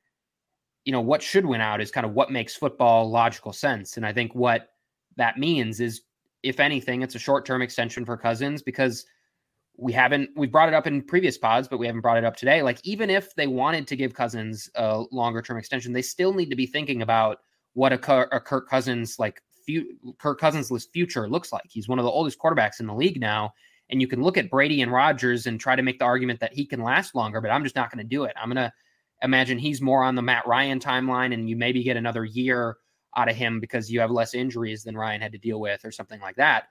you 0.85 0.91
know, 0.91 1.01
what 1.01 1.21
should 1.21 1.45
win 1.45 1.61
out 1.61 1.81
is 1.81 1.91
kind 1.91 2.05
of 2.05 2.13
what 2.13 2.31
makes 2.31 2.55
football 2.55 3.09
logical 3.09 3.53
sense. 3.53 3.97
And 3.97 4.05
I 4.05 4.13
think 4.13 4.33
what 4.33 4.69
that 5.17 5.37
means 5.37 5.79
is, 5.79 6.01
if 6.43 6.59
anything, 6.59 7.03
it's 7.03 7.15
a 7.15 7.19
short 7.19 7.45
term 7.45 7.61
extension 7.61 8.03
for 8.03 8.17
Cousins 8.17 8.63
because 8.63 9.05
we 9.77 9.93
haven't, 9.93 10.29
we've 10.35 10.51
brought 10.51 10.69
it 10.69 10.73
up 10.73 10.87
in 10.87 11.01
previous 11.03 11.37
pods, 11.37 11.67
but 11.67 11.77
we 11.77 11.85
haven't 11.85 12.01
brought 12.01 12.17
it 12.17 12.25
up 12.25 12.35
today. 12.35 12.63
Like, 12.63 12.79
even 12.83 13.09
if 13.09 13.35
they 13.35 13.47
wanted 13.47 13.87
to 13.87 13.95
give 13.95 14.13
Cousins 14.13 14.69
a 14.75 15.03
longer 15.11 15.41
term 15.41 15.57
extension, 15.57 15.93
they 15.93 16.01
still 16.01 16.33
need 16.33 16.49
to 16.49 16.55
be 16.55 16.65
thinking 16.65 17.01
about 17.01 17.37
what 17.73 17.93
a, 17.93 18.35
a 18.35 18.39
Kirk 18.39 18.67
Cousins 18.67 19.17
like 19.19 19.41
fu- 19.65 19.95
Kirk 20.17 20.39
Cousins' 20.39 20.85
future 20.87 21.29
looks 21.29 21.53
like. 21.53 21.65
He's 21.69 21.87
one 21.87 21.99
of 21.99 22.05
the 22.05 22.11
oldest 22.11 22.39
quarterbacks 22.39 22.79
in 22.79 22.87
the 22.87 22.95
league 22.95 23.19
now. 23.19 23.53
And 23.89 24.01
you 24.01 24.07
can 24.07 24.23
look 24.23 24.37
at 24.37 24.49
Brady 24.49 24.81
and 24.81 24.91
Rodgers 24.91 25.47
and 25.47 25.59
try 25.59 25.75
to 25.75 25.83
make 25.83 25.99
the 25.99 26.05
argument 26.05 26.39
that 26.39 26.53
he 26.53 26.65
can 26.65 26.81
last 26.81 27.13
longer, 27.13 27.41
but 27.41 27.51
I'm 27.51 27.63
just 27.63 27.75
not 27.75 27.91
going 27.91 28.03
to 28.03 28.09
do 28.09 28.23
it. 28.23 28.33
I'm 28.41 28.49
going 28.49 28.55
to 28.55 28.71
imagine 29.21 29.57
he's 29.57 29.81
more 29.81 30.03
on 30.03 30.15
the 30.15 30.21
Matt 30.21 30.47
Ryan 30.47 30.79
timeline, 30.79 31.33
and 31.33 31.49
you 31.49 31.55
maybe 31.55 31.83
get 31.83 31.97
another 31.97 32.25
year 32.25 32.77
out 33.15 33.29
of 33.29 33.35
him 33.35 33.59
because 33.59 33.91
you 33.91 33.99
have 33.99 34.11
less 34.11 34.33
injuries 34.33 34.83
than 34.83 34.97
Ryan 34.97 35.21
had 35.21 35.33
to 35.33 35.37
deal 35.37 35.59
with 35.59 35.83
or 35.83 35.91
something 35.91 36.21
like 36.21 36.37
that. 36.37 36.65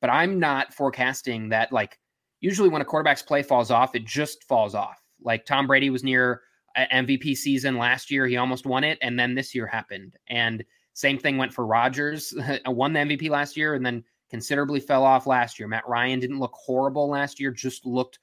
But 0.00 0.10
I'm 0.10 0.38
not 0.38 0.72
forecasting 0.74 1.48
that, 1.48 1.72
like, 1.72 1.98
usually 2.40 2.68
when 2.68 2.82
a 2.82 2.84
quarterback's 2.84 3.22
play 3.22 3.42
falls 3.42 3.70
off, 3.70 3.94
it 3.94 4.04
just 4.04 4.44
falls 4.44 4.74
off. 4.74 5.02
Like 5.20 5.44
Tom 5.44 5.66
Brady 5.66 5.90
was 5.90 6.04
near 6.04 6.42
MVP 6.76 7.36
season 7.36 7.76
last 7.76 8.10
year, 8.10 8.26
he 8.26 8.36
almost 8.36 8.66
won 8.66 8.84
it, 8.84 8.98
and 9.02 9.18
then 9.18 9.34
this 9.34 9.54
year 9.54 9.66
happened. 9.66 10.16
And 10.28 10.64
same 10.94 11.18
thing 11.18 11.38
went 11.38 11.52
for 11.52 11.66
Rodgers. 11.66 12.34
won 12.66 12.92
the 12.92 13.00
MVP 13.00 13.30
last 13.30 13.56
year 13.56 13.74
and 13.74 13.84
then 13.84 14.04
considerably 14.30 14.80
fell 14.80 15.04
off 15.04 15.26
last 15.26 15.58
year. 15.58 15.68
Matt 15.68 15.88
Ryan 15.88 16.20
didn't 16.20 16.40
look 16.40 16.52
horrible 16.54 17.08
last 17.08 17.40
year, 17.40 17.50
just 17.50 17.86
looked 17.86 18.18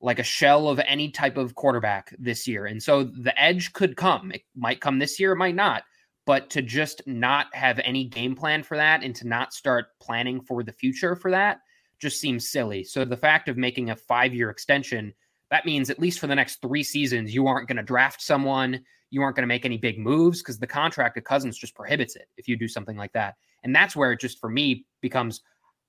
like 0.00 0.18
a 0.18 0.24
shell 0.24 0.68
of 0.68 0.80
any 0.86 1.10
type 1.10 1.36
of 1.36 1.54
quarterback 1.54 2.14
this 2.18 2.46
year. 2.46 2.66
And 2.66 2.82
so 2.82 3.04
the 3.04 3.38
edge 3.40 3.72
could 3.72 3.96
come. 3.96 4.30
It 4.32 4.42
might 4.54 4.80
come 4.80 4.98
this 4.98 5.18
year, 5.18 5.32
it 5.32 5.36
might 5.36 5.54
not. 5.54 5.84
But 6.26 6.50
to 6.50 6.62
just 6.62 7.02
not 7.06 7.46
have 7.54 7.80
any 7.84 8.04
game 8.04 8.34
plan 8.34 8.62
for 8.62 8.76
that 8.76 9.02
and 9.02 9.14
to 9.16 9.28
not 9.28 9.54
start 9.54 9.86
planning 10.00 10.40
for 10.40 10.62
the 10.62 10.72
future 10.72 11.14
for 11.14 11.30
that 11.30 11.58
just 12.00 12.20
seems 12.20 12.50
silly. 12.50 12.84
So 12.84 13.04
the 13.04 13.16
fact 13.16 13.48
of 13.48 13.56
making 13.56 13.90
a 13.90 13.96
five 13.96 14.34
year 14.34 14.50
extension, 14.50 15.14
that 15.50 15.64
means 15.64 15.88
at 15.88 16.00
least 16.00 16.18
for 16.18 16.26
the 16.26 16.34
next 16.34 16.60
three 16.60 16.82
seasons, 16.82 17.32
you 17.32 17.46
aren't 17.46 17.68
going 17.68 17.76
to 17.76 17.82
draft 17.82 18.20
someone 18.20 18.80
you 19.10 19.22
aren't 19.22 19.36
going 19.36 19.42
to 19.42 19.48
make 19.48 19.64
any 19.64 19.78
big 19.78 19.98
moves 19.98 20.42
because 20.42 20.58
the 20.58 20.66
contract 20.66 21.16
of 21.16 21.24
Cousins 21.24 21.58
just 21.58 21.74
prohibits 21.74 22.16
it 22.16 22.28
if 22.36 22.48
you 22.48 22.56
do 22.56 22.68
something 22.68 22.96
like 22.96 23.12
that. 23.12 23.34
And 23.62 23.74
that's 23.74 23.96
where 23.96 24.12
it 24.12 24.20
just 24.20 24.38
for 24.38 24.48
me 24.48 24.84
becomes 25.00 25.40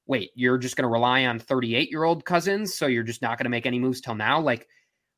wait, 0.08 0.32
you're 0.36 0.58
just 0.58 0.76
going 0.76 0.84
to 0.84 0.90
rely 0.90 1.26
on 1.26 1.38
38 1.38 1.92
year 1.92 2.04
old 2.04 2.26
Cousins. 2.26 2.74
So 2.74 2.88
you're 2.88 3.04
just 3.04 3.22
not 3.22 3.38
going 3.38 3.46
to 3.46 3.50
make 3.50 3.66
any 3.66 3.80
moves 3.80 4.02
till 4.02 4.16
now. 4.16 4.40
Like 4.40 4.68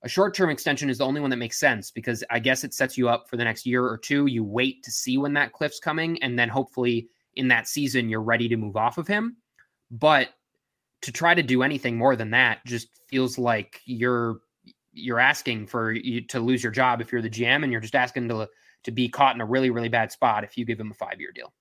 a 0.04 0.10
short 0.10 0.34
term 0.34 0.49
extension 0.49 0.89
is 0.89 0.97
the 0.97 1.06
only 1.06 1.21
one 1.21 1.30
that 1.30 1.38
makes 1.38 1.60
sense 1.60 1.91
because 1.91 2.23
I 2.30 2.39
guess 2.39 2.63
it 2.63 2.73
sets 2.73 2.97
you 2.97 3.08
up 3.10 3.30
for 3.30 3.38
the 3.38 3.43
next 3.43 3.65
year 3.65 3.86
or 3.86 3.97
two. 3.97 4.25
You 4.25 4.43
wait 4.43 4.84
to 4.84 4.91
see 4.91 5.17
when 5.17 5.34
that 5.34 5.54
cliff's 5.54 5.80
coming. 5.80 6.21
And 6.23 6.38
then 6.38 6.49
hopefully 6.49 7.08
in 7.36 7.47
that 7.49 7.67
season, 7.67 8.10
you're 8.10 8.21
ready 8.21 8.49
to 8.49 8.58
move 8.58 8.75
off 8.75 8.97
of 8.97 9.08
him. 9.08 9.38
But 9.91 10.30
to 11.02 11.12
try 11.12 11.34
to 11.34 11.43
do 11.43 11.63
anything 11.63 11.97
more 11.97 12.15
than 12.15 12.32
that 12.32 12.65
just 12.65 12.89
feels 13.08 13.38
like 13.38 13.82
you're 13.86 14.39
you're 14.91 15.19
asking 15.19 15.67
for 15.67 15.91
you 15.91 16.21
to 16.28 16.39
lose 16.39 16.63
your 16.63 16.71
job 16.71 16.99
if 16.99 17.12
you're 17.12 17.21
the 17.21 17.30
GM, 17.30 17.63
and 17.63 17.71
you're 17.71 17.82
just 17.82 17.95
asking 17.95 18.28
to 18.30 18.47
to 18.84 18.91
be 18.91 19.08
caught 19.08 19.36
in 19.36 19.41
a 19.41 19.45
really 19.45 19.69
really 19.69 19.89
bad 19.89 20.12
spot 20.12 20.43
if 20.43 20.58
you 20.58 20.65
give 20.65 20.80
him 20.80 20.91
a 20.91 20.93
five 20.93 21.19
year 21.19 21.32
deal. 21.32 21.54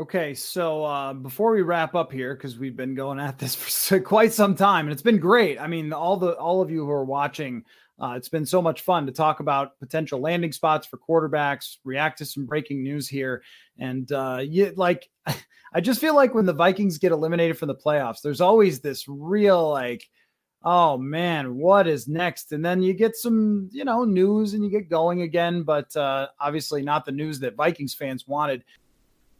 Okay, 0.00 0.32
so 0.32 0.82
uh, 0.82 1.12
before 1.12 1.52
we 1.52 1.60
wrap 1.60 1.94
up 1.94 2.10
here, 2.10 2.34
because 2.34 2.58
we've 2.58 2.74
been 2.74 2.94
going 2.94 3.20
at 3.20 3.38
this 3.38 3.54
for 3.88 4.00
quite 4.00 4.32
some 4.32 4.54
time, 4.54 4.86
and 4.86 4.94
it's 4.94 5.02
been 5.02 5.18
great. 5.18 5.60
I 5.60 5.66
mean, 5.66 5.92
all 5.92 6.16
the 6.16 6.32
all 6.36 6.62
of 6.62 6.70
you 6.70 6.86
who 6.86 6.90
are 6.90 7.04
watching, 7.04 7.64
uh, 8.00 8.14
it's 8.16 8.30
been 8.30 8.46
so 8.46 8.62
much 8.62 8.80
fun 8.80 9.04
to 9.04 9.12
talk 9.12 9.40
about 9.40 9.78
potential 9.78 10.18
landing 10.18 10.52
spots 10.52 10.86
for 10.86 10.96
quarterbacks, 10.96 11.76
react 11.84 12.16
to 12.16 12.24
some 12.24 12.46
breaking 12.46 12.82
news 12.82 13.08
here, 13.08 13.42
and 13.78 14.10
uh, 14.12 14.40
you 14.42 14.72
like. 14.74 15.06
I 15.72 15.80
just 15.80 16.00
feel 16.00 16.16
like 16.16 16.34
when 16.34 16.46
the 16.46 16.52
Vikings 16.52 16.98
get 16.98 17.12
eliminated 17.12 17.56
from 17.56 17.68
the 17.68 17.76
playoffs, 17.76 18.22
there's 18.22 18.40
always 18.40 18.80
this 18.80 19.06
real 19.06 19.70
like 19.70 20.02
oh 20.62 20.98
man, 20.98 21.56
what 21.56 21.86
is 21.86 22.06
next? 22.06 22.52
And 22.52 22.64
then 22.64 22.82
you 22.82 22.92
get 22.92 23.16
some, 23.16 23.68
you 23.72 23.84
know, 23.84 24.04
news 24.04 24.52
and 24.52 24.62
you 24.62 24.70
get 24.70 24.90
going 24.90 25.22
again, 25.22 25.62
but 25.62 25.94
uh, 25.96 26.28
obviously 26.38 26.82
not 26.82 27.04
the 27.04 27.12
news 27.12 27.40
that 27.40 27.54
Vikings 27.54 27.94
fans 27.94 28.26
wanted. 28.28 28.62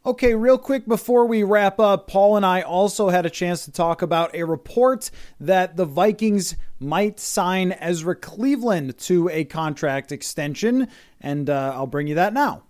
Okay, 0.06 0.34
real 0.34 0.56
quick 0.56 0.88
before 0.88 1.26
we 1.26 1.42
wrap 1.42 1.78
up, 1.78 2.06
Paul 2.06 2.38
and 2.38 2.46
I 2.46 2.62
also 2.62 3.10
had 3.10 3.26
a 3.26 3.30
chance 3.30 3.66
to 3.66 3.70
talk 3.70 4.00
about 4.00 4.34
a 4.34 4.44
report 4.44 5.10
that 5.40 5.76
the 5.76 5.84
Vikings 5.84 6.56
might 6.78 7.20
sign 7.20 7.72
Ezra 7.72 8.16
Cleveland 8.16 8.96
to 9.00 9.28
a 9.28 9.44
contract 9.44 10.10
extension, 10.10 10.88
and 11.20 11.50
uh, 11.50 11.74
I'll 11.74 11.86
bring 11.86 12.06
you 12.06 12.14
that 12.14 12.32
now. 12.32 12.62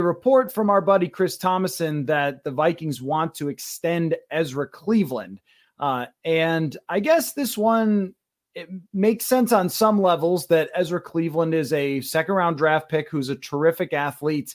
A 0.00 0.04
report 0.04 0.52
from 0.52 0.68
our 0.68 0.82
buddy 0.82 1.08
Chris 1.08 1.38
Tomasson 1.38 2.06
that 2.08 2.44
the 2.44 2.50
Vikings 2.50 3.00
want 3.00 3.34
to 3.36 3.48
extend 3.48 4.16
Ezra 4.30 4.68
Cleveland. 4.68 5.40
Uh, 5.78 6.06
and 6.26 6.76
I 6.90 7.00
guess 7.00 7.32
this 7.32 7.56
one 7.56 8.14
it 8.54 8.68
makes 8.92 9.24
sense 9.24 9.50
on 9.50 9.70
some 9.70 9.98
levels 9.98 10.46
that 10.48 10.68
Ezra 10.74 11.00
Cleveland 11.00 11.54
is 11.54 11.72
a 11.72 12.02
second 12.02 12.34
round 12.34 12.58
draft 12.58 12.90
pick 12.90 13.08
who's 13.08 13.30
a 13.30 13.36
terrific 13.36 13.94
athlete. 13.94 14.54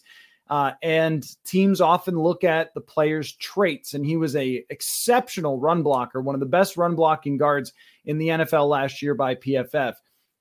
Uh, 0.49 0.71
and 0.81 1.27
teams 1.43 1.81
often 1.81 2.17
look 2.17 2.43
at 2.43 2.73
the 2.73 2.81
player's 2.81 3.33
traits, 3.33 3.93
and 3.93 4.05
he 4.05 4.15
was 4.15 4.35
a 4.35 4.63
exceptional 4.69 5.59
run 5.59 5.83
blocker, 5.83 6.21
one 6.21 6.35
of 6.35 6.39
the 6.39 6.45
best 6.45 6.77
run 6.77 6.95
blocking 6.95 7.37
guards 7.37 7.73
in 8.05 8.17
the 8.17 8.29
NFL 8.29 8.69
last 8.69 9.01
year 9.01 9.13
by 9.13 9.35
PFF. 9.35 9.95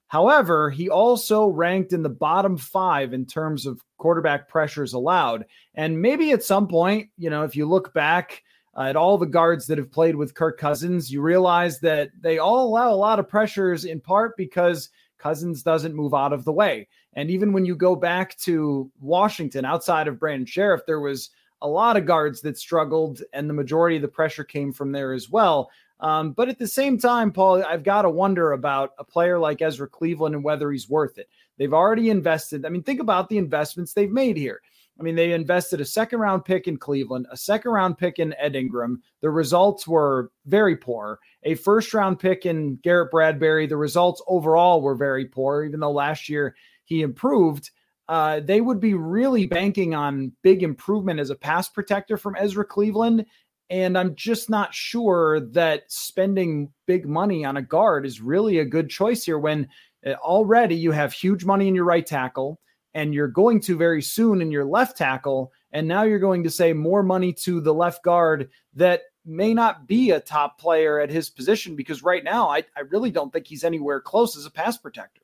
However, 0.08 0.70
he 0.70 0.88
also 0.88 1.46
ranked 1.48 1.92
in 1.92 2.02
the 2.02 2.08
bottom 2.08 2.56
five 2.56 3.12
in 3.12 3.26
terms 3.26 3.66
of 3.66 3.80
quarterback 3.98 4.48
pressures 4.48 4.92
allowed. 4.92 5.46
And 5.74 6.00
maybe 6.00 6.30
at 6.30 6.44
some 6.44 6.68
point, 6.68 7.10
you 7.18 7.28
know, 7.28 7.42
if 7.42 7.56
you 7.56 7.66
look 7.66 7.92
back 7.92 8.44
uh, 8.76 8.82
at 8.82 8.96
all 8.96 9.18
the 9.18 9.26
guards 9.26 9.66
that 9.66 9.78
have 9.78 9.90
played 9.90 10.14
with 10.14 10.34
Kirk 10.34 10.58
Cousins, 10.58 11.10
you 11.10 11.22
realize 11.22 11.80
that 11.80 12.10
they 12.20 12.38
all 12.38 12.68
allow 12.68 12.92
a 12.92 12.94
lot 12.94 13.18
of 13.18 13.28
pressures 13.28 13.84
in 13.84 14.00
part 14.00 14.36
because 14.36 14.90
Cousins 15.18 15.62
doesn't 15.62 15.94
move 15.94 16.14
out 16.14 16.32
of 16.32 16.44
the 16.44 16.52
way. 16.52 16.86
And 17.16 17.30
even 17.30 17.52
when 17.52 17.64
you 17.64 17.74
go 17.74 17.96
back 17.96 18.36
to 18.40 18.90
Washington 19.00 19.64
outside 19.64 20.06
of 20.06 20.20
Brandon 20.20 20.46
Scherff, 20.46 20.82
there 20.86 21.00
was 21.00 21.30
a 21.62 21.68
lot 21.68 21.96
of 21.96 22.06
guards 22.06 22.42
that 22.42 22.58
struggled, 22.58 23.22
and 23.32 23.48
the 23.48 23.54
majority 23.54 23.96
of 23.96 24.02
the 24.02 24.08
pressure 24.08 24.44
came 24.44 24.72
from 24.72 24.92
there 24.92 25.14
as 25.14 25.30
well. 25.30 25.70
Um, 26.00 26.32
but 26.32 26.50
at 26.50 26.58
the 26.58 26.68
same 26.68 26.98
time, 26.98 27.32
Paul, 27.32 27.64
I've 27.64 27.82
got 27.82 28.02
to 28.02 28.10
wonder 28.10 28.52
about 28.52 28.90
a 28.98 29.04
player 29.04 29.38
like 29.38 29.62
Ezra 29.62 29.88
Cleveland 29.88 30.34
and 30.34 30.44
whether 30.44 30.70
he's 30.70 30.90
worth 30.90 31.16
it. 31.16 31.28
They've 31.58 31.72
already 31.72 32.10
invested. 32.10 32.66
I 32.66 32.68
mean, 32.68 32.82
think 32.82 33.00
about 33.00 33.30
the 33.30 33.38
investments 33.38 33.94
they've 33.94 34.10
made 34.10 34.36
here. 34.36 34.60
I 34.98 35.02
mean, 35.02 35.14
they 35.14 35.32
invested 35.32 35.80
a 35.80 35.86
second 35.86 36.20
round 36.20 36.44
pick 36.44 36.68
in 36.68 36.78
Cleveland, 36.78 37.26
a 37.30 37.36
second 37.36 37.70
round 37.70 37.98
pick 37.98 38.18
in 38.18 38.34
Ed 38.38 38.56
Ingram. 38.56 39.02
The 39.20 39.30
results 39.30 39.86
were 39.86 40.30
very 40.46 40.76
poor. 40.76 41.18
A 41.42 41.54
first 41.54 41.92
round 41.92 42.18
pick 42.18 42.46
in 42.46 42.76
Garrett 42.76 43.10
Bradbury. 43.10 43.66
The 43.66 43.76
results 43.76 44.22
overall 44.26 44.80
were 44.80 44.94
very 44.94 45.26
poor, 45.26 45.64
even 45.64 45.80
though 45.80 45.92
last 45.92 46.28
year 46.28 46.56
he 46.86 47.02
improved. 47.02 47.70
Uh, 48.08 48.40
they 48.40 48.60
would 48.60 48.80
be 48.80 48.94
really 48.94 49.46
banking 49.46 49.94
on 49.94 50.32
big 50.42 50.62
improvement 50.62 51.20
as 51.20 51.30
a 51.30 51.36
pass 51.36 51.68
protector 51.68 52.16
from 52.16 52.36
Ezra 52.38 52.64
Cleveland. 52.64 53.26
And 53.68 53.98
I'm 53.98 54.14
just 54.14 54.48
not 54.48 54.72
sure 54.72 55.40
that 55.40 55.84
spending 55.88 56.72
big 56.86 57.08
money 57.08 57.44
on 57.44 57.56
a 57.56 57.62
guard 57.62 58.06
is 58.06 58.20
really 58.20 58.58
a 58.58 58.64
good 58.64 58.88
choice 58.88 59.24
here 59.24 59.38
when 59.38 59.68
uh, 60.06 60.12
already 60.14 60.76
you 60.76 60.92
have 60.92 61.12
huge 61.12 61.44
money 61.44 61.66
in 61.66 61.74
your 61.74 61.84
right 61.84 62.06
tackle 62.06 62.60
and 62.94 63.12
you're 63.12 63.28
going 63.28 63.60
to 63.62 63.76
very 63.76 64.00
soon 64.02 64.40
in 64.40 64.52
your 64.52 64.64
left 64.64 64.96
tackle. 64.96 65.52
And 65.72 65.88
now 65.88 66.04
you're 66.04 66.20
going 66.20 66.44
to 66.44 66.50
say 66.50 66.72
more 66.72 67.02
money 67.02 67.32
to 67.44 67.60
the 67.60 67.74
left 67.74 68.04
guard 68.04 68.50
that 68.74 69.02
may 69.24 69.52
not 69.52 69.88
be 69.88 70.12
a 70.12 70.20
top 70.20 70.60
player 70.60 71.00
at 71.00 71.10
his 71.10 71.28
position 71.28 71.74
because 71.74 72.04
right 72.04 72.22
now 72.22 72.48
I, 72.48 72.62
I 72.76 72.82
really 72.88 73.10
don't 73.10 73.32
think 73.32 73.48
he's 73.48 73.64
anywhere 73.64 74.00
close 74.00 74.36
as 74.36 74.46
a 74.46 74.50
pass 74.50 74.78
protector. 74.78 75.22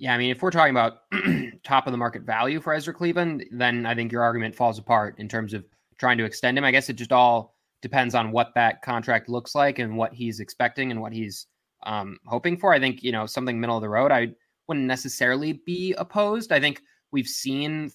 Yeah, 0.00 0.14
I 0.14 0.18
mean, 0.18 0.30
if 0.30 0.40
we're 0.40 0.50
talking 0.50 0.70
about 0.70 1.02
top 1.62 1.86
of 1.86 1.92
the 1.92 1.98
market 1.98 2.22
value 2.22 2.58
for 2.62 2.72
Ezra 2.72 2.94
Cleveland, 2.94 3.44
then 3.52 3.84
I 3.84 3.94
think 3.94 4.10
your 4.10 4.22
argument 4.22 4.54
falls 4.54 4.78
apart 4.78 5.14
in 5.18 5.28
terms 5.28 5.52
of 5.52 5.62
trying 5.98 6.16
to 6.16 6.24
extend 6.24 6.56
him. 6.56 6.64
I 6.64 6.70
guess 6.70 6.88
it 6.88 6.94
just 6.94 7.12
all 7.12 7.54
depends 7.82 8.14
on 8.14 8.32
what 8.32 8.54
that 8.54 8.80
contract 8.80 9.28
looks 9.28 9.54
like 9.54 9.78
and 9.78 9.98
what 9.98 10.14
he's 10.14 10.40
expecting 10.40 10.90
and 10.90 11.02
what 11.02 11.12
he's 11.12 11.48
um, 11.82 12.18
hoping 12.24 12.56
for. 12.56 12.72
I 12.72 12.80
think, 12.80 13.02
you 13.02 13.12
know, 13.12 13.26
something 13.26 13.60
middle 13.60 13.76
of 13.76 13.82
the 13.82 13.90
road. 13.90 14.10
I 14.10 14.28
wouldn't 14.68 14.86
necessarily 14.86 15.60
be 15.66 15.92
opposed. 15.98 16.50
I 16.50 16.60
think 16.60 16.80
we've 17.12 17.28
seen, 17.28 17.92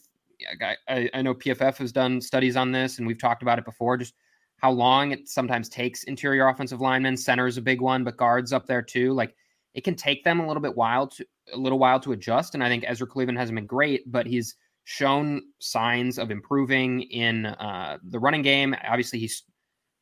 I, 0.87 1.09
I 1.11 1.23
know 1.23 1.33
PFF 1.33 1.77
has 1.77 1.91
done 1.91 2.21
studies 2.21 2.55
on 2.55 2.71
this 2.71 2.99
and 2.99 3.07
we've 3.07 3.19
talked 3.19 3.41
about 3.41 3.57
it 3.57 3.65
before, 3.65 3.97
just 3.97 4.13
how 4.57 4.69
long 4.69 5.11
it 5.11 5.27
sometimes 5.27 5.69
takes 5.69 6.03
interior 6.03 6.49
offensive 6.49 6.81
linemen. 6.81 7.17
Center 7.17 7.47
is 7.47 7.57
a 7.57 7.63
big 7.63 7.81
one, 7.81 8.03
but 8.03 8.15
guards 8.15 8.53
up 8.53 8.67
there 8.67 8.83
too. 8.83 9.11
Like 9.13 9.33
it 9.73 9.83
can 9.83 9.95
take 9.95 10.23
them 10.23 10.39
a 10.39 10.47
little 10.47 10.61
bit 10.61 10.77
while 10.77 11.07
to 11.07 11.25
a 11.53 11.57
little 11.57 11.79
while 11.79 11.99
to 12.01 12.11
adjust. 12.11 12.53
And 12.53 12.63
I 12.63 12.69
think 12.69 12.85
Ezra 12.87 13.07
Cleveland 13.07 13.37
hasn't 13.37 13.55
been 13.55 13.65
great, 13.65 14.11
but 14.11 14.25
he's 14.25 14.55
shown 14.83 15.41
signs 15.59 16.17
of 16.17 16.31
improving 16.31 17.01
in 17.03 17.47
uh, 17.47 17.97
the 18.03 18.19
running 18.19 18.41
game. 18.41 18.75
Obviously, 18.87 19.19
he's 19.19 19.43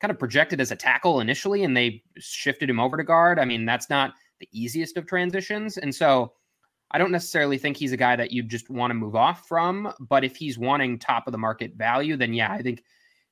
kind 0.02 0.12
of 0.12 0.20
projected 0.20 0.60
as 0.60 0.72
a 0.72 0.76
tackle 0.76 1.22
initially, 1.22 1.64
and 1.64 1.76
they 1.76 2.04
shifted 2.18 2.70
him 2.70 2.80
over 2.80 2.98
to 2.98 3.04
guard. 3.04 3.40
I 3.40 3.46
mean, 3.46 3.66
that's 3.66 3.90
not 3.90 4.14
the 4.40 4.50
easiest 4.52 4.98
of 4.98 5.06
transitions. 5.06 5.78
And 5.78 5.94
so 5.96 6.34
I 6.92 6.98
don't 6.98 7.12
necessarily 7.12 7.58
think 7.58 7.78
he's 7.78 7.94
a 7.94 7.98
guy 7.98 8.16
that 8.16 8.32
you 8.32 8.44
just 8.44 8.70
want 8.70 8.92
to 8.92 8.96
move 8.96 9.16
off 9.16 9.48
from, 9.48 9.92
but 10.00 10.24
if 10.24 10.36
he's 10.36 10.60
wanting 10.60 11.00
top 11.00 11.28
of 11.28 11.32
the 11.32 11.38
market 11.38 11.74
value, 11.76 12.18
then 12.18 12.34
yeah, 12.34 12.52
I 12.52 12.62
think 12.62 12.84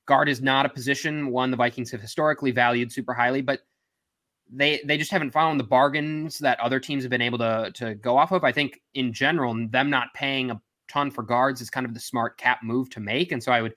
guard 0.06 0.28
is 0.28 0.40
not 0.40 0.66
a 0.66 0.70
position 0.70 1.30
one 1.30 1.50
the 1.50 1.56
Vikings 1.56 1.90
have 1.90 2.00
historically 2.00 2.50
valued 2.50 2.90
super 2.90 3.14
highly, 3.14 3.40
but 3.40 3.60
they 4.54 4.80
they 4.84 4.98
just 4.98 5.10
haven't 5.10 5.30
found 5.30 5.58
the 5.58 5.64
bargains 5.64 6.38
that 6.38 6.60
other 6.60 6.78
teams 6.78 7.02
have 7.02 7.10
been 7.10 7.22
able 7.22 7.38
to 7.38 7.70
to 7.74 7.94
go 7.94 8.16
off 8.16 8.32
of. 8.32 8.44
I 8.44 8.52
think 8.52 8.80
in 8.94 9.12
general, 9.12 9.54
them 9.68 9.90
not 9.90 10.08
paying 10.14 10.50
a 10.50 10.60
ton 10.88 11.10
for 11.10 11.22
guards 11.22 11.60
is 11.60 11.70
kind 11.70 11.86
of 11.86 11.94
the 11.94 12.00
smart 12.00 12.36
cap 12.38 12.60
move 12.62 12.90
to 12.90 13.00
make, 13.00 13.32
and 13.32 13.42
so 13.42 13.52
I 13.52 13.62
would 13.62 13.74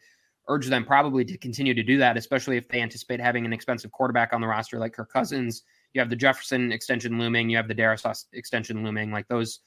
urge 0.47 0.67
them 0.67 0.85
probably 0.85 1.25
to 1.25 1.37
continue 1.37 1.73
to 1.73 1.81
do 1.81 1.97
that, 1.97 2.17
especially 2.17 2.57
if 2.57 2.67
they 2.67 2.81
anticipate 2.81 3.19
having 3.19 3.45
an 3.45 3.53
expensive 3.53 3.91
quarterback 3.91 4.31
on 4.31 4.41
the 4.41 4.47
roster 4.47 4.77
like 4.77 4.93
Kirk 4.93 5.11
Cousins. 5.11 5.63
You 5.93 6.01
have 6.01 6.09
the 6.09 6.15
Jefferson 6.15 6.71
extension 6.71 7.17
looming, 7.17 7.49
you 7.49 7.57
have 7.57 7.67
the 7.67 7.75
Darrisaw 7.75 8.25
extension 8.33 8.83
looming, 8.83 9.11
like 9.11 9.27
those 9.27 9.61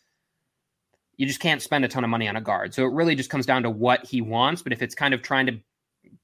you 1.17 1.27
just 1.27 1.41
can't 1.41 1.61
spend 1.61 1.85
a 1.85 1.89
ton 1.89 2.05
of 2.05 2.11
money 2.11 2.29
on 2.29 2.37
a 2.37 2.41
guard. 2.41 2.73
So 2.73 2.85
it 2.85 2.93
really 2.93 3.17
just 3.17 3.29
comes 3.29 3.45
down 3.45 3.65
to 3.65 3.71
what 3.71 4.07
he 4.07 4.21
wants. 4.21 4.63
But 4.63 4.73
if 4.73 4.83
it's 4.83 4.95
kind 4.95 5.13
of 5.13 5.21
trying 5.21 5.47
to 5.47 5.59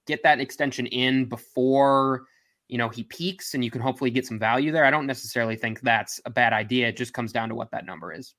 get 0.06 0.22
that 0.22 0.40
extension 0.40 0.86
in 0.86 1.24
before 1.24 2.26
you 2.68 2.78
know 2.78 2.88
he 2.88 3.02
peaks 3.04 3.54
and 3.54 3.64
you 3.64 3.70
can 3.70 3.80
hopefully 3.80 4.10
get 4.10 4.26
some 4.26 4.38
value 4.38 4.72
there, 4.72 4.84
I 4.84 4.90
don't 4.90 5.06
necessarily 5.06 5.56
think 5.56 5.80
that's 5.80 6.20
a 6.24 6.30
bad 6.30 6.52
idea. 6.52 6.88
It 6.88 6.96
just 6.96 7.14
comes 7.14 7.32
down 7.32 7.48
to 7.48 7.54
what 7.54 7.70
that 7.72 7.86
number 7.86 8.12
is. 8.12 8.34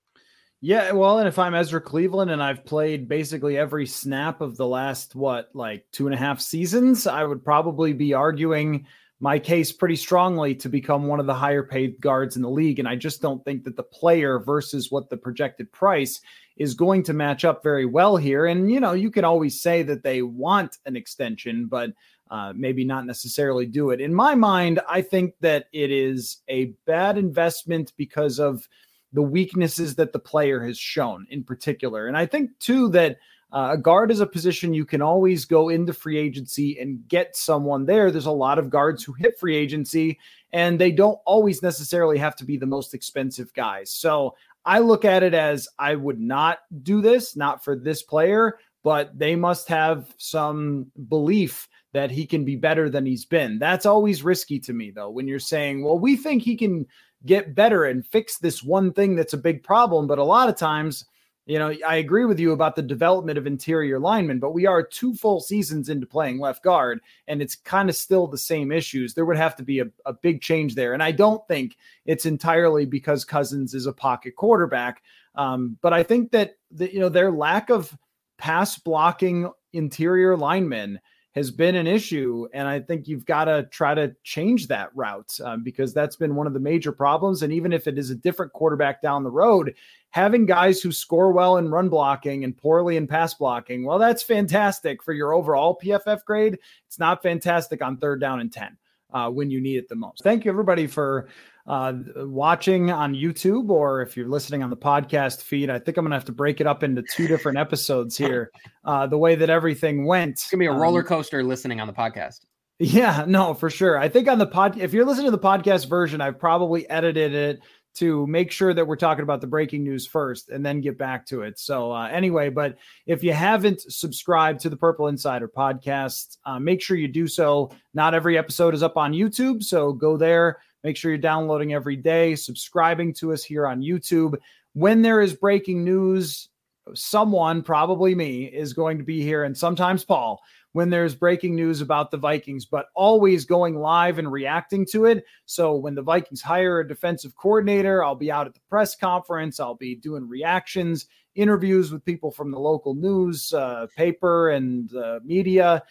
Yeah, 0.61 0.93
well, 0.93 1.19
and 1.19 1.27
if 1.27 1.37
I'm 1.37 1.53
Ezra 1.53 1.81
Cleveland 1.81 2.31
and 2.31 2.41
I've 2.41 2.65
played 2.65 3.07
basically 3.07 3.57
every 3.57 3.85
snap 3.85 4.41
of 4.41 4.57
the 4.57 4.65
last 4.65 5.13
what 5.13 5.49
like 5.53 5.85
two 5.91 6.07
and 6.07 6.15
a 6.15 6.17
half 6.17 6.41
seasons, 6.41 7.05
I 7.05 7.23
would 7.23 7.43
probably 7.43 7.93
be 7.93 8.13
arguing 8.13 8.87
my 9.19 9.39
case 9.39 9.71
pretty 9.71 9.95
strongly 9.95 10.55
to 10.55 10.69
become 10.69 11.07
one 11.07 11.19
of 11.19 11.25
the 11.25 11.33
higher 11.33 11.63
paid 11.63 11.99
guards 12.01 12.35
in 12.35 12.41
the 12.41 12.49
league. 12.49 12.79
And 12.79 12.87
I 12.87 12.95
just 12.95 13.21
don't 13.21 13.43
think 13.45 13.63
that 13.63 13.75
the 13.75 13.83
player 13.83 14.39
versus 14.39 14.91
what 14.91 15.09
the 15.09 15.17
projected 15.17 15.71
price 15.71 16.19
is 16.57 16.73
going 16.73 17.03
to 17.03 17.13
match 17.13 17.45
up 17.45 17.63
very 17.63 17.85
well 17.85 18.17
here. 18.17 18.45
And, 18.45 18.71
you 18.71 18.79
know, 18.79 18.93
you 18.93 19.11
can 19.11 19.23
always 19.23 19.61
say 19.61 19.83
that 19.83 20.03
they 20.03 20.21
want 20.21 20.77
an 20.85 20.95
extension, 20.95 21.67
but 21.67 21.91
uh, 22.31 22.53
maybe 22.55 22.83
not 22.83 23.05
necessarily 23.05 23.65
do 23.65 23.91
it. 23.91 24.01
In 24.01 24.13
my 24.13 24.35
mind, 24.35 24.79
I 24.89 25.01
think 25.01 25.35
that 25.41 25.67
it 25.73 25.91
is 25.91 26.37
a 26.47 26.73
bad 26.85 27.17
investment 27.17 27.93
because 27.97 28.39
of 28.39 28.67
the 29.13 29.21
weaknesses 29.21 29.95
that 29.95 30.11
the 30.11 30.19
player 30.19 30.63
has 30.63 30.77
shown 30.77 31.27
in 31.29 31.43
particular. 31.43 32.07
And 32.07 32.17
I 32.17 32.25
think, 32.25 32.51
too, 32.59 32.89
that 32.89 33.17
uh, 33.51 33.69
a 33.71 33.77
guard 33.77 34.11
is 34.11 34.19
a 34.19 34.27
position 34.27 34.73
you 34.73 34.85
can 34.85 35.01
always 35.01 35.45
go 35.45 35.69
into 35.69 35.93
free 35.93 36.17
agency 36.17 36.77
and 36.79 37.07
get 37.07 37.35
someone 37.35 37.85
there. 37.85 38.11
There's 38.11 38.25
a 38.25 38.31
lot 38.31 38.59
of 38.59 38.69
guards 38.69 39.03
who 39.03 39.13
hit 39.13 39.39
free 39.39 39.55
agency 39.55 40.19
and 40.51 40.79
they 40.79 40.91
don't 40.91 41.19
always 41.25 41.61
necessarily 41.61 42.17
have 42.17 42.35
to 42.37 42.45
be 42.45 42.57
the 42.57 42.65
most 42.65 42.93
expensive 42.93 43.53
guys. 43.53 43.91
So 43.91 44.35
I 44.65 44.79
look 44.79 45.05
at 45.05 45.23
it 45.23 45.33
as 45.33 45.69
I 45.77 45.95
would 45.95 46.19
not 46.19 46.59
do 46.83 47.01
this, 47.01 47.35
not 47.35 47.63
for 47.63 47.77
this 47.77 48.01
player, 48.01 48.57
but 48.83 49.17
they 49.17 49.35
must 49.35 49.67
have 49.69 50.13
some 50.17 50.91
belief 51.07 51.67
that 51.95 52.11
he 52.11 52.25
can 52.25 52.43
be 52.43 52.57
better 52.57 52.89
than 52.89 53.05
he's 53.05 53.23
been. 53.23 53.57
That's 53.57 53.85
always 53.85 54.21
risky 54.21 54.59
to 54.59 54.73
me, 54.73 54.91
though, 54.91 55.09
when 55.09 55.29
you're 55.29 55.39
saying, 55.39 55.81
well, 55.81 55.97
we 55.97 56.17
think 56.17 56.43
he 56.43 56.57
can 56.57 56.85
get 57.25 57.55
better 57.55 57.85
and 57.85 58.05
fix 58.05 58.37
this 58.37 58.61
one 58.61 58.91
thing 58.91 59.15
that's 59.15 59.31
a 59.31 59.37
big 59.37 59.63
problem. 59.63 60.05
But 60.05 60.19
a 60.19 60.23
lot 60.25 60.49
of 60.49 60.57
times, 60.57 61.05
you 61.45 61.57
know, 61.57 61.73
I 61.87 61.95
agree 61.95 62.25
with 62.25 62.37
you 62.37 62.51
about 62.51 62.75
the 62.75 62.81
development 62.81 63.37
of 63.37 63.47
interior 63.47 63.97
linemen, 63.97 64.39
but 64.39 64.51
we 64.51 64.65
are 64.65 64.83
two 64.83 65.15
full 65.15 65.39
seasons 65.39 65.87
into 65.87 66.05
playing 66.05 66.37
left 66.37 66.63
guard, 66.63 66.99
and 67.29 67.41
it's 67.41 67.55
kind 67.55 67.89
of 67.89 67.95
still 67.95 68.27
the 68.27 68.37
same 68.37 68.73
issues. 68.73 69.13
There 69.13 69.23
would 69.23 69.37
have 69.37 69.55
to 69.55 69.63
be 69.63 69.79
a, 69.79 69.85
a 70.05 70.11
big 70.11 70.41
change 70.41 70.75
there. 70.75 70.93
And 70.93 71.01
I 71.01 71.13
don't 71.13 71.47
think 71.47 71.77
it's 72.05 72.25
entirely 72.25 72.85
because 72.85 73.23
Cousins 73.23 73.73
is 73.73 73.85
a 73.85 73.93
pocket 73.93 74.35
quarterback. 74.35 75.01
Um, 75.35 75.77
but 75.81 75.93
I 75.93 76.03
think 76.03 76.31
that, 76.31 76.57
the, 76.71 76.93
you 76.93 76.99
know, 76.99 77.07
their 77.09 77.31
lack 77.31 77.69
of 77.69 77.97
pass 78.37 78.77
blocking 78.77 79.49
interior 79.71 80.35
linemen 80.35 80.99
has 81.35 81.51
been 81.51 81.75
an 81.75 81.85
issue. 81.85 82.47
And 82.53 82.67
I 82.67 82.79
think 82.79 83.07
you've 83.07 83.25
got 83.25 83.45
to 83.45 83.63
try 83.63 83.93
to 83.93 84.15
change 84.23 84.67
that 84.67 84.89
route 84.95 85.37
um, 85.43 85.63
because 85.63 85.93
that's 85.93 86.15
been 86.15 86.35
one 86.35 86.47
of 86.47 86.53
the 86.53 86.59
major 86.59 86.93
problems. 86.93 87.43
And 87.43 87.51
even 87.51 87.73
if 87.73 87.87
it 87.87 87.97
is 87.97 88.09
a 88.09 88.15
different 88.15 88.53
quarterback 88.53 89.01
down 89.01 89.23
the 89.23 89.31
road, 89.31 89.75
having 90.11 90.45
guys 90.45 90.81
who 90.81 90.93
score 90.93 91.33
well 91.33 91.57
in 91.57 91.69
run 91.69 91.89
blocking 91.89 92.45
and 92.45 92.57
poorly 92.57 92.95
in 92.95 93.05
pass 93.05 93.33
blocking, 93.33 93.83
well, 93.83 93.99
that's 93.99 94.23
fantastic 94.23 95.03
for 95.03 95.11
your 95.11 95.33
overall 95.33 95.77
PFF 95.83 96.23
grade. 96.23 96.57
It's 96.87 96.99
not 96.99 97.21
fantastic 97.21 97.81
on 97.81 97.97
third 97.97 98.21
down 98.21 98.39
and 98.39 98.51
10 98.51 98.77
uh, 99.15 99.29
when 99.29 99.49
you 99.49 99.61
need 99.61 99.77
it 99.77 99.87
the 99.87 99.95
most. 99.95 100.21
Thank 100.23 100.43
you, 100.43 100.51
everybody, 100.51 100.87
for 100.87 101.29
uh, 101.67 101.93
watching 102.17 102.91
on 102.91 103.15
YouTube 103.15 103.69
or 103.69 104.01
if 104.01 104.17
you're 104.17 104.27
listening 104.27 104.61
on 104.61 104.69
the 104.69 104.77
podcast 104.77 105.41
feed. 105.41 105.69
I 105.69 105.79
think 105.79 105.97
I'm 105.97 106.03
going 106.03 106.11
to 106.11 106.17
have 106.17 106.25
to 106.25 106.33
break 106.33 106.59
it 106.59 106.67
up 106.67 106.83
into 106.83 107.01
two 107.01 107.25
different 107.27 107.57
episodes 107.57 108.17
here, 108.17 108.51
uh, 108.83 109.07
the 109.07 109.17
way 109.17 109.35
that 109.35 109.49
everything 109.49 110.05
went. 110.05 110.31
It's 110.31 110.51
going 110.51 110.59
to 110.59 110.63
be 110.63 110.65
a 110.67 110.71
roller 110.73 110.99
um, 110.99 111.07
coaster 111.07 111.39
um, 111.39 111.47
listening 111.47 111.79
on 111.79 111.87
the 111.87 111.93
podcast. 111.93 112.41
Yeah, 112.77 113.23
no, 113.25 113.53
for 113.53 113.69
sure. 113.69 113.97
I 113.97 114.09
think 114.09 114.27
on 114.27 114.37
the 114.37 114.47
pod, 114.47 114.77
if 114.77 114.91
you're 114.91 115.05
listening 115.05 115.27
to 115.27 115.31
the 115.31 115.39
podcast 115.39 115.87
version, 115.87 116.19
I've 116.19 116.37
probably 116.37 116.87
edited 116.89 117.33
it 117.33 117.61
to 117.95 118.27
make 118.27 118.51
sure 118.51 118.73
that 118.73 118.85
we're 118.85 118.95
talking 118.95 119.23
about 119.23 119.41
the 119.41 119.47
breaking 119.47 119.83
news 119.83 120.05
first 120.05 120.49
and 120.49 120.65
then 120.65 120.81
get 120.81 120.97
back 120.97 121.25
to 121.27 121.41
it. 121.41 121.57
So, 121.57 121.91
uh, 121.91 122.07
anyway, 122.07 122.49
but 122.49 122.77
if 123.05 123.23
you 123.23 123.33
haven't 123.33 123.81
subscribed 123.81 124.59
to 124.61 124.69
the 124.69 124.77
Purple 124.77 125.07
Insider 125.07 125.47
podcast, 125.47 126.37
uh, 126.45 126.59
make 126.59 126.81
sure 126.81 126.97
you 126.97 127.07
do 127.07 127.27
so. 127.27 127.71
Not 127.93 128.13
every 128.13 128.37
episode 128.37 128.73
is 128.73 128.83
up 128.83 128.97
on 128.97 129.13
YouTube. 129.13 129.63
So, 129.63 129.93
go 129.93 130.17
there. 130.17 130.59
Make 130.83 130.97
sure 130.97 131.09
you're 131.09 131.17
downloading 131.17 131.73
every 131.73 131.95
day, 131.95 132.35
subscribing 132.35 133.13
to 133.15 133.33
us 133.33 133.43
here 133.43 133.65
on 133.65 133.81
YouTube. 133.81 134.37
When 134.73 135.01
there 135.01 135.21
is 135.21 135.33
breaking 135.33 135.83
news, 135.83 136.49
someone, 136.93 137.63
probably 137.63 138.13
me, 138.13 138.45
is 138.45 138.73
going 138.73 138.99
to 138.99 139.03
be 139.03 139.21
here, 139.21 139.45
and 139.45 139.57
sometimes 139.57 140.05
Paul 140.05 140.43
when 140.75 140.89
there's 140.89 141.15
breaking 141.15 141.55
news 141.55 141.79
about 141.79 142.11
the 142.11 142.17
Vikings, 142.17 142.65
but 142.65 142.87
always 142.95 143.45
going 143.45 143.79
live 143.79 144.19
and 144.19 144.29
reacting 144.29 144.85
to 144.85 145.05
it. 145.05 145.23
So 145.45 145.73
when 145.73 145.95
the 145.95 146.01
Vikings 146.01 146.41
hire 146.41 146.81
a 146.81 146.87
defensive 146.87 147.33
coordinator, 147.37 148.03
I'll 148.03 148.13
be 148.13 148.29
out 148.29 148.45
at 148.45 148.53
the 148.53 148.59
press 148.69 148.93
conference. 148.93 149.61
I'll 149.61 149.75
be 149.75 149.95
doing 149.95 150.27
reactions, 150.27 151.05
interviews 151.33 151.93
with 151.93 152.03
people 152.03 152.29
from 152.29 152.51
the 152.51 152.59
local 152.59 152.93
news, 152.93 153.53
uh, 153.53 153.87
paper, 153.95 154.49
and 154.49 154.93
uh, 154.93 155.21
media. 155.23 155.81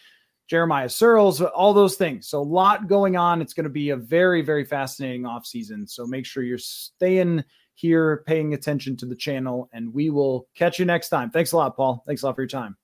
Jeremiah 0.47 0.85
Sirles, 0.85 1.41
all 1.55 1.73
those 1.73 1.95
things. 1.95 2.27
So 2.27 2.39
a 2.39 2.43
lot 2.43 2.87
going 2.87 3.17
on. 3.17 3.41
It's 3.41 3.55
going 3.55 3.63
to 3.63 3.71
be 3.71 3.89
a 3.89 3.97
very, 3.97 4.43
very 4.43 4.65
fascinating 4.65 5.23
offseason. 5.23 5.89
So 5.89 6.05
make 6.05 6.27
sure 6.27 6.43
you're 6.43 6.59
staying 6.59 7.43
here, 7.73 8.23
paying 8.27 8.53
attention 8.53 8.97
to 8.97 9.07
the 9.07 9.15
channel, 9.15 9.67
and 9.73 9.91
we 9.91 10.11
will 10.11 10.47
catch 10.53 10.77
you 10.77 10.85
next 10.85 11.09
time. 11.09 11.31
Thanks 11.31 11.53
a 11.53 11.57
lot, 11.57 11.75
Paul. 11.75 12.03
Thanks 12.05 12.21
a 12.21 12.27
lot 12.27 12.35
for 12.35 12.43
your 12.43 12.47
time. 12.49 12.77